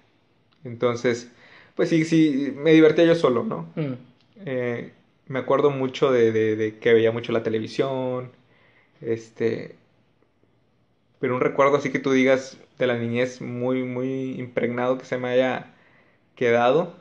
Entonces, 0.64 1.30
pues 1.74 1.88
sí, 1.88 2.04
sí, 2.04 2.52
me 2.56 2.72
divertía 2.72 3.04
yo 3.04 3.14
solo, 3.14 3.44
¿no? 3.44 3.68
Mm, 3.76 3.94
Eh, 4.46 4.92
me 5.28 5.38
acuerdo 5.40 5.70
mucho 5.70 6.10
de, 6.12 6.32
de- 6.32 6.56
de 6.56 6.78
que 6.78 6.92
veía 6.94 7.12
mucho 7.12 7.32
la 7.32 7.42
televisión, 7.42 8.30
este, 9.02 9.76
pero 11.20 11.34
un 11.34 11.40
recuerdo 11.40 11.76
así 11.76 11.90
que 11.92 11.98
tú 11.98 12.10
digas 12.12 12.58
de 12.78 12.86
la 12.86 12.96
niñez 12.98 13.40
muy, 13.40 13.84
muy 13.84 14.32
impregnado 14.40 14.98
que 14.98 15.04
se 15.04 15.18
me 15.18 15.28
haya 15.28 15.66
quedado. 16.36 16.94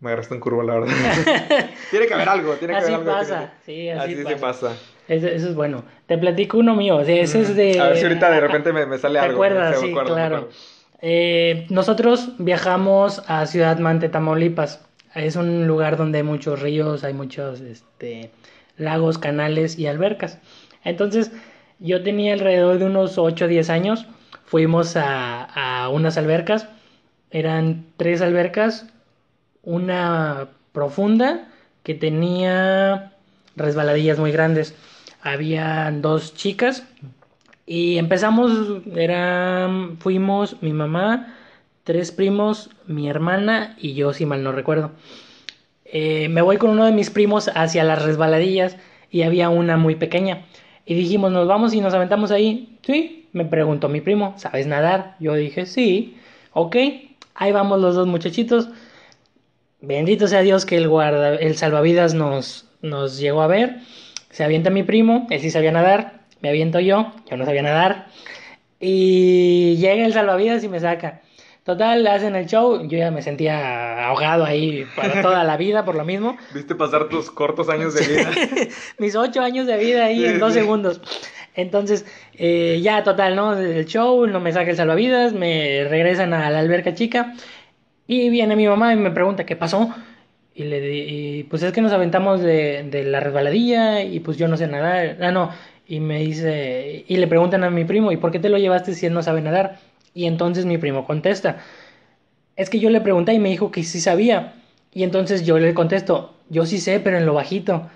Me 0.00 0.08
agarraste 0.08 0.34
en 0.34 0.40
curva, 0.40 0.64
la 0.64 0.74
verdad. 0.74 0.88
tiene 1.90 2.06
que 2.06 2.14
haber 2.14 2.28
algo, 2.28 2.54
tiene 2.56 2.72
que 2.74 2.78
Así 2.80 2.92
haber 2.92 3.08
algo. 3.08 3.20
pasa, 3.20 3.52
sí, 3.66 3.88
así, 3.90 4.14
Así 4.14 4.24
pasa. 4.24 4.34
se 4.34 4.40
pasa. 4.40 4.76
Eso, 5.08 5.26
eso 5.28 5.48
es 5.50 5.54
bueno. 5.54 5.84
Te 6.06 6.16
platico 6.16 6.58
uno 6.58 6.74
mío. 6.74 6.96
o 6.96 7.04
sea, 7.04 7.14
ese 7.20 7.42
es 7.42 7.54
de. 7.54 7.78
A 7.78 7.88
ver 7.88 7.96
si 7.98 8.04
ahorita 8.04 8.30
de 8.30 8.40
repente 8.46 8.72
me, 8.72 8.86
me 8.86 8.96
sale 8.98 9.18
¿Te 9.18 9.26
algo. 9.26 9.34
acuerdas? 9.34 9.80
me 9.80 9.86
Sí, 9.86 9.90
acuerdo, 9.90 10.10
me 10.10 10.14
claro. 10.16 10.36
acuerdo. 10.36 10.56
Eh, 11.02 11.66
nosotros 11.70 12.32
viajamos 12.38 13.22
a 13.26 13.46
Ciudad 13.46 13.78
Mante, 13.78 14.08
Tamaulipas. 14.08 14.80
Es 15.14 15.36
un 15.36 15.66
lugar 15.66 15.96
donde 15.96 16.18
hay 16.18 16.24
muchos 16.24 16.60
ríos, 16.60 17.04
hay 17.04 17.14
muchos 17.14 17.60
este, 17.60 18.30
lagos, 18.76 19.18
canales 19.18 19.78
y 19.78 19.86
albercas. 19.86 20.38
Entonces, 20.84 21.32
yo 21.78 22.02
tenía 22.02 22.34
alrededor 22.34 22.78
de 22.78 22.84
unos 22.86 23.18
8 23.18 23.46
o 23.46 23.48
10 23.48 23.70
años. 23.70 24.06
Fuimos 24.44 24.96
a, 24.96 25.88
unas 25.92 26.18
albercas. 26.18 26.68
Eran 27.30 27.86
tres 27.96 28.20
albercas. 28.20 28.86
Una 29.62 30.48
profunda 30.72 31.48
que 31.82 31.94
tenía 31.94 33.12
resbaladillas 33.56 34.18
muy 34.18 34.32
grandes. 34.32 34.74
Habían 35.22 36.02
dos 36.02 36.34
chicas 36.34 36.84
y 37.72 37.98
empezamos, 37.98 38.82
eran, 38.96 39.96
fuimos 39.98 40.60
mi 40.60 40.72
mamá, 40.72 41.36
tres 41.84 42.10
primos, 42.10 42.68
mi 42.88 43.08
hermana 43.08 43.76
y 43.78 43.94
yo, 43.94 44.12
si 44.12 44.26
mal 44.26 44.42
no 44.42 44.50
recuerdo. 44.50 44.90
Eh, 45.84 46.28
me 46.30 46.42
voy 46.42 46.56
con 46.56 46.70
uno 46.70 46.84
de 46.84 46.90
mis 46.90 47.10
primos 47.10 47.48
hacia 47.54 47.84
las 47.84 48.02
resbaladillas 48.02 48.76
y 49.08 49.22
había 49.22 49.50
una 49.50 49.76
muy 49.76 49.94
pequeña. 49.94 50.46
Y 50.84 50.94
dijimos, 50.94 51.30
nos 51.30 51.46
vamos 51.46 51.72
y 51.72 51.80
nos 51.80 51.94
aventamos 51.94 52.32
ahí. 52.32 52.76
Sí, 52.82 53.28
me 53.32 53.44
preguntó 53.44 53.88
mi 53.88 54.00
primo, 54.00 54.34
¿sabes 54.36 54.66
nadar? 54.66 55.14
Yo 55.20 55.34
dije, 55.34 55.64
sí, 55.64 56.16
ok, 56.52 56.74
ahí 57.36 57.52
vamos 57.52 57.80
los 57.80 57.94
dos 57.94 58.08
muchachitos. 58.08 58.68
Bendito 59.80 60.26
sea 60.26 60.40
Dios 60.40 60.66
que 60.66 60.76
el 60.76 60.88
guarda, 60.88 61.36
el 61.36 61.56
salvavidas 61.56 62.14
nos, 62.14 62.66
nos 62.82 63.20
llegó 63.20 63.42
a 63.42 63.46
ver. 63.46 63.76
Se 64.30 64.42
avienta 64.42 64.70
mi 64.70 64.82
primo, 64.82 65.28
él 65.30 65.40
sí 65.40 65.52
sabía 65.52 65.70
nadar, 65.70 66.19
me 66.42 66.48
aviento 66.48 66.80
yo, 66.80 67.12
yo 67.30 67.36
no 67.36 67.44
sabía 67.44 67.62
nadar. 67.62 68.06
Y 68.78 69.76
llega 69.76 70.06
el 70.06 70.12
salvavidas 70.12 70.64
y 70.64 70.68
me 70.68 70.80
saca. 70.80 71.20
Total, 71.64 72.06
hacen 72.06 72.34
el 72.34 72.46
show, 72.46 72.88
yo 72.88 72.98
ya 72.98 73.10
me 73.10 73.20
sentía 73.20 74.06
ahogado 74.06 74.44
ahí 74.44 74.86
para 74.96 75.20
toda 75.20 75.44
la 75.44 75.58
vida 75.58 75.84
por 75.84 75.94
lo 75.94 76.04
mismo. 76.04 76.38
Viste 76.54 76.74
pasar 76.74 77.08
tus 77.10 77.30
cortos 77.30 77.68
años 77.68 77.94
de 77.94 78.06
vida. 78.06 78.30
Mis 78.98 79.14
ocho 79.14 79.42
años 79.42 79.66
de 79.66 79.76
vida 79.76 80.06
ahí 80.06 80.18
Sí, 80.20 80.24
en 80.26 80.38
dos 80.38 80.54
sí. 80.54 80.60
segundos. 80.60 81.00
Entonces, 81.54 82.06
eh, 82.34 82.80
ya 82.82 83.04
total, 83.04 83.36
¿no? 83.36 83.54
El 83.58 83.84
show, 83.84 84.26
no 84.26 84.40
me 84.40 84.52
saca 84.52 84.70
el 84.70 84.76
salvavidas, 84.76 85.34
me 85.34 85.84
regresan 85.88 86.32
a 86.32 86.48
la 86.48 86.60
alberca 86.60 86.94
chica. 86.94 87.34
Y 88.06 88.30
viene 88.30 88.56
mi 88.56 88.66
mamá 88.66 88.92
y 88.94 88.96
me 88.96 89.10
pregunta, 89.10 89.44
¿qué 89.44 89.54
pasó? 89.56 89.94
Y 90.54 90.64
le 90.64 90.80
di, 90.80 90.98
y, 91.38 91.42
pues 91.44 91.62
es 91.62 91.72
que 91.72 91.80
nos 91.82 91.92
aventamos 91.92 92.40
de, 92.40 92.84
de 92.90 93.04
la 93.04 93.20
resbaladilla 93.20 94.02
y 94.02 94.20
pues 94.20 94.36
yo 94.38 94.48
no 94.48 94.56
sé 94.56 94.66
nadar. 94.66 95.18
Ah, 95.20 95.30
no. 95.30 95.50
Y 95.90 95.98
me 95.98 96.20
dice, 96.20 97.04
y 97.08 97.16
le 97.16 97.26
preguntan 97.26 97.64
a 97.64 97.70
mi 97.70 97.84
primo, 97.84 98.12
¿y 98.12 98.16
por 98.16 98.30
qué 98.30 98.38
te 98.38 98.48
lo 98.48 98.58
llevaste 98.58 98.94
si 98.94 99.06
él 99.06 99.12
no 99.12 99.24
sabe 99.24 99.40
nadar? 99.40 99.80
Y 100.14 100.26
entonces 100.26 100.64
mi 100.64 100.78
primo 100.78 101.04
contesta, 101.04 101.58
es 102.54 102.70
que 102.70 102.78
yo 102.78 102.90
le 102.90 103.00
pregunté 103.00 103.32
y 103.34 103.40
me 103.40 103.48
dijo 103.48 103.72
que 103.72 103.82
sí 103.82 104.00
sabía. 104.00 104.52
Y 104.94 105.02
entonces 105.02 105.44
yo 105.44 105.58
le 105.58 105.74
contesto, 105.74 106.32
yo 106.48 106.64
sí 106.64 106.78
sé, 106.78 107.00
pero 107.00 107.18
en 107.18 107.26
lo 107.26 107.34
bajito. 107.34 107.90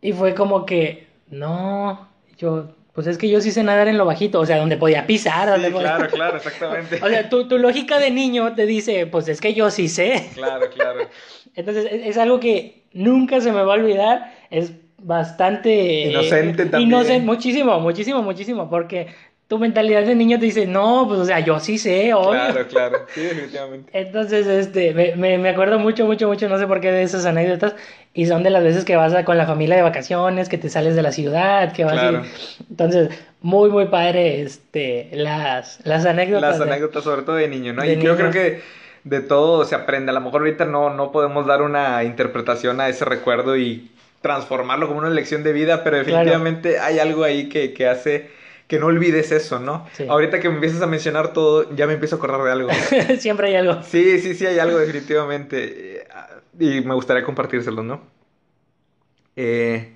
Y 0.00 0.12
fue 0.12 0.36
como 0.36 0.64
que, 0.66 1.08
no, 1.28 2.06
yo, 2.38 2.68
pues 2.92 3.08
es 3.08 3.18
que 3.18 3.28
yo 3.28 3.40
sí 3.40 3.50
sé 3.50 3.64
nadar 3.64 3.88
en 3.88 3.98
lo 3.98 4.04
bajito, 4.04 4.38
o 4.38 4.46
sea, 4.46 4.58
donde 4.58 4.76
podía 4.76 5.04
pisar, 5.08 5.48
donde 5.48 5.66
Sí, 5.66 5.72
podía- 5.74 5.96
claro, 5.96 6.10
claro, 6.14 6.36
exactamente. 6.36 7.00
O 7.02 7.08
sea, 7.08 7.28
tu, 7.28 7.48
tu 7.48 7.58
lógica 7.58 7.98
de 7.98 8.12
niño 8.12 8.54
te 8.54 8.66
dice, 8.66 9.04
pues 9.08 9.26
es 9.26 9.40
que 9.40 9.52
yo 9.52 9.68
sí 9.72 9.88
sé. 9.88 10.30
Claro, 10.34 10.70
claro. 10.70 11.00
Entonces, 11.56 11.88
es, 11.90 12.06
es 12.06 12.18
algo 12.18 12.38
que 12.38 12.84
nunca 12.92 13.40
se 13.40 13.50
me 13.50 13.62
va 13.64 13.72
a 13.74 13.76
olvidar. 13.78 14.32
Es 14.50 14.70
bastante... 15.06 15.72
Inocente 16.10 16.66
también. 16.66 16.88
Inocente, 16.90 17.24
muchísimo, 17.24 17.80
muchísimo, 17.80 18.22
muchísimo. 18.22 18.68
Porque 18.68 19.06
tu 19.48 19.58
mentalidad 19.58 20.02
de 20.02 20.14
niño 20.16 20.38
te 20.40 20.46
dice, 20.46 20.66
no, 20.66 21.04
pues 21.06 21.20
o 21.20 21.24
sea, 21.24 21.38
yo 21.40 21.60
sí 21.60 21.78
sé, 21.78 22.12
obvio. 22.12 22.30
Claro, 22.32 22.66
claro. 22.66 22.98
Sí, 23.14 23.20
definitivamente. 23.20 23.90
Entonces, 23.98 24.46
este, 24.46 24.92
me, 24.92 25.14
me, 25.16 25.38
me 25.38 25.50
acuerdo 25.50 25.78
mucho, 25.78 26.04
mucho, 26.06 26.26
mucho, 26.26 26.48
no 26.48 26.58
sé 26.58 26.66
por 26.66 26.80
qué 26.80 26.90
de 26.90 27.02
esas 27.04 27.24
anécdotas. 27.26 27.74
Y 28.12 28.26
son 28.26 28.42
de 28.42 28.50
las 28.50 28.64
veces 28.64 28.84
que 28.84 28.96
vas 28.96 29.12
a- 29.14 29.24
con 29.24 29.36
la 29.38 29.46
familia 29.46 29.76
de 29.76 29.82
vacaciones, 29.82 30.48
que 30.48 30.58
te 30.58 30.68
sales 30.70 30.96
de 30.96 31.02
la 31.02 31.12
ciudad, 31.12 31.72
que 31.72 31.84
vas 31.84 31.92
Claro. 31.94 32.22
y- 32.24 32.64
Entonces, 32.70 33.10
muy, 33.42 33.70
muy 33.70 33.86
padre, 33.86 34.40
este, 34.42 35.10
las, 35.12 35.80
las 35.84 36.04
anécdotas. 36.06 36.58
Las 36.58 36.58
de- 36.58 36.64
anécdotas, 36.64 37.04
sobre 37.04 37.22
todo 37.22 37.36
de 37.36 37.46
niño, 37.48 37.72
¿no? 37.74 37.82
de 37.82 37.92
y 37.92 38.02
yo 38.02 38.16
creo 38.16 38.30
que 38.32 38.60
de 39.04 39.20
todo 39.20 39.64
se 39.64 39.74
aprende. 39.76 40.10
A 40.10 40.14
lo 40.14 40.20
mejor 40.22 40.40
ahorita 40.40 40.64
no, 40.64 40.90
no 40.90 41.12
podemos 41.12 41.46
dar 41.46 41.62
una 41.62 42.02
interpretación 42.02 42.80
a 42.80 42.88
ese 42.88 43.04
recuerdo 43.04 43.56
y 43.56 43.90
transformarlo 44.20 44.86
como 44.88 44.98
una 45.00 45.10
lección 45.10 45.42
de 45.42 45.52
vida, 45.52 45.84
pero 45.84 45.96
Claro. 45.96 46.06
definitivamente 46.06 46.78
hay 46.78 46.98
algo 46.98 47.24
ahí 47.24 47.48
que, 47.48 47.72
que 47.74 47.86
hace 47.88 48.30
que 48.68 48.80
no 48.80 48.86
olvides 48.86 49.30
eso, 49.30 49.60
¿no? 49.60 49.86
Sí. 49.92 50.06
Ahorita 50.08 50.40
que 50.40 50.48
me 50.48 50.56
empiezas 50.56 50.82
a 50.82 50.88
mencionar 50.88 51.32
todo, 51.32 51.72
ya 51.76 51.86
me 51.86 51.92
empiezo 51.94 52.16
a 52.16 52.18
acordar 52.18 52.42
de 52.42 52.50
algo. 52.50 52.68
Siempre 53.20 53.46
hay 53.48 53.54
algo. 53.54 53.80
Sí, 53.84 54.18
sí, 54.18 54.34
sí, 54.34 54.44
hay 54.44 54.58
algo 54.58 54.78
definitivamente. 54.78 55.98
eh, 56.00 56.06
Y 56.58 56.80
me 56.80 56.94
gustaría 56.94 57.22
compartírselo, 57.22 57.82
¿no? 57.84 58.02
Eh, 59.36 59.92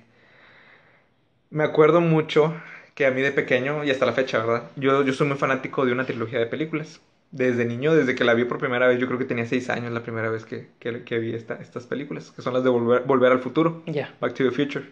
me 1.49 1.63
acuerdo 1.63 2.01
mucho 2.01 2.53
que 2.95 3.05
a 3.05 3.11
mí 3.11 3.21
de 3.21 3.31
pequeño, 3.31 3.83
y 3.83 3.91
hasta 3.91 4.05
la 4.05 4.13
fecha, 4.13 4.39
¿verdad? 4.39 4.63
Yo, 4.75 5.03
yo 5.03 5.13
soy 5.13 5.27
muy 5.27 5.37
fanático 5.37 5.85
de 5.85 5.91
una 5.91 6.05
trilogía 6.05 6.39
de 6.39 6.45
películas. 6.45 7.01
Desde 7.31 7.63
niño, 7.65 7.95
desde 7.95 8.13
que 8.13 8.25
la 8.25 8.33
vi 8.33 8.43
por 8.43 8.57
primera 8.57 8.87
vez, 8.87 8.99
yo 8.99 9.07
creo 9.07 9.17
que 9.17 9.23
tenía 9.25 9.45
seis 9.45 9.69
años 9.69 9.91
la 9.93 10.03
primera 10.03 10.29
vez 10.29 10.43
que, 10.45 10.67
que, 10.79 11.03
que 11.05 11.17
vi 11.19 11.33
esta- 11.33 11.55
estas 11.55 11.87
películas, 11.87 12.31
que 12.31 12.41
son 12.41 12.53
las 12.53 12.63
de 12.63 12.69
Volver, 12.69 13.03
Volver 13.03 13.31
al 13.31 13.39
Futuro, 13.39 13.83
Ya. 13.87 14.13
Back 14.19 14.33
to 14.33 14.43
the 14.43 14.51
Future. 14.51 14.85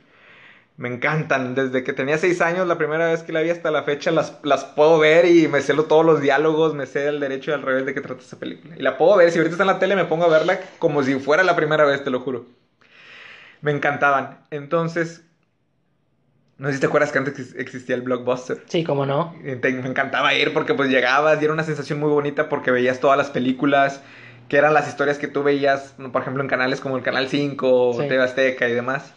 Me 0.78 0.90
encantan, 0.90 1.56
desde 1.56 1.84
que 1.84 1.94
tenía 1.94 2.18
seis 2.18 2.42
años, 2.42 2.68
la 2.68 2.78
primera 2.78 3.08
vez 3.10 3.24
que 3.24 3.34
la 3.34 3.42
vi 3.42 3.50
hasta 3.50 3.72
la 3.72 3.84
fecha, 3.84 4.12
las, 4.12 4.40
las 4.44 4.64
puedo 4.66 5.00
ver 5.00 5.26
y 5.26 5.48
me 5.50 5.62
sé 5.62 5.74
todos 5.76 6.06
los 6.06 6.22
diálogos, 6.22 6.74
me 6.74 6.86
sé 6.86 7.08
el 7.10 7.20
derecho 7.20 7.52
y 7.52 7.56
al 7.56 7.64
revés 7.64 7.86
de 7.86 7.94
qué 7.94 8.02
trata 8.02 8.22
esa 8.22 8.40
película. 8.40 8.76
Y 8.78 8.82
la 8.82 8.98
puedo 8.98 9.18
ver, 9.18 9.32
si 9.32 9.40
ahorita 9.40 9.56
está 9.56 9.64
en 9.64 9.68
la 9.68 9.80
tele 9.80 9.96
me 9.98 10.06
pongo 10.06 10.26
a 10.26 10.30
verla 10.30 10.62
como 10.80 11.04
si 11.04 11.16
fuera 11.20 11.44
la 11.44 11.56
primera 11.58 11.86
vez, 11.86 12.04
te 12.04 12.10
lo 12.12 12.22
juro. 12.22 12.46
Me 13.62 13.72
encantaban. 13.72 14.40
Entonces, 14.52 15.24
no 16.60 16.68
sé 16.68 16.76
si 16.76 16.80
te 16.82 16.86
acuerdas 16.88 17.12
que 17.12 17.18
antes 17.18 17.40
ex- 17.40 17.56
existía 17.56 17.96
el 17.96 18.02
blockbuster. 18.02 18.62
Sí, 18.68 18.84
cómo 18.84 19.06
no. 19.06 19.34
Te- 19.62 19.72
me 19.74 19.88
encantaba 19.90 20.34
ir 20.36 20.54
porque 20.54 20.74
pues 20.76 20.90
llegabas 20.90 21.42
y 21.42 21.46
era 21.46 21.54
una 21.54 21.64
sensación 21.64 22.00
muy 22.00 22.10
bonita 22.10 22.50
porque 22.50 22.70
veías 22.72 23.00
todas 23.00 23.18
las 23.18 23.30
películas, 23.32 24.02
que 24.50 24.58
eran 24.58 24.74
las 24.74 24.88
historias 24.88 25.18
que 25.18 25.28
tú 25.28 25.44
veías, 25.44 25.96
por 26.12 26.22
ejemplo, 26.22 26.44
en 26.44 26.50
canales 26.50 26.82
como 26.82 26.98
el 26.98 27.04
Canal 27.04 27.28
5, 27.30 27.94
Sí. 28.00 28.08
TV 28.08 28.22
Azteca 28.24 28.68
y 28.70 28.74
demás. 28.74 29.14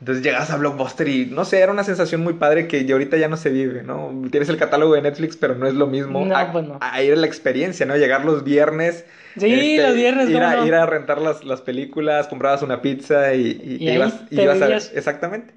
Entonces 0.00 0.24
llegabas 0.24 0.50
a 0.50 0.56
Blockbuster 0.56 1.06
y 1.08 1.26
no 1.26 1.44
sé, 1.44 1.58
era 1.60 1.70
una 1.72 1.84
sensación 1.84 2.22
muy 2.22 2.32
padre 2.32 2.66
que 2.66 2.86
ya 2.86 2.94
ahorita 2.94 3.18
ya 3.18 3.28
no 3.28 3.36
se 3.36 3.50
vive, 3.50 3.82
¿no? 3.82 4.10
Tienes 4.30 4.48
el 4.48 4.56
catálogo 4.56 4.94
de 4.94 5.02
Netflix, 5.02 5.36
pero 5.36 5.54
no 5.54 5.66
es 5.66 5.74
lo 5.74 5.86
mismo. 5.86 6.24
No, 6.24 6.34
a, 6.34 6.50
pues 6.50 6.66
no. 6.66 6.78
a 6.80 7.02
ir 7.02 7.12
a 7.12 7.16
la 7.16 7.26
experiencia, 7.26 7.84
¿no? 7.84 7.94
Llegar 7.98 8.24
los 8.24 8.42
viernes. 8.42 9.04
Sí, 9.36 9.52
este, 9.76 9.86
los 9.86 9.94
viernes, 9.94 10.30
Ir 10.30 10.36
¿cómo 10.36 10.46
a, 10.46 10.56
no? 10.56 10.66
ir 10.66 10.74
a 10.74 10.86
rentar 10.86 11.20
las, 11.20 11.44
las 11.44 11.60
películas, 11.60 12.28
comprabas 12.28 12.62
una 12.62 12.80
pizza 12.80 13.34
y, 13.34 13.60
y, 13.62 13.88
Y 13.88 13.90
ibas, 13.92 14.26
te 14.30 14.42
ibas 14.42 14.62
a 14.62 14.68
ver. 14.68 14.82
Exactamente. 14.94 15.52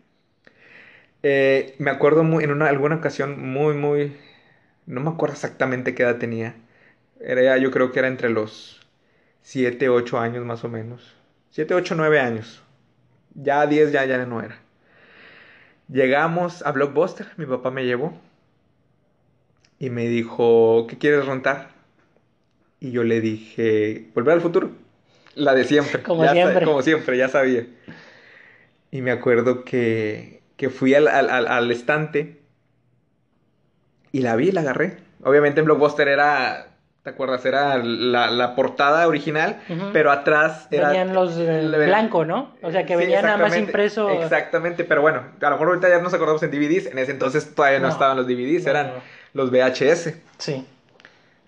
Eh, 1.23 1.75
me 1.79 1.91
acuerdo 1.91 2.23
muy, 2.23 2.43
en 2.43 2.51
una, 2.51 2.67
alguna 2.67 2.95
ocasión 2.97 3.39
muy, 3.41 3.73
muy... 3.75 4.17
No 4.85 5.01
me 5.01 5.09
acuerdo 5.09 5.33
exactamente 5.35 5.95
qué 5.95 6.03
edad 6.03 6.17
tenía. 6.17 6.55
Era, 7.21 7.57
yo 7.57 7.71
creo 7.71 7.91
que 7.91 7.99
era 7.99 8.07
entre 8.09 8.29
los 8.29 8.85
7, 9.43 9.89
8 9.89 10.19
años 10.19 10.45
más 10.45 10.63
o 10.63 10.69
menos. 10.69 11.15
7, 11.51 11.73
8, 11.75 11.95
9 11.95 12.19
años. 12.19 12.63
Ya 13.35 13.65
10 13.67 13.91
ya, 13.91 14.05
ya 14.05 14.25
no 14.25 14.41
era. 14.41 14.59
Llegamos 15.87 16.61
a 16.65 16.71
Blockbuster, 16.73 17.27
mi 17.37 17.45
papá 17.45 17.71
me 17.71 17.85
llevó. 17.85 18.13
Y 19.79 19.89
me 19.89 20.07
dijo, 20.07 20.87
¿qué 20.87 20.97
quieres 20.97 21.25
rentar? 21.27 21.69
Y 22.79 22.91
yo 22.91 23.03
le 23.03 23.21
dije, 23.21 24.09
Volver 24.13 24.33
al 24.35 24.41
futuro. 24.41 24.71
La 25.35 25.53
de 25.55 25.63
siempre. 25.65 26.03
Como 26.03 26.23
Ya 26.23 26.33
siempre. 26.33 26.65
como 26.65 26.81
siempre, 26.81 27.17
ya 27.17 27.29
sabía. 27.29 27.67
Y 28.91 29.01
me 29.01 29.11
acuerdo 29.11 29.63
que, 29.63 30.42
que 30.57 30.69
fui 30.69 30.93
al, 30.95 31.07
al, 31.07 31.29
al- 31.29 31.47
al 31.47 31.71
estante 31.71 32.41
y 34.11 34.21
la 34.21 34.35
vi 34.35 34.51
la 34.51 34.61
agarré. 34.61 34.97
Obviamente 35.23 35.59
en 35.61 35.65
Blockbuster 35.65 36.07
era, 36.07 36.67
¿te 37.03 37.09
acuerdas? 37.09 37.45
Era 37.45 37.77
la, 37.77 38.29
la 38.29 38.55
portada 38.55 39.07
original, 39.07 39.61
Ujú. 39.69 39.89
pero 39.93 40.11
atrás 40.11 40.67
era... 40.69 40.89
Venían 40.89 41.13
los 41.13 41.35
eh, 41.37 41.61
blanco, 41.85 42.25
¿no? 42.25 42.55
O 42.61 42.71
sea, 42.71 42.85
que 42.85 42.93
Sí, 42.93 42.99
venían 42.99 43.25
nada 43.25 43.37
más 43.37 43.57
impreso. 43.57 44.09
Exactamente, 44.09 44.83
pero 44.83 45.01
bueno, 45.01 45.23
a 45.41 45.45
lo 45.45 45.51
mejor 45.51 45.67
ahorita 45.69 45.89
ya 45.89 45.99
nos 45.99 46.13
acordamos 46.13 46.43
en 46.43 46.51
DVDs, 46.51 46.87
en 46.87 46.99
ese 46.99 47.11
entonces 47.11 47.55
todavía 47.55 47.79
no, 47.79 47.87
No. 47.87 47.93
estaban 47.93 48.17
los 48.17 48.27
DVDs, 48.27 48.65
No, 48.65 48.69
eran 48.71 48.87
no. 48.87 48.93
los 49.33 49.49
VHS. 49.51 50.13
Sí. 50.37 50.65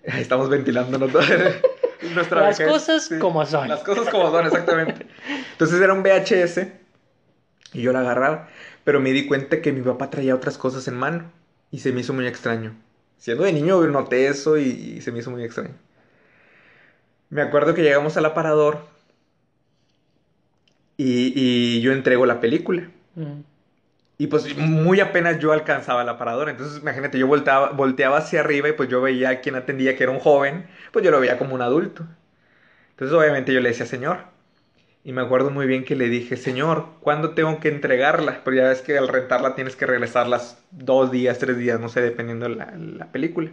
Estamos 0.02 0.48
ventilándonos. 0.48 1.10
Nuestra 2.14 2.40
Las 2.42 2.60
cosas 2.60 3.10
como 3.20 3.44
son. 3.46 3.68
Las 3.68 3.80
cosas 3.80 4.08
como 4.08 4.30
son, 4.30 4.46
exactamente. 4.46 5.06
Entonces 5.52 5.80
era 5.80 5.92
un 5.92 6.02
VHS 6.02 6.66
y 7.72 7.82
yo 7.82 7.92
la 7.92 8.00
agarraba, 8.00 8.48
pero 8.86 9.00
me 9.00 9.10
di 9.10 9.26
cuenta 9.26 9.60
que 9.60 9.72
mi 9.72 9.82
papá 9.82 10.10
traía 10.10 10.36
otras 10.36 10.58
cosas 10.58 10.86
en 10.86 10.94
mano 10.94 11.24
y 11.72 11.80
se 11.80 11.90
me 11.90 12.02
hizo 12.02 12.12
muy 12.12 12.28
extraño. 12.28 12.76
Siendo 13.18 13.42
de 13.42 13.52
niño 13.52 13.84
noté 13.88 14.28
eso 14.28 14.58
y, 14.58 14.62
y 14.62 15.00
se 15.00 15.10
me 15.10 15.18
hizo 15.18 15.32
muy 15.32 15.42
extraño. 15.42 15.74
Me 17.28 17.42
acuerdo 17.42 17.74
que 17.74 17.82
llegamos 17.82 18.16
al 18.16 18.26
aparador 18.26 18.78
y, 20.96 21.32
y 21.34 21.80
yo 21.80 21.92
entrego 21.92 22.26
la 22.26 22.40
película. 22.40 22.88
Mm. 23.16 23.40
Y 24.18 24.28
pues 24.28 24.56
muy 24.56 25.00
apenas 25.00 25.40
yo 25.40 25.50
alcanzaba 25.50 26.04
la 26.04 26.16
paradora. 26.16 26.52
Entonces, 26.52 26.80
imagínate, 26.80 27.18
yo 27.18 27.26
volteaba, 27.26 27.70
volteaba 27.70 28.18
hacia 28.18 28.38
arriba 28.38 28.68
y 28.68 28.72
pues 28.74 28.88
yo 28.88 29.02
veía 29.02 29.30
a 29.30 29.40
quien 29.40 29.56
atendía 29.56 29.96
que 29.96 30.04
era 30.04 30.12
un 30.12 30.20
joven, 30.20 30.68
pues 30.92 31.04
yo 31.04 31.10
lo 31.10 31.18
veía 31.18 31.38
como 31.38 31.56
un 31.56 31.62
adulto. 31.62 32.06
Entonces, 32.90 33.18
obviamente 33.18 33.52
yo 33.52 33.60
le 33.60 33.70
decía, 33.70 33.86
señor. 33.86 34.35
Y 35.06 35.12
me 35.12 35.22
acuerdo 35.22 35.50
muy 35.50 35.68
bien 35.68 35.84
que 35.84 35.94
le 35.94 36.08
dije, 36.08 36.36
señor, 36.36 36.86
¿cuándo 36.98 37.30
tengo 37.30 37.60
que 37.60 37.68
entregarla? 37.68 38.40
Porque 38.42 38.58
ya 38.58 38.64
ves 38.66 38.82
que 38.82 38.98
al 38.98 39.06
rentarla 39.06 39.54
tienes 39.54 39.76
que 39.76 39.86
regresarlas 39.86 40.58
dos 40.72 41.12
días, 41.12 41.38
tres 41.38 41.56
días, 41.58 41.78
no 41.78 41.88
sé, 41.88 42.00
dependiendo 42.00 42.48
la, 42.48 42.72
la 42.76 43.06
película. 43.12 43.50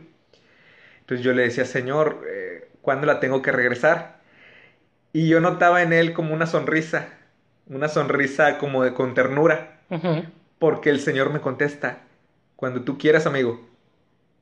Entonces 1.01 1.24
yo 1.24 1.32
le 1.34 1.43
decía, 1.43 1.66
señor, 1.66 2.26
eh, 2.28 2.70
¿cuándo 2.82 3.06
la 3.06 3.20
tengo 3.20 3.43
que 3.43 3.51
regresar? 3.51 4.18
Y 5.12 5.28
yo 5.28 5.41
notaba 5.41 5.84
en 5.84 5.93
él 5.93 6.14
como 6.14 6.34
una 6.34 6.47
sonrisa, 6.47 7.10
una 7.68 7.88
sonrisa 7.88 8.58
como 8.58 8.84
de 8.84 8.95
con 8.95 9.14
ternura. 9.14 9.78
Ujú. 9.91 10.24
Porque 10.58 10.89
el 10.89 10.99
Señor 11.01 11.32
me 11.32 11.39
contesta, 11.39 11.99
cuando 12.56 12.82
tú 12.82 12.97
quieras, 12.97 13.28
amigo. 13.28 13.62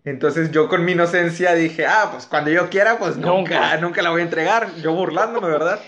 Entonces 0.05 0.51
yo 0.51 0.70
con 0.70 0.86
mi 0.86 0.93
inocencia 0.93 1.55
dije, 1.55 1.86
ah, 1.86 2.07
pues 2.14 2.26
cuando 2.26 2.51
yo 2.51 2.70
quiera, 2.70 2.97
pues 2.97 3.18
nunca, 3.18 3.32
Nunca. 3.32 3.78
nunca 3.78 4.01
la 4.01 4.12
voy 4.12 4.22
a 4.22 4.24
entregar. 4.24 4.74
Yo 4.82 4.93
burlándome, 4.93 5.49
¿verdad? 5.49 5.82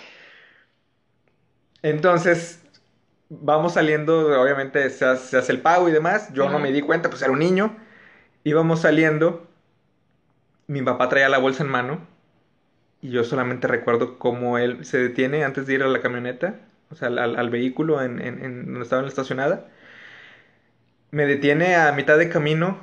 Entonces 1.84 2.62
vamos 3.30 3.74
saliendo, 3.76 4.42
obviamente 4.42 4.90
se 4.92 5.06
hace, 5.06 5.52
el 5.54 5.62
pago 5.62 5.90
y 5.90 5.94
demás. 5.94 6.32
Yo 6.34 6.50
no 6.50 6.60
me 6.60 6.72
di 6.72 6.82
cuenta, 6.82 7.10
pues 7.10 7.22
era 7.24 7.32
un 7.32 7.40
niño. 7.40 7.78
Íbamos 8.46 8.82
saliendo, 8.82 9.48
mi 10.68 10.82
papá 10.82 11.10
traía 11.10 11.30
la 11.30 11.38
bolsa 11.40 11.64
en 11.64 11.70
mano 11.70 12.08
y 13.02 13.12
yo 13.12 13.24
solamente 13.24 13.68
recuerdo 13.68 14.20
cómo 14.20 14.58
él 14.58 14.86
se 14.86 14.98
detiene 15.00 15.44
antes 15.44 15.68
de 15.68 15.76
ir 15.76 15.84
a 15.84 15.88
la 15.88 16.02
camioneta, 16.02 16.62
o 16.92 16.96
sea, 16.96 17.10
al, 17.10 17.50
vehículo 17.50 18.02
en, 18.02 18.22
en- 18.22 18.44
en 18.44 18.66
donde 18.68 18.84
estaba 18.84 19.08
estacionada. 19.08 19.68
Me 21.12 21.26
detiene 21.26 21.78
a 21.78 21.94
mitad 21.94 22.18
de 22.18 22.28
camino, 22.28 22.78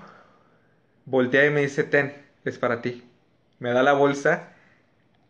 voltea 1.05 1.46
y 1.46 1.51
me 1.51 1.61
dice, 1.62 1.84
ten, 1.84 2.14
es 2.44 2.59
para 2.59 2.82
ti. 2.82 3.05
Me 3.59 3.72
da 3.72 3.82
la 3.82 3.92
bolsa, 3.92 4.49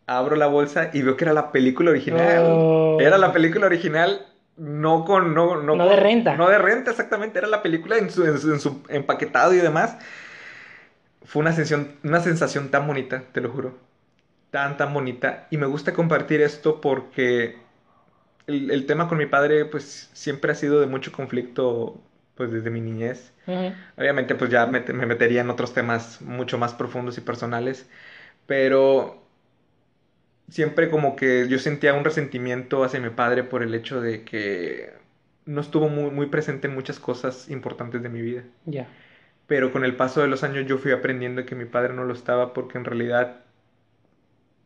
abro 0.07 0.35
la 0.35 0.47
bolsa 0.47 0.89
y 0.93 1.01
veo 1.01 1.17
que 1.17 1.25
era 1.25 1.33
la 1.33 1.51
película 1.51 1.91
original. 1.91 2.43
Oh. 2.45 2.97
Era 2.99 3.17
la 3.17 3.31
película 3.33 3.65
original, 3.67 4.25
no 4.57 5.05
con... 5.05 5.33
No, 5.33 5.55
no, 5.61 5.75
No 5.75 5.77
con- 5.77 5.89
de 5.89 5.95
renta. 5.95 6.35
No 6.35 6.49
de 6.49 6.57
renta, 6.57 6.91
exactamente. 6.91 7.39
Era 7.39 7.47
la 7.47 7.61
película 7.61 7.97
en 7.97 8.09
su, 8.09 8.25
en 8.25 8.37
su, 8.39 8.53
en 8.53 8.59
su 8.59 8.83
empaquetado 8.89 9.53
y 9.53 9.57
demás. 9.57 9.97
Fue 11.23 11.41
una 11.41 11.53
sensación, 11.53 11.95
una 12.03 12.19
sensación 12.19 12.69
tan 12.69 12.87
bonita, 12.87 13.23
te 13.31 13.41
lo 13.41 13.49
juro. 13.49 13.77
Tan, 14.51 14.77
tan 14.77 14.93
bonita. 14.93 15.47
Y 15.51 15.57
me 15.57 15.67
gusta 15.67 15.93
compartir 15.93 16.41
esto 16.41 16.81
porque 16.81 17.57
el, 18.47 18.71
el 18.71 18.85
tema 18.87 19.07
con 19.09 19.17
mi 19.19 19.27
padre, 19.27 19.65
pues, 19.65 20.09
siempre 20.13 20.51
ha 20.51 20.55
sido 20.55 20.81
de 20.81 20.87
mucho 20.87 21.11
conflicto, 21.11 22.01
pues, 22.35 22.51
desde 22.51 22.69
mi 22.71 22.81
niñez. 22.81 23.33
Ujú. 23.47 23.73
Obviamente, 23.97 24.35
pues 24.35 24.51
ya 24.51 24.67
me, 24.67 24.81
me 24.81 25.05
metería 25.05 25.41
en 25.41 25.49
otros 25.51 25.73
temas 25.73 26.21
mucho 26.21 26.57
más 26.57 26.73
profundos 26.73 27.17
y 27.17 27.21
personales, 27.21 27.89
pero 28.47 29.20
siempre 30.51 30.91
como 30.91 31.17
que 31.17 31.47
yo 31.49 31.59
sentía 31.59 31.95
un 31.95 32.05
resentimiento 32.05 32.83
hacia 32.85 33.01
mi 33.01 33.11
padre 33.11 33.43
por 33.45 33.63
el 33.63 33.75
hecho 33.75 34.01
de 34.01 34.25
que 34.25 34.93
no 35.45 35.61
estuvo 35.61 35.89
muy, 35.89 36.11
muy 36.11 36.27
presente 36.27 36.67
en 36.69 36.75
muchas 36.75 36.99
cosas 36.99 37.49
importantes 37.49 38.03
de 38.03 38.09
mi 38.09 38.21
vida. 38.23 38.45
Ya. 38.65 38.87
Pero 39.47 39.71
con 39.71 39.85
el 39.85 39.95
paso 39.95 40.21
de 40.21 40.27
los 40.27 40.43
años 40.43 40.65
yo 40.67 40.77
fui 40.79 40.91
aprendiendo 40.93 41.45
que 41.45 41.55
mi 41.55 41.65
padre 41.65 41.93
no 41.93 42.05
lo 42.05 42.13
estaba 42.13 42.53
porque 42.53 42.77
en 42.79 42.85
realidad 42.85 43.43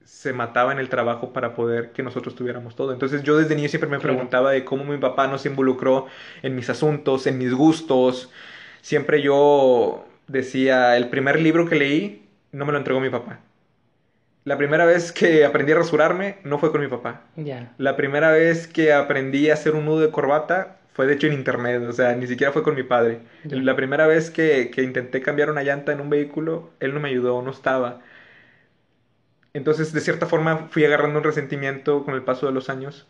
se 0.04 0.34
mataba 0.34 0.72
en 0.72 0.80
el 0.80 0.90
trabajo 0.90 1.34
para 1.34 1.56
poder 1.56 1.92
que 1.92 2.04
nosotros 2.04 2.36
tuviéramos 2.36 2.76
todo. 2.76 2.94
Entonces 2.94 3.24
yo 3.24 3.38
desde 3.38 3.56
niño 3.56 3.70
siempre 3.70 3.90
me 3.90 4.00
Claro. 4.00 4.14
preguntaba 4.14 4.52
de 4.52 4.64
cómo 4.66 4.84
mi 4.86 4.98
papá 4.98 5.28
no 5.28 5.38
se 5.40 5.50
involucró 5.50 6.08
en 6.44 6.56
mis 6.56 6.70
asuntos, 6.70 7.26
en 7.28 7.38
mis 7.40 7.54
gustos. 7.54 8.32
Siempre 8.82 9.22
yo 9.24 10.06
decía, 10.28 10.96
el 10.98 11.10
primer 11.10 11.40
libro 11.42 11.68
que 11.68 11.76
leí 11.76 12.30
no 12.52 12.66
me 12.66 12.72
lo 12.72 12.78
entregó 12.78 13.00
mi 13.00 13.10
papá. 13.10 13.42
La 14.46 14.58
primera 14.58 14.86
vez 14.86 15.12
que 15.12 15.44
aprendí 15.44 15.74
a 15.74 15.76
rasurarme 15.76 16.38
no 16.44 16.60
fue 16.60 16.72
con 16.72 16.80
mi 16.80 16.88
papá. 16.88 17.24
Ya. 17.36 17.74
La 17.78 17.98
primera 17.98 18.32
vez 18.32 18.68
que 18.68 18.94
aprendí 18.94 19.50
a 19.50 19.56
hacer 19.56 19.76
un 19.76 19.86
nudo 19.86 20.00
de 20.00 20.12
corbata 20.12 20.78
fue 20.94 21.08
de 21.08 21.16
hecho 21.16 21.28
en 21.28 21.34
internet, 21.34 21.84
o 21.90 21.92
sea, 21.92 22.16
ni 22.16 22.28
siquiera 22.28 22.54
fue 22.54 22.64
con 22.64 22.76
mi 22.76 22.84
padre. 22.84 23.20
Ya. 23.44 23.58
La 23.58 23.76
primera 23.76 24.08
vez 24.08 24.30
que, 24.30 24.72
que 24.72 24.84
intenté 24.84 25.22
cambiar 25.22 25.50
una 25.50 25.64
llanta 25.64 25.92
en 25.92 26.00
un 26.00 26.10
vehículo, 26.10 26.70
él 26.80 26.94
no 26.94 27.02
me 27.02 27.10
ayudó, 27.10 27.42
no 27.42 27.52
estaba. 27.52 28.02
Entonces, 29.54 29.94
de 29.94 30.02
cierta 30.02 30.28
forma, 30.28 30.68
fui 30.70 30.86
agarrando 30.86 31.20
un 31.20 31.24
resentimiento 31.24 32.04
con 32.04 32.14
el 32.14 32.24
paso 32.24 32.46
de 32.46 32.52
los 32.52 32.70
años, 32.70 33.08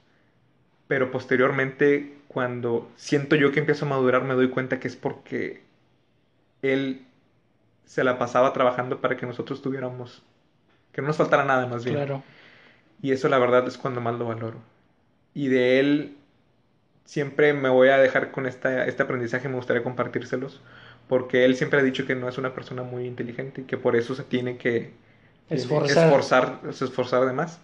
pero 0.88 1.12
posteriormente, 1.12 2.18
cuando 2.28 2.92
siento 2.96 3.36
yo 3.36 3.52
que 3.52 3.60
empiezo 3.60 3.86
a 3.86 3.90
madurar, 3.90 4.24
me 4.24 4.36
doy 4.36 4.50
cuenta 4.50 4.80
que 4.80 4.88
es 4.88 4.96
porque 4.96 5.64
él 6.62 7.06
se 7.86 8.04
la 8.04 8.18
pasaba 8.20 8.54
trabajando 8.54 9.02
para 9.02 9.18
que 9.18 9.26
nosotros 9.26 9.62
tuviéramos, 9.62 10.24
que 10.96 11.02
no 11.02 11.10
nos 11.10 11.18
faltara 11.18 11.44
nada 11.46 11.68
más 11.68 11.86
bien. 11.86 11.98
Claro. 11.98 12.24
Y 13.02 13.12
eso 13.12 13.30
la 13.30 13.40
verdad 13.40 13.68
es 13.68 13.78
cuando 13.78 14.02
más 14.02 14.16
lo 14.18 14.28
valoro. 14.28 14.62
Y 15.34 15.50
de 15.50 15.80
él 15.80 16.18
siempre 17.06 17.54
me 17.54 17.70
voy 17.70 17.90
a 17.90 17.98
dejar 18.00 18.32
con 18.32 18.46
esta, 18.48 18.86
este 18.88 19.04
aprendizaje, 19.04 19.50
me 19.50 19.56
gustaría 19.58 19.84
compartírselos, 19.84 20.64
porque 21.08 21.46
él 21.46 21.56
siempre 21.58 21.80
ha 21.82 21.84
dicho 21.84 22.06
que 22.08 22.16
no 22.16 22.30
es 22.30 22.38
una 22.38 22.56
persona 22.56 22.84
muy 22.84 23.08
inteligente 23.08 23.62
y 23.62 23.66
que 23.66 23.78
por 23.78 23.96
eso 23.98 24.16
se 24.16 24.26
tiene 24.26 24.58
que 24.58 25.00
Esforzar. 25.50 26.08
esforzar, 26.08 26.62
esforzar 26.70 27.26
de 27.26 27.34
más. 27.34 27.62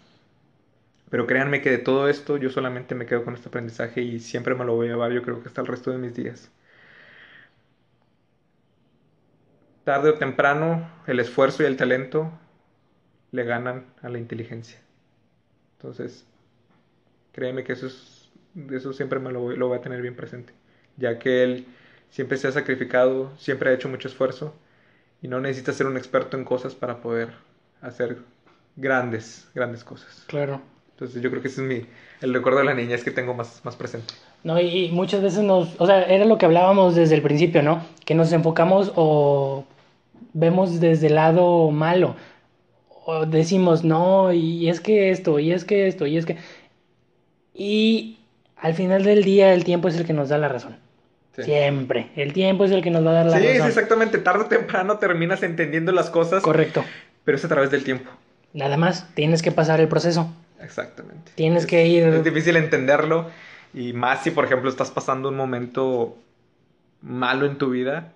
Pero 1.09 1.27
créanme 1.27 1.61
que 1.61 1.69
de 1.69 1.77
todo 1.77 2.09
esto 2.09 2.37
yo 2.37 2.49
solamente 2.49 2.95
me 2.95 3.05
quedo 3.05 3.23
con 3.23 3.35
este 3.35 3.49
aprendizaje 3.49 4.01
y 4.01 4.19
siempre 4.19 4.55
me 4.55 4.65
lo 4.65 4.73
voy 4.75 4.87
a 4.87 4.91
llevar, 4.91 5.11
yo 5.11 5.21
creo 5.21 5.39
que 5.41 5.47
hasta 5.49 5.61
el 5.61 5.67
resto 5.67 5.91
de 5.91 5.99
mis 5.99 6.15
días. 6.15 6.51
Tarde 9.83 10.09
o 10.09 10.17
temprano, 10.17 10.89
el 11.07 11.19
esfuerzo 11.19 11.61
y 11.63 11.65
el 11.67 11.77
talento 11.77 12.31
le 13.31 13.43
ganan 13.43 13.85
a 14.01 14.09
la 14.09 14.19
inteligencia. 14.19 14.79
Entonces, 15.77 16.25
créeme 17.31 17.63
que 17.63 17.73
eso, 17.73 17.87
es, 17.87 18.29
eso 18.71 18.93
siempre 18.93 19.19
me 19.19 19.31
lo, 19.31 19.41
voy- 19.41 19.57
lo 19.57 19.67
voy 19.67 19.77
a 19.77 19.81
tener 19.81 20.01
bien 20.01 20.15
presente, 20.15 20.53
ya 20.97 21.19
que 21.19 21.43
él 21.43 21.67
siempre 22.09 22.37
se 22.37 22.47
ha 22.47 22.51
sacrificado, 22.51 23.31
siempre 23.37 23.69
ha 23.69 23.73
hecho 23.73 23.89
mucho 23.89 24.07
esfuerzo 24.07 24.53
y 25.21 25.27
no 25.27 25.39
necesita 25.39 25.73
ser 25.73 25.87
un 25.87 25.97
experto 25.97 26.37
en 26.37 26.45
cosas 26.45 26.75
para 26.75 27.01
poder 27.01 27.29
hacer 27.81 28.17
grandes, 28.75 29.49
grandes 29.55 29.83
cosas. 29.83 30.23
Claro. 30.27 30.61
Entonces 30.91 31.21
yo 31.21 31.29
creo 31.29 31.41
que 31.41 31.47
ese 31.47 31.61
es 31.61 31.67
mi, 31.67 31.87
el 32.21 32.33
recuerdo 32.33 32.59
de 32.59 32.65
la 32.65 32.73
niñez 32.73 33.03
que 33.03 33.11
tengo 33.11 33.33
más, 33.33 33.63
más 33.65 33.75
presente. 33.75 34.13
No, 34.43 34.59
y, 34.59 34.85
y 34.85 34.91
muchas 34.91 35.21
veces 35.21 35.43
nos, 35.43 35.79
o 35.79 35.85
sea, 35.85 36.03
era 36.03 36.25
lo 36.25 36.37
que 36.37 36.45
hablábamos 36.45 36.95
desde 36.95 37.15
el 37.15 37.21
principio, 37.21 37.63
¿no? 37.63 37.83
Que 38.05 38.15
nos 38.15 38.31
enfocamos 38.33 38.91
o 38.95 39.65
vemos 40.33 40.79
desde 40.79 41.07
el 41.07 41.15
lado 41.15 41.71
malo. 41.71 42.15
O 43.03 43.25
decimos, 43.25 43.83
no, 43.83 44.31
y 44.31 44.69
es 44.69 44.79
que 44.79 45.09
esto, 45.11 45.39
y 45.39 45.51
es 45.51 45.65
que 45.65 45.87
esto, 45.87 46.05
y 46.05 46.17
es 46.17 46.25
que... 46.25 46.37
Y 47.53 48.19
al 48.57 48.73
final 48.75 49.03
del 49.03 49.23
día 49.23 49.53
el 49.53 49.63
tiempo 49.63 49.87
es 49.87 49.95
el 49.97 50.05
que 50.05 50.13
nos 50.13 50.29
da 50.29 50.37
la 50.37 50.47
razón. 50.47 50.77
Sí. 51.35 51.43
Siempre. 51.43 52.09
El 52.15 52.33
tiempo 52.33 52.65
es 52.65 52.71
el 52.71 52.81
que 52.83 52.91
nos 52.91 53.05
va 53.05 53.11
a 53.11 53.13
dar 53.13 53.25
la 53.27 53.37
Sí, 53.37 53.43
sí, 53.43 53.53
razón. 53.53 53.67
exactamente. 53.67 54.17
Tarde 54.19 54.43
o 54.43 54.47
temprano 54.47 54.97
terminas 54.97 55.43
entendiendo 55.43 55.91
las 55.91 56.09
cosas, 56.09 56.43
Correcto. 56.43 56.83
pero 57.23 57.37
es 57.37 57.45
a 57.45 57.47
través 57.47 57.71
del 57.71 57.83
tiempo. 57.83 58.09
Nada 58.53 58.77
más, 58.77 59.07
tienes 59.15 59.41
que 59.41 59.51
pasar 59.51 59.79
el 59.79 59.87
proceso. 59.87 60.31
Exactamente. 60.61 61.31
Tienes 61.35 61.63
Es- 61.63 61.69
que 61.69 61.87
ir- 61.87 62.03
Es 62.13 62.23
difícil 62.23 62.55
entenderlo 62.57 63.29
y 63.73 63.93
más 63.93 64.23
si, 64.23 64.31
por 64.31 64.45
ejemplo, 64.45 64.69
estás 64.69 64.91
pasando 64.91 65.29
un 65.29 65.35
momento 65.37 66.17
malo 67.01 67.45
en 67.45 67.57
tu 67.57 67.69
vida. 67.71 68.13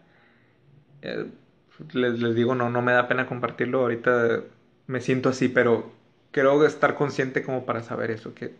eh, 1.01 1.25
les, 1.93 2.19
les 2.19 2.35
digo, 2.35 2.55
no, 2.55 2.69
no 2.69 2.81
me 2.81 2.91
da 2.93 3.07
pena 3.07 3.25
compartirlo. 3.27 3.79
Ahorita 3.81 4.41
me 4.87 5.01
siento 5.01 5.29
así, 5.29 5.47
pero 5.47 5.91
creo 6.31 6.65
estar 6.65 6.95
consciente 6.95 7.43
como 7.43 7.65
para 7.65 7.83
saber 7.83 8.11
eso, 8.11 8.33
que, 8.33 8.55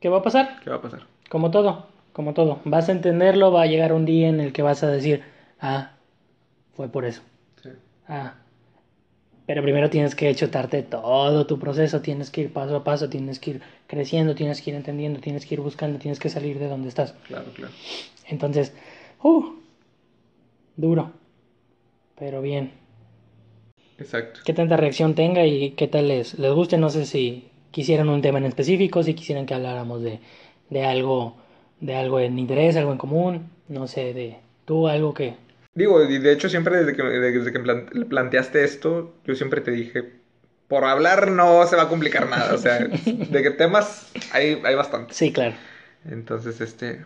¿Qué 0.00 0.08
va 0.08 0.18
a 0.18 0.22
pasar? 0.22 0.60
que 0.60 0.70
va 0.70 0.76
a 0.76 0.82
pasar. 0.82 1.06
Como 1.28 1.50
todo, 1.50 1.86
como 2.12 2.34
todo. 2.34 2.60
Vas 2.64 2.88
a 2.88 2.92
entenderlo, 2.92 3.52
va 3.52 3.62
a 3.62 3.66
llegar 3.66 3.92
un 3.92 4.04
día 4.04 4.28
en 4.28 4.40
el 4.40 4.52
que 4.52 4.62
vas 4.62 4.82
a 4.82 4.88
decir, 4.88 5.22
ah, 5.60 5.92
fue 6.74 6.88
por 6.88 7.04
eso. 7.04 7.22
Sí. 7.62 7.70
Ah. 8.08 8.34
Pero 9.46 9.62
primero 9.62 9.88
tienes 9.88 10.14
que 10.14 10.34
chutarte 10.34 10.82
todo 10.82 11.46
tu 11.46 11.58
proceso, 11.58 12.00
tienes 12.00 12.30
que 12.30 12.42
ir 12.42 12.52
paso 12.52 12.76
a 12.76 12.84
paso, 12.84 13.08
tienes 13.08 13.38
que 13.38 13.52
ir 13.52 13.62
creciendo, 13.86 14.34
tienes 14.34 14.60
que 14.60 14.70
ir 14.70 14.76
entendiendo, 14.76 15.20
tienes 15.20 15.46
que 15.46 15.54
ir 15.54 15.60
buscando, 15.60 15.98
tienes 15.98 16.18
que 16.18 16.28
salir 16.28 16.58
de 16.58 16.68
donde 16.68 16.88
estás. 16.88 17.12
Claro, 17.28 17.46
claro. 17.54 17.72
Entonces, 18.26 18.74
uh, 19.22 19.54
duro, 20.76 21.12
pero 22.18 22.42
bien. 22.42 22.72
Exacto. 23.98 24.40
¿Qué 24.44 24.52
tanta 24.52 24.76
reacción 24.76 25.14
tenga 25.14 25.44
y 25.46 25.70
qué 25.72 25.88
tal 25.88 26.08
les, 26.08 26.38
les 26.38 26.52
guste? 26.52 26.76
No 26.78 26.90
sé 26.90 27.06
si 27.06 27.48
quisieran 27.70 28.08
un 28.08 28.22
tema 28.22 28.38
en 28.38 28.44
específico, 28.44 29.02
si 29.02 29.14
quisieran 29.14 29.46
que 29.46 29.54
habláramos 29.54 30.02
de, 30.02 30.20
de 30.70 30.84
algo, 30.84 31.36
de 31.80 31.94
algo 31.94 32.20
en 32.20 32.38
interés, 32.38 32.76
algo 32.76 32.92
en 32.92 32.98
común, 32.98 33.50
no 33.68 33.86
sé, 33.86 34.12
de 34.14 34.36
tú 34.64 34.88
algo 34.88 35.14
que... 35.14 35.34
Digo, 35.74 36.02
y 36.04 36.18
de 36.18 36.32
hecho 36.32 36.48
siempre 36.48 36.76
desde 36.78 36.96
que, 36.96 37.02
desde 37.02 37.52
que 37.52 37.60
plan- 37.60 37.86
planteaste 38.08 38.64
esto, 38.64 39.14
yo 39.26 39.34
siempre 39.34 39.60
te 39.60 39.70
dije, 39.70 40.04
por 40.68 40.84
hablar 40.84 41.30
no 41.30 41.66
se 41.66 41.76
va 41.76 41.82
a 41.82 41.88
complicar 41.88 42.28
nada, 42.28 42.54
o 42.54 42.58
sea, 42.58 42.78
de 43.04 43.42
que 43.42 43.50
temas 43.50 44.10
hay, 44.32 44.60
hay 44.64 44.74
bastante. 44.74 45.12
Sí, 45.14 45.32
claro. 45.32 45.54
Entonces, 46.08 46.60
este, 46.60 47.04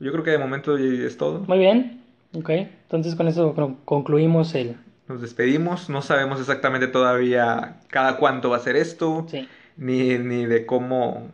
yo 0.00 0.12
creo 0.12 0.24
que 0.24 0.30
de 0.30 0.38
momento 0.38 0.76
es 0.78 1.16
todo. 1.18 1.40
Muy 1.40 1.58
bien. 1.58 2.00
Ok. 2.34 2.50
Entonces 2.50 3.14
con 3.14 3.28
eso 3.28 3.54
con- 3.54 3.76
concluimos 3.84 4.54
el... 4.54 4.76
Nos 5.08 5.20
despedimos, 5.22 5.88
no 5.88 6.02
sabemos 6.02 6.38
exactamente 6.40 6.86
todavía 6.86 7.76
cada 7.88 8.16
cuánto 8.16 8.50
va 8.50 8.58
a 8.58 8.60
ser 8.60 8.76
esto, 8.76 9.26
Sí. 9.28 9.48
ni, 9.76 10.18
ni 10.18 10.44
de 10.46 10.66
cómo, 10.66 11.28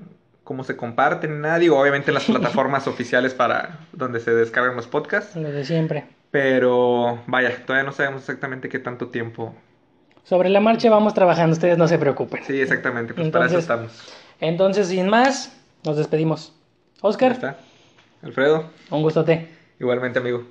cómo 0.44 0.62
se 0.64 0.76
comparten, 0.76 1.34
ni 1.36 1.38
nada. 1.42 1.58
Digo, 1.58 1.78
obviamente 1.80 2.10
en 2.10 2.14
las 2.14 2.24
plataformas 2.26 2.86
oficiales 2.86 3.34
para 3.34 3.80
donde 3.92 4.20
se 4.20 4.32
descargan 4.34 4.76
los 4.76 4.86
podcasts. 4.86 5.34
Lo 5.36 5.50
de 5.50 5.64
siempre. 5.64 6.04
Pero 6.30 7.20
vaya, 7.26 7.64
todavía 7.66 7.84
no 7.84 7.92
sabemos 7.92 8.22
exactamente 8.22 8.68
qué 8.68 8.78
tanto 8.78 9.08
tiempo. 9.08 9.54
Sobre 10.24 10.48
la 10.48 10.60
marcha 10.60 10.88
vamos 10.88 11.12
trabajando, 11.14 11.52
ustedes 11.52 11.76
no 11.76 11.86
se 11.88 11.98
preocupen. 11.98 12.42
Sí, 12.44 12.60
exactamente, 12.60 13.12
pues 13.12 13.28
para 13.30 13.46
eso 13.46 13.58
Entonces, 13.58 13.90
estamos. 13.92 14.14
Entonces, 14.40 14.88
sin 14.88 15.08
más, 15.08 15.54
nos 15.84 15.96
despedimos. 15.96 16.52
Oscar, 17.02 17.32
está. 17.32 17.58
Alfredo, 18.22 18.70
un 18.90 19.02
gustote. 19.02 19.48
igualmente 19.78 20.18
amigo. 20.18 20.44